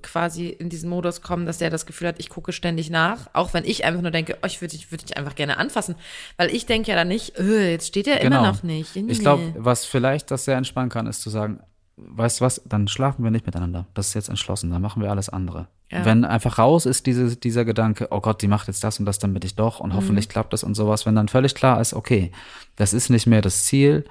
quasi 0.00 0.48
in 0.48 0.70
diesen 0.70 0.88
Modus 0.88 1.20
kommen, 1.20 1.44
dass 1.44 1.58
der 1.58 1.68
das 1.68 1.84
Gefühl 1.84 2.08
hat, 2.08 2.16
ich 2.18 2.30
gucke 2.30 2.52
ständig 2.52 2.88
nach, 2.88 3.28
auch 3.34 3.52
wenn 3.52 3.64
ich 3.64 3.84
einfach 3.84 4.00
nur 4.00 4.10
denke, 4.10 4.38
oh, 4.42 4.46
ich 4.46 4.60
würde 4.62 4.76
dich, 4.76 4.90
würde 4.90 5.04
dich 5.04 5.16
einfach 5.16 5.34
gerne 5.34 5.58
anfassen, 5.58 5.96
weil 6.38 6.48
ich 6.54 6.64
denke 6.66 6.90
ja 6.90 6.96
dann 6.96 7.08
nicht, 7.08 7.38
äh, 7.38 7.72
jetzt 7.72 7.88
steht 7.88 8.06
er 8.06 8.20
immer 8.22 8.42
noch 8.42 8.62
nicht. 8.62 8.96
Nee. 8.96 9.12
Ich 9.12 9.20
glaube, 9.20 9.52
was 9.56 9.84
vielleicht 9.84 10.30
das 10.30 10.46
sehr 10.46 10.56
entspannen 10.56 10.88
kann, 10.88 11.06
ist 11.06 11.20
zu 11.20 11.28
sagen, 11.30 11.60
weißt 11.96 12.40
du 12.40 12.44
was, 12.46 12.62
dann 12.64 12.88
schlafen 12.88 13.22
wir 13.22 13.30
nicht 13.30 13.44
miteinander. 13.44 13.86
Das 13.92 14.08
ist 14.08 14.14
jetzt 14.14 14.30
entschlossen, 14.30 14.70
dann 14.70 14.80
machen 14.80 15.02
wir 15.02 15.10
alles 15.10 15.28
andere. 15.28 15.68
Ja. 15.90 16.04
Wenn 16.06 16.24
einfach 16.24 16.56
raus 16.56 16.86
ist 16.86 17.04
diese, 17.06 17.36
dieser 17.36 17.66
Gedanke, 17.66 18.08
oh 18.12 18.20
Gott, 18.20 18.40
die 18.40 18.48
macht 18.48 18.68
jetzt 18.68 18.82
das 18.82 18.98
und 18.98 19.04
das, 19.06 19.18
dann 19.18 19.34
bin 19.34 19.42
ich 19.44 19.56
doch 19.56 19.80
und 19.80 19.92
hoffentlich 19.92 20.28
Mhm. 20.28 20.30
klappt 20.30 20.52
das 20.54 20.62
und 20.64 20.74
sowas, 20.74 21.04
wenn 21.04 21.16
dann 21.16 21.28
völlig 21.28 21.54
klar 21.54 21.80
ist, 21.80 21.92
okay, 21.92 22.30
das 22.76 22.94
ist 22.94 23.10
nicht 23.10 23.26
mehr 23.26 23.42
das 23.42 23.64
Ziel, 23.64 24.04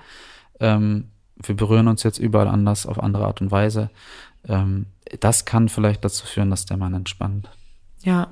ähm, 0.59 1.09
wir 1.41 1.55
berühren 1.55 1.87
uns 1.87 2.03
jetzt 2.03 2.19
überall 2.19 2.47
anders 2.47 2.85
auf 2.85 3.01
andere 3.01 3.25
Art 3.25 3.41
und 3.41 3.51
Weise, 3.51 3.89
ähm, 4.47 4.87
das 5.19 5.45
kann 5.45 5.69
vielleicht 5.69 6.03
dazu 6.03 6.25
führen, 6.25 6.49
dass 6.49 6.65
der 6.65 6.77
Mann 6.77 6.93
entspannt. 6.93 7.49
Ja. 8.03 8.31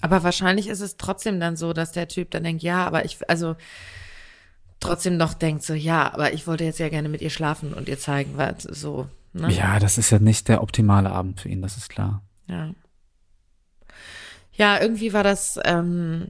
Aber 0.00 0.22
wahrscheinlich 0.22 0.68
ist 0.68 0.80
es 0.80 0.96
trotzdem 0.96 1.40
dann 1.40 1.56
so, 1.56 1.72
dass 1.72 1.92
der 1.92 2.08
Typ 2.08 2.30
dann 2.30 2.44
denkt, 2.44 2.62
ja, 2.62 2.86
aber 2.86 3.04
ich, 3.04 3.18
also 3.28 3.56
trotzdem 4.80 5.16
noch 5.16 5.34
denkt 5.34 5.64
so, 5.64 5.74
ja, 5.74 6.12
aber 6.12 6.32
ich 6.32 6.46
wollte 6.46 6.64
jetzt 6.64 6.78
ja 6.78 6.88
gerne 6.88 7.08
mit 7.08 7.20
ihr 7.20 7.30
schlafen 7.30 7.74
und 7.74 7.88
ihr 7.88 7.98
zeigen, 7.98 8.36
was 8.36 8.62
so, 8.62 9.08
ne? 9.32 9.50
Ja, 9.52 9.78
das 9.78 9.98
ist 9.98 10.10
ja 10.10 10.18
nicht 10.18 10.48
der 10.48 10.62
optimale 10.62 11.10
Abend 11.10 11.40
für 11.40 11.48
ihn, 11.48 11.62
das 11.62 11.76
ist 11.76 11.88
klar. 11.88 12.22
Ja. 12.46 12.70
Ja, 14.52 14.80
irgendwie 14.80 15.12
war 15.12 15.24
das, 15.24 15.58
ähm, 15.64 16.28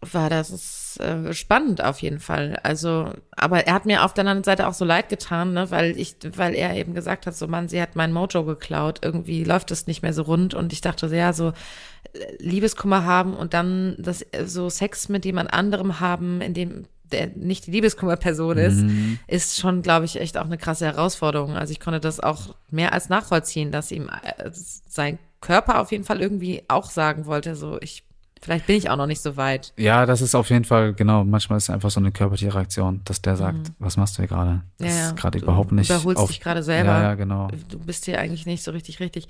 war 0.00 0.30
das 0.30 0.96
äh, 0.98 1.32
spannend 1.34 1.84
auf 1.84 2.00
jeden 2.00 2.20
Fall. 2.20 2.58
Also, 2.62 3.12
aber 3.32 3.66
er 3.66 3.74
hat 3.74 3.84
mir 3.84 4.02
auf 4.04 4.14
der 4.14 4.22
anderen 4.22 4.44
Seite 4.44 4.66
auch 4.66 4.72
so 4.72 4.84
leid 4.84 5.08
getan, 5.10 5.52
ne, 5.52 5.70
weil 5.70 5.98
ich, 5.98 6.16
weil 6.36 6.54
er 6.54 6.74
eben 6.74 6.94
gesagt 6.94 7.26
hat, 7.26 7.36
so 7.36 7.46
Mann, 7.46 7.68
sie 7.68 7.80
hat 7.80 7.96
mein 7.96 8.12
Mojo 8.12 8.44
geklaut. 8.44 9.00
Irgendwie 9.02 9.44
läuft 9.44 9.70
es 9.70 9.86
nicht 9.86 10.02
mehr 10.02 10.14
so 10.14 10.22
rund 10.22 10.54
und 10.54 10.72
ich 10.72 10.80
dachte, 10.80 11.08
so, 11.08 11.14
ja, 11.14 11.32
so 11.32 11.48
äh, 11.48 12.36
Liebeskummer 12.38 13.04
haben 13.04 13.34
und 13.34 13.52
dann 13.52 13.96
das 13.98 14.22
äh, 14.32 14.46
so 14.46 14.70
Sex 14.70 15.10
mit 15.10 15.24
jemand 15.26 15.52
anderem 15.52 16.00
haben, 16.00 16.40
in 16.40 16.54
dem 16.54 16.86
der 17.12 17.28
nicht 17.34 17.66
die 17.66 17.72
Liebeskummerperson 17.72 18.56
ist, 18.56 18.84
ist 19.26 19.58
schon, 19.58 19.82
glaube 19.82 20.04
ich, 20.04 20.20
echt 20.20 20.38
auch 20.38 20.44
eine 20.44 20.58
krasse 20.58 20.86
Herausforderung. 20.86 21.56
Also 21.56 21.72
ich 21.72 21.80
konnte 21.80 21.98
das 21.98 22.20
auch 22.20 22.54
mehr 22.70 22.92
als 22.92 23.08
nachvollziehen, 23.08 23.72
dass 23.72 23.90
ihm 23.90 24.08
äh, 24.08 24.50
sein 24.52 25.18
Körper 25.40 25.80
auf 25.80 25.90
jeden 25.90 26.04
Fall 26.04 26.20
irgendwie 26.20 26.62
auch 26.68 26.90
sagen 26.90 27.26
wollte, 27.26 27.56
so 27.56 27.78
ich, 27.80 28.04
vielleicht 28.42 28.66
bin 28.66 28.76
ich 28.76 28.88
auch 28.90 28.96
noch 28.96 29.06
nicht 29.06 29.20
so 29.20 29.36
weit. 29.36 29.72
Ja, 29.76 30.06
das 30.06 30.20
ist 30.22 30.34
auf 30.34 30.50
jeden 30.50 30.64
Fall, 30.64 30.94
genau, 30.94 31.24
manchmal 31.24 31.56
ist 31.58 31.64
es 31.64 31.70
einfach 31.70 31.90
so 31.90 32.00
eine 32.00 32.10
körperliche 32.12 32.54
Reaktion, 32.54 33.00
dass 33.04 33.20
der 33.22 33.36
sagt, 33.36 33.72
was 33.78 33.96
machst 33.96 34.16
du 34.16 34.22
hier 34.22 34.28
gerade? 34.28 34.62
Das 34.78 34.88
Mhm. 34.92 34.98
Ja, 34.98 35.06
ist 35.08 35.16
gerade 35.16 35.38
Du 35.38 35.44
überhaupt 35.44 35.72
nicht. 35.72 35.90
überholst 35.90 36.20
auf, 36.22 36.28
dich 36.30 36.40
gerade 36.40 36.62
selber. 36.62 36.90
Ja, 36.90 37.02
ja, 37.02 37.14
genau. 37.14 37.48
Du 37.68 37.78
bist 37.78 38.04
hier 38.06 38.18
eigentlich 38.18 38.46
nicht 38.46 38.62
so 38.62 38.70
richtig 38.70 39.00
richtig. 39.00 39.28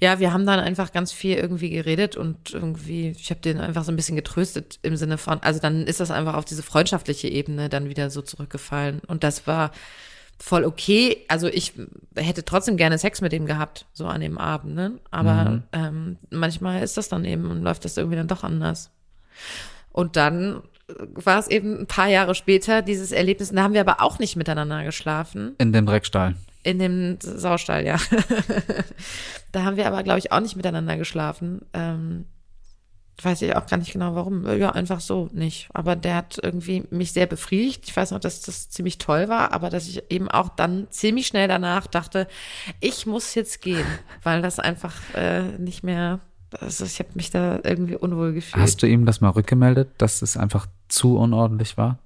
Ja, 0.00 0.18
wir 0.20 0.32
haben 0.32 0.46
dann 0.46 0.60
einfach 0.60 0.92
ganz 0.92 1.12
viel 1.12 1.36
irgendwie 1.36 1.70
geredet 1.70 2.16
und 2.16 2.52
irgendwie, 2.52 3.10
ich 3.10 3.30
habe 3.30 3.40
den 3.40 3.58
einfach 3.60 3.84
so 3.84 3.92
ein 3.92 3.96
bisschen 3.96 4.16
getröstet 4.16 4.78
im 4.82 4.96
Sinne 4.96 5.18
von, 5.18 5.40
also 5.42 5.60
dann 5.60 5.86
ist 5.86 6.00
das 6.00 6.10
einfach 6.10 6.34
auf 6.34 6.44
diese 6.44 6.62
freundschaftliche 6.62 7.28
Ebene 7.28 7.68
dann 7.68 7.88
wieder 7.88 8.10
so 8.10 8.22
zurückgefallen. 8.22 9.00
Und 9.06 9.24
das 9.24 9.46
war 9.46 9.72
voll 10.38 10.64
okay. 10.64 11.18
Also 11.28 11.46
ich 11.48 11.72
hätte 12.16 12.44
trotzdem 12.44 12.76
gerne 12.76 12.98
Sex 12.98 13.20
mit 13.20 13.32
ihm 13.32 13.46
gehabt, 13.46 13.86
so 13.92 14.06
an 14.06 14.20
dem 14.20 14.38
Abend, 14.38 14.74
ne? 14.74 14.98
Aber 15.10 15.50
Mhm. 15.50 15.62
ähm, 15.72 16.16
manchmal 16.30 16.82
ist 16.82 16.96
das 16.96 17.08
dann 17.08 17.24
eben 17.24 17.50
und 17.50 17.62
läuft 17.62 17.84
das 17.84 17.96
irgendwie 17.96 18.16
dann 18.16 18.28
doch 18.28 18.42
anders. 18.44 18.90
Und 19.92 20.16
dann 20.16 20.62
war 21.14 21.38
es 21.38 21.48
eben 21.48 21.80
ein 21.80 21.86
paar 21.86 22.08
Jahre 22.08 22.34
später 22.34 22.82
dieses 22.82 23.12
Erlebnis, 23.12 23.50
und 23.50 23.56
da 23.56 23.62
haben 23.62 23.74
wir 23.74 23.80
aber 23.80 24.02
auch 24.02 24.18
nicht 24.18 24.36
miteinander 24.36 24.84
geschlafen. 24.84 25.54
In 25.58 25.72
dem 25.72 25.86
Dreckstall. 25.86 26.34
In 26.64 26.78
dem 26.78 27.18
Saustall, 27.20 27.84
ja. 27.86 27.96
da 29.52 29.64
haben 29.64 29.76
wir 29.76 29.86
aber, 29.86 30.02
glaube 30.02 30.18
ich, 30.18 30.32
auch 30.32 30.40
nicht 30.40 30.56
miteinander 30.56 30.96
geschlafen. 30.96 31.62
Ähm, 31.72 32.26
weiß 33.20 33.42
ich 33.42 33.54
auch 33.54 33.66
gar 33.66 33.76
nicht 33.76 33.92
genau 33.92 34.14
warum. 34.14 34.46
Ja, 34.58 34.70
einfach 34.70 35.00
so 35.00 35.28
nicht. 35.32 35.68
Aber 35.72 35.96
der 35.96 36.16
hat 36.16 36.40
irgendwie 36.42 36.84
mich 36.90 37.12
sehr 37.12 37.26
befriedigt. 37.26 37.84
Ich 37.86 37.96
weiß 37.96 38.10
noch, 38.12 38.20
dass 38.20 38.40
das 38.40 38.70
ziemlich 38.70 38.98
toll 38.98 39.28
war, 39.28 39.52
aber 39.52 39.70
dass 39.70 39.88
ich 39.88 40.10
eben 40.10 40.28
auch 40.28 40.48
dann 40.48 40.86
ziemlich 40.90 41.26
schnell 41.26 41.48
danach 41.48 41.86
dachte, 41.86 42.26
ich 42.80 43.06
muss 43.06 43.34
jetzt 43.34 43.60
gehen, 43.60 43.86
weil 44.22 44.42
das 44.42 44.58
einfach 44.58 44.94
äh, 45.14 45.42
nicht 45.58 45.82
mehr. 45.82 46.20
Also 46.60 46.84
ich 46.84 46.98
habe 46.98 47.10
mich 47.14 47.30
da 47.30 47.60
irgendwie 47.62 47.96
unwohl 47.96 48.32
gefühlt. 48.32 48.62
Hast 48.62 48.82
du 48.82 48.86
ihm 48.86 49.06
das 49.06 49.20
mal 49.20 49.30
rückgemeldet, 49.30 49.90
dass 49.98 50.20
es 50.20 50.36
einfach 50.36 50.66
zu 50.88 51.16
unordentlich 51.16 51.76
war? 51.76 51.98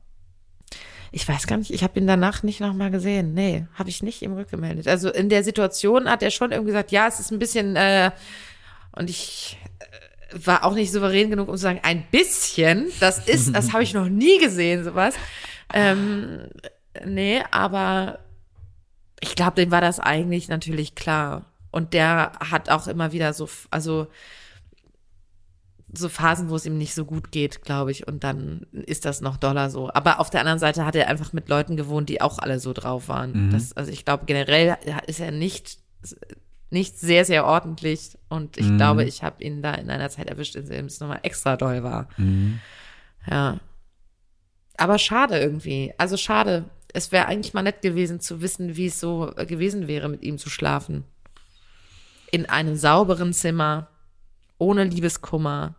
Ich 1.13 1.27
weiß 1.29 1.47
gar 1.47 1.57
nicht, 1.57 1.71
ich 1.71 1.83
habe 1.83 1.99
ihn 1.99 2.07
danach 2.07 2.43
nicht 2.43 2.61
nochmal 2.61 2.91
gesehen. 2.91 3.33
Nee, 3.33 3.67
habe 3.75 3.89
ich 3.89 4.03
nicht 4.03 4.23
ihm 4.23 4.35
rückgemeldet. 4.35 4.87
Also 4.87 5.11
in 5.11 5.29
der 5.29 5.43
Situation 5.43 6.09
hat 6.09 6.23
er 6.23 6.31
schon 6.31 6.53
irgendwie 6.53 6.73
gesagt, 6.73 6.93
ja, 6.93 7.07
es 7.09 7.21
ist 7.21 7.33
ein 7.33 7.39
bisschen, 7.39 7.75
äh, 7.75 8.11
und 8.93 9.11
ich 9.11 9.59
war 10.33 10.65
auch 10.65 10.75
nicht 10.75 10.93
souverän 10.93 11.31
genug, 11.31 11.49
um 11.49 11.55
zu 11.55 11.63
sagen, 11.63 11.81
ein 11.83 12.05
bisschen, 12.11 12.87
das 13.01 13.27
ist, 13.27 13.55
das 13.55 13.73
habe 13.73 13.83
ich 13.83 13.95
noch 13.95 14.09
nie 14.09 14.39
gesehen, 14.39 14.85
sowas. 14.85 15.15
Ähm, 15.73 16.49
nee, 17.05 17.43
aber 17.51 18.19
ich 19.21 19.35
glaube, 19.35 19.57
dem 19.57 19.71
war 19.71 19.81
das 19.81 20.01
eigentlich 20.01 20.49
natürlich 20.49 20.95
klar. 20.95 21.47
Und 21.71 21.93
der 21.93 22.33
hat 22.41 22.71
auch 22.71 22.87
immer 22.87 23.13
wieder 23.13 23.33
so, 23.33 23.49
also 23.71 24.09
so 25.93 26.09
Phasen, 26.09 26.51
wo 26.51 26.57
es 26.57 26.67
ihm 26.67 26.79
nicht 26.79 26.95
so 26.95 27.05
gut 27.05 27.31
geht, 27.31 27.63
glaube 27.63 27.91
ich. 27.91 28.07
Und 28.07 28.25
dann 28.25 28.67
ist 28.73 29.05
das 29.05 29.21
noch 29.21 29.37
doller 29.37 29.71
so. 29.71 29.91
Aber 29.93 30.21
auf 30.21 30.31
der 30.31 30.41
anderen 30.41 30.59
Seite 30.59 30.85
hat 30.85 30.97
er 30.97 31.09
einfach 31.09 31.33
mit 31.33 31.49
Leuten 31.49 31.77
gewohnt, 31.77 32.09
die 32.09 32.21
auch 32.21 32.39
alle 32.39 32.61
so 32.61 32.73
drauf 32.73 33.09
waren. 33.09 33.51
Das, 33.51 33.73
also 33.75 33.91
ich 33.91 34.05
glaube, 34.05 34.25
generell 34.27 34.77
ist 35.07 35.21
er 35.21 35.31
nicht, 35.31 35.79
nicht 36.71 36.99
sehr, 36.99 37.25
sehr 37.25 37.47
ordentlich. 37.47 38.16
Und 38.29 38.57
ich 38.57 38.67
glaube, 38.77 39.05
ich 39.05 39.23
habe 39.23 39.43
ihn 39.43 39.63
da 39.63 39.75
in 39.75 39.89
einer 39.89 40.11
Zeit 40.11 40.27
erwischt, 40.27 40.57
in 40.57 40.69
dem 40.69 40.87
es 40.87 40.99
nochmal 40.99 41.21
extra 41.23 41.57
doll 41.57 41.83
war. 41.85 42.09
Ja. 43.31 43.61
Aber 44.77 44.99
schade 44.99 45.39
irgendwie. 45.39 45.95
Also 45.97 46.17
schade. 46.17 46.65
Es 46.93 47.13
wäre 47.13 47.27
eigentlich 47.27 47.55
mal 47.55 47.63
nett 47.63 47.83
gewesen 47.83 48.21
zu 48.21 48.41
wissen, 48.41 48.77
wie 48.77 48.87
es 48.87 49.01
so 49.01 49.33
äh, 49.37 49.47
gewesen 49.47 49.87
wäre, 49.87 50.09
mit 50.09 50.23
ihm 50.23 50.39
zu 50.39 50.51
schlafen. 50.51 51.05
In 52.31 52.47
einem 52.47 52.77
sauberen 52.77 53.33
Zimmer, 53.33 53.89
ohne 54.59 54.85
Liebeskummer. 54.85 55.75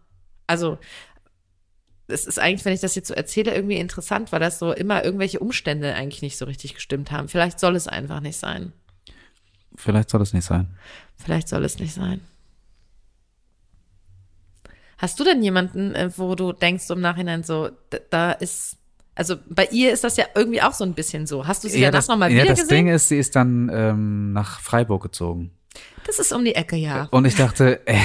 Also, 0.46 0.78
es 2.08 2.26
ist 2.26 2.40
eigentlich, 2.40 2.64
wenn 2.66 2.74
ich 2.74 2.80
das 2.80 2.96
jetzt 2.96 3.08
so 3.08 3.14
erzähle, 3.14 3.54
irgendwie 3.54 3.78
interessant, 3.78 4.32
weil 4.32 4.40
das 4.40 4.60
so 4.60 4.72
immer 4.72 5.04
irgendwelche 5.04 5.40
Umstände 5.40 5.94
eigentlich 5.94 6.22
nicht 6.22 6.38
so 6.38 6.46
richtig 6.46 6.76
gestimmt 6.76 7.12
haben. 7.12 7.28
Vielleicht 7.28 7.60
soll 7.60 7.76
es 7.76 7.88
einfach 7.88 8.22
nicht 8.22 8.38
sein. 8.38 8.72
Vielleicht 9.76 10.10
soll 10.10 10.22
es 10.22 10.34
nicht 10.34 10.46
sein. 10.46 10.78
Vielleicht 11.18 11.50
soll 11.50 11.66
es 11.66 11.80
nicht 11.80 11.94
sein. 11.94 12.22
Hast 14.98 15.20
du 15.20 15.24
denn 15.24 15.44
jemanden, 15.44 15.94
äh, 15.96 16.10
wo 16.16 16.36
du 16.36 16.54
denkst 16.54 16.90
im 16.90 17.02
Nachhinein 17.02 17.44
so, 17.44 17.70
da, 18.10 18.32
ist, 18.32 18.78
also 19.16 19.36
bei 19.50 19.68
ihr 19.72 19.92
ist 19.92 20.04
das 20.04 20.18
ja 20.18 20.26
irgendwie 20.36 20.62
auch 20.62 20.74
so 20.74 20.84
ein 20.84 20.94
bisschen 20.94 21.28
so. 21.28 21.48
Hast 21.48 21.64
du 21.64 21.70
sie 21.70 21.82
danach 21.82 22.00
das, 22.00 22.08
nochmal 22.08 22.32
ja, 22.32 22.44
wieder 22.44 22.54
das 22.54 22.62
gesehen? 22.62 22.86
Ding 22.86 22.88
ist, 22.90 23.10
sie 23.10 23.18
ist 23.18 23.36
dann 23.36 23.70
ähm, 23.74 24.34
nach 24.34 24.60
Freiburg 24.60 25.04
gezogen. 25.04 25.52
das 26.06 26.20
ist 26.20 26.34
um 26.34 26.44
die 26.44 26.56
Ecke, 26.56 26.76
ja. 26.76 27.08
Und 27.12 27.26
ich 27.26 27.36
dachte, 27.36 27.82
äh, 27.86 27.98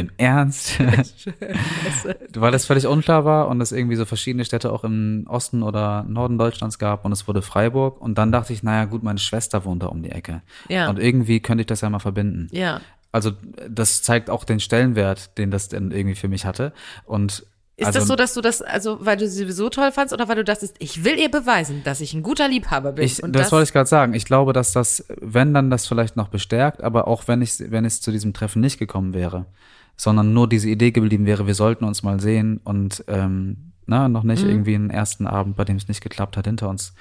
im 0.00 0.10
Ernst? 0.16 0.78
Weil 2.34 2.52
das 2.52 2.64
völlig 2.64 2.86
unklar 2.86 3.24
war 3.24 3.48
und 3.48 3.60
es 3.60 3.70
irgendwie 3.70 3.96
so 3.96 4.04
verschiedene 4.04 4.44
Städte 4.44 4.72
auch 4.72 4.84
im 4.84 5.26
Osten 5.28 5.62
oder 5.62 6.04
Norden 6.08 6.38
Deutschlands 6.38 6.78
gab 6.78 7.04
und 7.04 7.12
es 7.12 7.28
wurde 7.28 7.42
Freiburg. 7.42 8.00
Und 8.00 8.18
dann 8.18 8.32
dachte 8.32 8.52
ich, 8.52 8.62
naja 8.62 8.86
gut, 8.86 9.02
meine 9.02 9.18
Schwester 9.18 9.64
wohnt 9.64 9.82
da 9.82 9.86
um 9.86 10.02
die 10.02 10.10
Ecke. 10.10 10.42
Ja. 10.68 10.88
Und 10.90 10.98
irgendwie 10.98 11.40
könnte 11.40 11.62
ich 11.62 11.66
das 11.66 11.82
ja 11.82 11.90
mal 11.90 12.00
verbinden. 12.00 12.48
Ja. 12.50 12.80
Also 13.12 13.32
das 13.68 14.02
zeigt 14.02 14.30
auch 14.30 14.44
den 14.44 14.60
Stellenwert, 14.60 15.36
den 15.38 15.50
das 15.50 15.68
dann 15.68 15.90
irgendwie 15.90 16.14
für 16.14 16.28
mich 16.28 16.44
hatte. 16.44 16.72
Und 17.04 17.44
Ist 17.76 17.86
also, 17.86 17.98
das 17.98 18.08
so, 18.08 18.16
dass 18.16 18.34
du 18.34 18.40
das, 18.40 18.62
also 18.62 18.98
weil 19.00 19.16
du 19.16 19.28
sie 19.28 19.42
sowieso 19.42 19.68
toll 19.68 19.90
fandst 19.90 20.14
oder 20.14 20.28
weil 20.28 20.36
du 20.36 20.44
dachtest, 20.44 20.76
ich 20.78 21.04
will 21.04 21.18
ihr 21.18 21.30
beweisen, 21.30 21.82
dass 21.82 22.00
ich 22.00 22.14
ein 22.14 22.22
guter 22.22 22.48
Liebhaber 22.48 22.92
bin? 22.92 23.04
Ich, 23.04 23.22
und 23.22 23.34
das, 23.34 23.50
wollte 23.50 23.64
ich 23.64 23.72
gerade 23.72 23.88
sagen. 23.88 24.14
Ich 24.14 24.24
glaube, 24.24 24.52
dass 24.52 24.72
das, 24.72 25.04
wenn 25.20 25.52
dann 25.52 25.70
das 25.70 25.86
vielleicht 25.86 26.16
noch 26.16 26.28
bestärkt, 26.28 26.82
aber 26.82 27.08
auch 27.08 27.26
wenn 27.26 27.42
ich, 27.42 27.58
wenn 27.58 27.84
es 27.84 28.00
zu 28.00 28.12
diesem 28.12 28.32
Treffen 28.32 28.60
nicht 28.60 28.78
gekommen 28.78 29.12
wäre, 29.12 29.46
sondern 29.96 30.32
nur 30.32 30.48
diese 30.48 30.68
Idee 30.68 30.92
geblieben 30.92 31.26
wäre, 31.26 31.46
wir 31.46 31.54
sollten 31.54 31.84
uns 31.84 32.02
mal 32.02 32.20
sehen 32.20 32.60
und 32.64 33.04
ähm, 33.08 33.72
na, 33.86 34.08
noch 34.08 34.22
nicht 34.22 34.44
irgendwie 34.44 34.76
einen 34.76 34.90
ersten 34.90 35.26
Abend, 35.26 35.56
bei 35.56 35.64
dem 35.64 35.76
es 35.76 35.88
nicht 35.88 36.00
geklappt 36.00 36.36
hat, 36.36 36.46
hinter 36.46 36.68
uns 36.68 36.94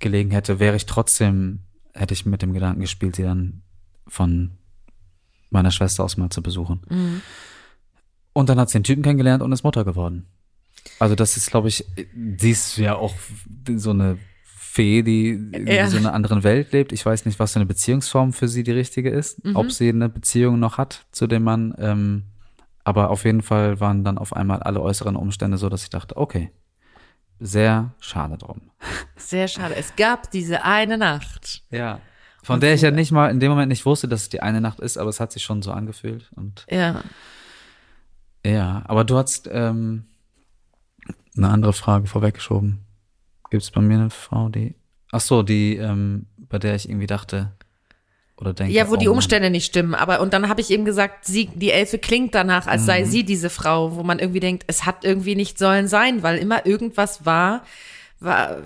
gelegen 0.00 0.32
hätte, 0.32 0.58
wäre 0.58 0.74
ich 0.74 0.86
trotzdem, 0.86 1.60
hätte 1.94 2.14
ich 2.14 2.26
mit 2.26 2.42
dem 2.42 2.52
Gedanken 2.52 2.80
gespielt, 2.80 3.14
sie 3.14 3.22
dann 3.22 3.62
von 4.08 4.58
meiner 5.50 5.70
Schwester 5.70 6.04
aus 6.04 6.16
mal 6.16 6.30
zu 6.30 6.42
besuchen. 6.42 7.22
Und 8.32 8.48
dann 8.48 8.58
hat 8.60 8.68
sie 8.70 8.78
den 8.78 8.84
Typen 8.84 9.02
kennengelernt 9.02 9.42
und 9.42 9.52
ist 9.52 9.62
Mutter 9.64 9.84
geworden. 9.84 10.26
Also 10.98 11.14
das 11.14 11.36
ist, 11.36 11.50
glaube 11.50 11.68
ich, 11.68 11.84
sie 12.38 12.50
ist 12.50 12.76
ja 12.76 12.94
auch 12.96 13.14
so 13.76 13.90
eine 13.90 14.18
Fee, 14.44 15.02
die 15.02 15.30
in 15.30 15.66
Ja. 15.66 15.88
so 15.88 15.96
einer 15.96 16.12
anderen 16.12 16.42
Welt 16.44 16.72
lebt. 16.72 16.92
Ich 16.92 17.04
weiß 17.04 17.24
nicht, 17.26 17.38
was 17.38 17.52
für 17.54 17.58
eine 17.60 17.66
Beziehungsform 17.66 18.32
für 18.32 18.46
sie 18.48 18.62
die 18.62 18.72
richtige 18.72 19.10
ist. 19.10 19.40
Ob 19.54 19.72
sie 19.72 19.88
eine 19.88 20.08
Beziehung 20.08 20.58
noch 20.58 20.76
hat 20.78 21.06
zu 21.12 21.26
dem 21.26 21.44
Mann. 21.44 21.74
Ähm, 21.78 22.24
Aber 22.84 23.10
auf 23.10 23.24
jeden 23.24 23.42
Fall 23.42 23.80
waren 23.80 24.04
dann 24.04 24.16
auf 24.16 24.32
einmal 24.36 24.62
alle 24.62 24.80
äußeren 24.80 25.16
Umstände 25.16 25.56
so, 25.58 25.68
dass 25.68 25.82
ich 25.82 25.90
dachte, 25.90 26.16
okay, 26.16 26.52
sehr 27.40 27.94
schade 27.98 28.38
drum. 28.38 28.70
Sehr 29.16 29.48
schade. 29.48 29.74
Es 29.74 29.96
gab 29.96 30.30
diese 30.30 30.62
eine 30.62 30.96
Nacht. 30.96 31.62
Ja. 31.70 32.00
Von 32.46 32.60
der 32.60 32.74
ich 32.74 32.80
ja 32.82 32.90
nicht 32.90 33.10
mal 33.12 33.30
in 33.30 33.40
dem 33.40 33.50
Moment 33.50 33.68
nicht 33.70 33.84
wusste, 33.86 34.08
dass 34.08 34.22
es 34.22 34.28
die 34.28 34.40
eine 34.40 34.60
Nacht 34.60 34.80
ist, 34.80 34.96
aber 34.98 35.10
es 35.10 35.18
hat 35.20 35.32
sich 35.32 35.42
schon 35.42 35.62
so 35.62 35.72
angefühlt. 35.72 36.30
Und 36.36 36.64
Ja. 36.70 37.02
ja, 38.44 38.82
aber 38.86 39.04
du 39.04 39.16
hast 39.16 39.48
ähm, 39.52 40.04
eine 41.36 41.48
andere 41.48 41.72
Frage 41.72 42.06
vorweggeschoben. 42.06 42.80
Gibt 43.50 43.62
es 43.62 43.70
bei 43.70 43.80
mir 43.80 43.94
eine 43.98 44.10
Frau, 44.10 44.48
die. 44.48 44.74
Ach 45.12 45.20
so, 45.20 45.42
die, 45.42 45.76
ähm, 45.76 46.26
bei 46.36 46.58
der 46.58 46.74
ich 46.74 46.88
irgendwie 46.88 47.06
dachte 47.06 47.52
oder 48.36 48.52
denke. 48.52 48.72
Ja, 48.74 48.88
wo 48.88 48.94
oh 48.94 48.96
die 48.96 49.06
Mann. 49.06 49.14
Umstände 49.14 49.50
nicht 49.50 49.66
stimmen. 49.66 49.94
Aber 49.94 50.20
und 50.20 50.32
dann 50.32 50.48
habe 50.48 50.60
ich 50.60 50.70
eben 50.70 50.84
gesagt, 50.84 51.24
sie, 51.24 51.46
die 51.54 51.70
Elfe 51.70 51.98
klingt 51.98 52.34
danach, 52.34 52.66
als 52.66 52.82
Mhm. 52.82 52.86
sei 52.86 53.04
sie 53.04 53.24
diese 53.24 53.50
Frau, 53.50 53.96
wo 53.96 54.02
man 54.02 54.18
irgendwie 54.18 54.40
denkt, 54.40 54.64
es 54.66 54.84
hat 54.84 55.04
irgendwie 55.04 55.34
nicht 55.36 55.58
sollen 55.58 55.88
sein, 55.88 56.22
weil 56.22 56.38
immer 56.38 56.66
irgendwas 56.66 57.24
war, 57.24 57.62
war 58.20 58.58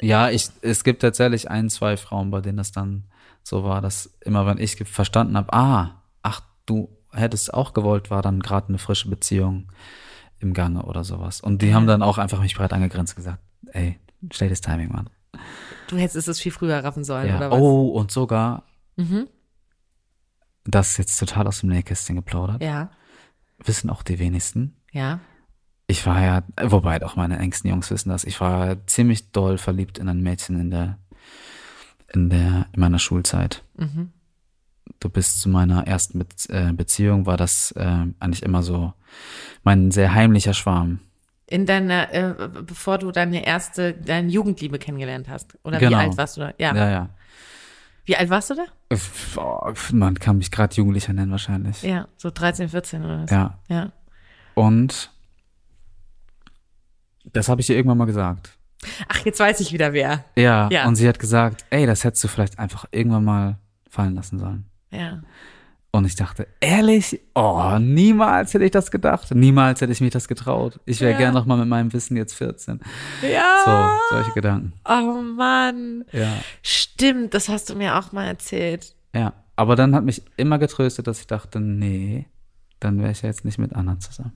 Ja, 0.00 0.30
ich, 0.30 0.48
es 0.62 0.84
gibt 0.84 1.02
tatsächlich 1.02 1.50
ein, 1.50 1.68
zwei 1.70 1.96
Frauen, 1.96 2.30
bei 2.30 2.40
denen 2.40 2.58
das 2.58 2.72
dann 2.72 3.04
so 3.42 3.64
war, 3.64 3.80
dass 3.80 4.06
immer, 4.20 4.46
wenn 4.46 4.58
ich 4.58 4.76
verstanden 4.88 5.36
habe, 5.36 5.52
ah, 5.52 6.02
ach, 6.22 6.42
du 6.66 6.88
hättest 7.12 7.52
auch 7.54 7.72
gewollt, 7.72 8.10
war 8.10 8.22
dann 8.22 8.40
gerade 8.40 8.68
eine 8.68 8.78
frische 8.78 9.08
Beziehung 9.10 9.70
im 10.38 10.52
Gange 10.54 10.82
oder 10.84 11.04
sowas. 11.04 11.40
Und 11.40 11.60
die 11.62 11.74
haben 11.74 11.86
dann 11.86 12.02
auch 12.02 12.18
einfach 12.18 12.40
mich 12.40 12.54
breit 12.54 12.72
angegrenzt 12.72 13.16
gesagt, 13.16 13.42
ey, 13.72 13.98
schlechtes 14.32 14.60
Timing, 14.60 14.90
Mann. 14.92 15.10
du 15.88 15.96
hättest 15.96 16.28
es 16.28 16.40
viel 16.40 16.52
früher 16.52 16.82
raffen 16.84 17.04
sollen, 17.04 17.28
Ja. 17.28 17.36
oder 17.38 17.50
was? 17.50 17.58
Oh, 17.60 17.88
und 17.88 18.10
sogar, 18.10 18.64
Mhm. 18.96 19.26
das 20.64 20.90
ist 20.92 20.98
jetzt 20.98 21.16
total 21.18 21.46
aus 21.46 21.60
dem 21.60 21.70
Nähkästchen 21.70 22.16
geplaudert, 22.16 22.62
Ja, 22.62 22.90
wissen 23.58 23.90
auch 23.90 24.02
die 24.02 24.18
wenigsten. 24.18 24.76
ja. 24.92 25.20
Ich 25.86 26.06
war 26.06 26.22
ja, 26.22 26.42
wobei 26.62 27.00
doch 27.00 27.16
meine 27.16 27.36
engsten 27.40 27.68
Jungs 27.68 27.90
wissen 27.90 28.10
das, 28.10 28.22
ich 28.22 28.40
war 28.40 28.86
ziemlich 28.86 29.32
doll 29.32 29.58
verliebt 29.58 29.98
in 29.98 30.08
ein 30.08 30.20
Mädchen 30.20 30.60
in 30.60 30.70
der, 30.70 30.98
in 32.12 32.30
der, 32.30 32.66
in 32.72 32.80
meiner 32.80 32.98
Schulzeit. 32.98 33.62
Mhm. 33.76 34.10
Du 34.98 35.08
bist 35.08 35.40
zu 35.40 35.48
meiner 35.48 35.86
ersten 35.86 36.18
Be 36.18 36.26
äh, 36.48 36.72
Beziehung, 36.72 37.24
war 37.26 37.36
das 37.36 37.72
äh, 37.72 38.04
eigentlich 38.18 38.42
immer 38.42 38.62
so 38.62 38.92
mein 39.62 39.90
sehr 39.90 40.12
heimlicher 40.14 40.52
Schwarm. 40.54 40.98
In 41.46 41.66
deiner, 41.66 42.12
äh, 42.12 42.34
bevor 42.64 42.98
du 42.98 43.10
deine 43.10 43.44
erste, 43.44 43.94
deine 43.94 44.28
Jugendliebe 44.28 44.78
kennengelernt 44.78 45.28
hast. 45.28 45.58
Oder 45.64 45.78
Genau. 45.78 45.92
wie 45.92 45.94
alt 46.02 46.16
warst 46.16 46.36
du 46.36 46.40
da? 46.42 46.52
Ja. 46.58 46.74
Ja, 46.74 46.90
ja. 46.90 47.08
Wie 48.04 48.16
alt 48.16 48.30
warst 48.30 48.50
du 48.50 48.54
da? 48.54 48.64
Oh, 49.36 49.72
Man 49.92 50.14
kann 50.18 50.38
mich 50.38 50.50
gerade 50.50 50.74
Jugendlicher 50.74 51.12
nennen 51.12 51.30
wahrscheinlich. 51.30 51.82
Ja, 51.82 52.08
so 52.16 52.30
13, 52.30 52.68
14 52.68 53.04
oder 53.04 53.22
was? 53.22 53.30
Ja. 53.30 53.58
Ja. 53.68 53.92
Und 54.54 55.10
das 57.24 57.48
habe 57.48 57.60
ich 57.60 57.70
ihr 57.70 57.76
irgendwann 57.76 57.98
mal 57.98 58.04
gesagt. 58.06 58.56
Ach, 59.08 59.24
jetzt 59.24 59.38
weiß 59.40 59.60
ich 59.60 59.72
wieder 59.72 59.92
wer. 59.92 60.24
Ja, 60.36 60.68
Ja. 60.70 60.86
und 60.86 60.96
sie 60.96 61.08
hat 61.08 61.18
gesagt, 61.18 61.64
ey, 61.70 61.86
das 61.86 62.04
hättest 62.04 62.24
du 62.24 62.28
vielleicht 62.28 62.58
einfach 62.58 62.86
irgendwann 62.90 63.24
mal 63.24 63.58
fallen 63.88 64.14
lassen 64.14 64.38
sollen. 64.38 64.64
Ja. 64.90 65.20
Und 65.92 66.04
ich 66.04 66.14
dachte, 66.14 66.46
ehrlich? 66.60 67.20
Oh, 67.34 67.76
niemals 67.80 68.54
hätte 68.54 68.64
ich 68.64 68.70
das 68.70 68.92
gedacht. 68.92 69.34
Niemals 69.34 69.80
hätte 69.80 69.92
ich 69.92 70.00
mich 70.00 70.12
das 70.12 70.28
getraut. 70.28 70.78
Ich 70.86 71.00
wäre 71.00 71.12
Ja. 71.12 71.18
gern 71.18 71.34
noch 71.34 71.46
mal 71.46 71.56
mit 71.56 71.66
meinem 71.66 71.92
Wissen 71.92 72.16
jetzt 72.16 72.34
14. 72.34 72.80
Ja. 73.22 73.98
So, 74.10 74.14
solche 74.16 74.30
Gedanken. 74.32 74.72
Oh 74.88 75.20
Mann. 75.36 76.04
Ja. 76.12 76.32
Stimmt, 76.62 77.34
das 77.34 77.48
hast 77.48 77.70
du 77.70 77.74
mir 77.74 77.98
auch 77.98 78.12
mal 78.12 78.26
erzählt. 78.26 78.94
Ja. 79.14 79.32
Aber 79.56 79.74
dann 79.76 79.94
hat 79.96 80.04
mich 80.04 80.22
immer 80.36 80.58
getröstet, 80.58 81.06
dass 81.08 81.20
ich 81.20 81.26
dachte, 81.26 81.58
nee, 81.60 82.26
dann 82.78 83.00
wäre 83.00 83.10
ich 83.10 83.22
ja 83.22 83.28
jetzt 83.28 83.44
nicht 83.44 83.58
mit 83.58 83.74
Anna 83.74 83.98
zusammen. 83.98 84.32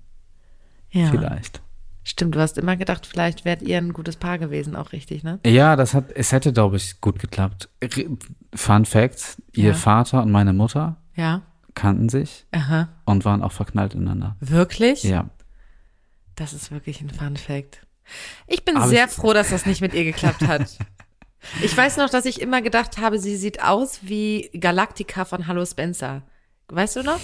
Ja. 0.91 1.07
Vielleicht. 1.11 1.63
Stimmt, 2.07 2.35
du 2.35 2.41
hast 2.41 2.59
immer 2.59 2.77
gedacht, 2.77 3.07
vielleicht 3.07 3.45
wärt 3.47 3.63
ihr 3.63 3.79
ein 3.79 3.95
gutes 3.95 4.17
Paar 4.17 4.39
gewesen, 4.39 4.77
auch 4.77 4.93
richtig, 4.93 5.23
ne? 5.25 5.41
Ja, 5.47 5.75
das 5.75 5.95
hat, 5.95 6.13
es 6.15 6.33
hätte, 6.33 6.53
glaube 6.53 6.77
ich, 6.77 7.01
gut 7.01 7.19
geklappt. 7.19 7.71
Fun 8.55 8.85
Fact, 8.85 9.41
ihr 9.53 9.69
Ja. 9.71 9.75
Vater 9.75 10.23
und 10.23 10.31
meine 10.31 10.53
Mutter 10.53 10.97
Ja. 11.17 11.43
kannten 11.75 12.09
sich 12.11 12.45
Aha. 12.53 12.89
und 13.07 13.25
waren 13.25 13.43
auch 13.43 13.53
verknallt 13.53 13.95
ineinander. 13.95 14.37
Wirklich? 14.41 15.03
Ja. 15.03 15.31
Das 16.37 16.53
ist 16.53 16.71
wirklich 16.71 17.01
ein 17.01 17.09
Fun 17.11 17.37
Fact. 17.39 17.87
Ich 18.47 18.65
bin 18.67 18.77
Aber 18.77 18.89
sehr 18.89 19.07
ich- 19.07 19.11
froh, 19.13 19.33
dass 19.33 19.49
das 19.49 19.65
nicht 19.65 19.81
mit 19.81 19.95
ihr 19.95 20.05
geklappt 20.05 20.43
hat. 20.47 20.77
Ich 21.63 21.75
weiß 21.77 21.97
noch, 21.99 22.11
dass 22.11 22.27
ich 22.27 22.41
immer 22.41 22.61
gedacht 22.63 22.99
habe, 22.99 23.19
sie 23.19 23.37
sieht 23.37 23.63
aus 23.63 24.01
wie 24.03 24.51
Galactica 24.59 25.25
von 25.25 25.47
Hallo 25.47 25.65
Spencer. 25.65 26.23
Weißt 26.69 26.97
du 26.97 27.03
noch? 27.03 27.21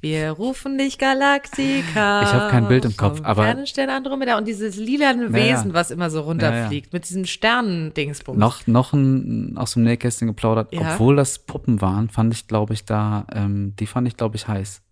Wir 0.00 0.30
rufen 0.30 0.76
dich 0.78 0.98
Galactica. 0.98 2.22
Ich 2.22 2.32
hab 2.32 2.50
kein 2.50 2.66
Bild 2.68 2.84
im 2.84 2.96
Kopf, 2.96 3.20
aber- 3.22 3.44
fernen 3.44 3.66
Stern 3.66 3.90
Andromeda 3.90 4.36
und 4.38 4.46
dieses 4.46 4.76
lilane 4.76 5.24
Ja, 5.24 5.28
ja. 5.28 5.32
Wesen, 5.56 5.72
was 5.74 5.90
immer 5.90 6.10
so 6.10 6.20
runterfliegt, 6.22 6.92
mit 6.92 7.08
diesem 7.08 7.24
Sternendingsbums. 7.24 8.38
Noch, 8.38 8.66
noch 8.66 8.92
ein, 8.92 9.56
aus 9.56 9.74
dem 9.74 9.84
Nähkästchen 9.84 10.28
geplaudert, 10.28 10.72
Ja. 10.72 10.94
obwohl 10.94 11.16
das 11.16 11.38
Puppen 11.38 11.80
waren, 11.80 12.10
fand 12.10 12.34
ich, 12.34 12.46
glaube 12.48 12.74
ich, 12.74 12.84
da, 12.84 13.26
ähm, 13.32 13.74
die 13.78 13.86
fand 13.86 14.06
ich, 14.08 14.16
glaube 14.16 14.36
ich, 14.36 14.48
heiß. 14.48 14.82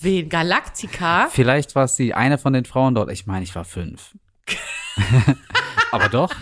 Wen? 0.00 0.28
Galactica? 0.28 1.28
Vielleicht 1.30 1.74
war 1.74 1.84
es 1.84 1.96
die 1.96 2.14
eine 2.14 2.38
von 2.38 2.52
den 2.52 2.64
Frauen 2.64 2.94
dort. 2.94 3.10
Ich 3.10 3.26
meine, 3.26 3.44
ich 3.44 3.54
war 3.54 3.64
fünf. 3.64 4.16
Aber 5.92 6.08
doch, 6.08 6.32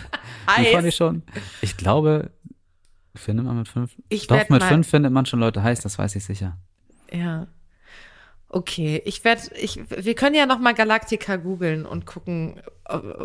die 0.57 0.63
fand 0.65 0.75
Heiß. 0.77 0.85
ich 0.85 0.95
schon. 0.95 1.23
Ich 1.61 1.77
glaube, 1.77 2.31
findet 3.15 3.45
man 3.45 3.57
mit 3.57 3.67
fünf? 3.67 3.95
Ich 4.09 4.27
doch, 4.27 4.37
mit 4.37 4.49
mal- 4.49 4.61
fünf 4.61 4.87
findet 4.87 5.11
man 5.11 5.25
schon 5.25 5.39
Leute 5.39 5.63
heiß, 5.63 5.81
das 5.81 5.97
weiß 5.97 6.15
ich 6.15 6.25
sicher. 6.25 6.57
Ja. 7.13 7.47
Okay, 8.49 9.01
ich 9.05 9.23
werde, 9.23 9.41
ich, 9.55 9.79
wir 9.89 10.13
können 10.13 10.35
ja 10.35 10.45
noch 10.45 10.59
mal 10.59 10.73
Galactica 10.73 11.37
googeln 11.37 11.85
und 11.87 12.05
gucken, 12.05 12.61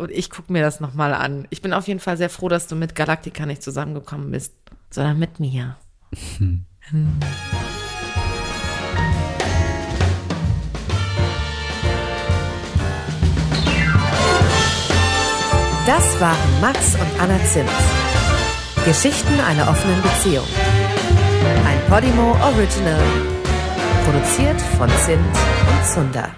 ich 0.09 0.29
gucke 0.31 0.51
mir 0.51 0.63
das 0.63 0.79
noch 0.79 0.95
mal 0.95 1.13
an. 1.13 1.47
Ich 1.51 1.61
bin 1.61 1.73
auf 1.73 1.87
jeden 1.87 1.99
Fall 1.99 2.17
sehr 2.17 2.29
froh, 2.29 2.49
dass 2.49 2.67
du 2.67 2.75
mit 2.75 2.95
Galactica 2.95 3.45
nicht 3.45 3.61
zusammengekommen 3.61 4.31
bist, 4.31 4.53
sondern 4.89 5.19
mit 5.19 5.39
mir. 5.39 5.77
Hm. 6.37 6.65
Das 15.85 16.19
waren 16.19 16.61
Max 16.61 16.95
und 16.95 17.21
Anna 17.21 17.37
Zimt. 17.45 17.69
Geschichten 18.85 19.39
einer 19.41 19.69
offenen 19.69 20.01
Beziehung. 20.01 20.47
Ein 21.65 21.79
Podimo 21.87 22.35
Original. 22.41 23.38
Produziert 24.09 24.59
von 24.59 24.89
Zimt 25.05 25.19
und 25.19 25.85
Zunder. 25.85 26.35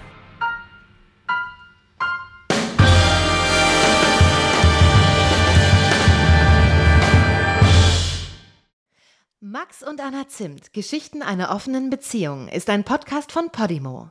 Max 9.40 9.82
und 9.82 10.02
Anna 10.02 10.28
Zimt, 10.28 10.74
Geschichten 10.74 11.22
einer 11.22 11.50
offenen 11.50 11.88
Beziehung, 11.88 12.48
ist 12.48 12.68
ein 12.68 12.84
Podcast 12.84 13.32
von 13.32 13.48
Podimo. 13.48 14.10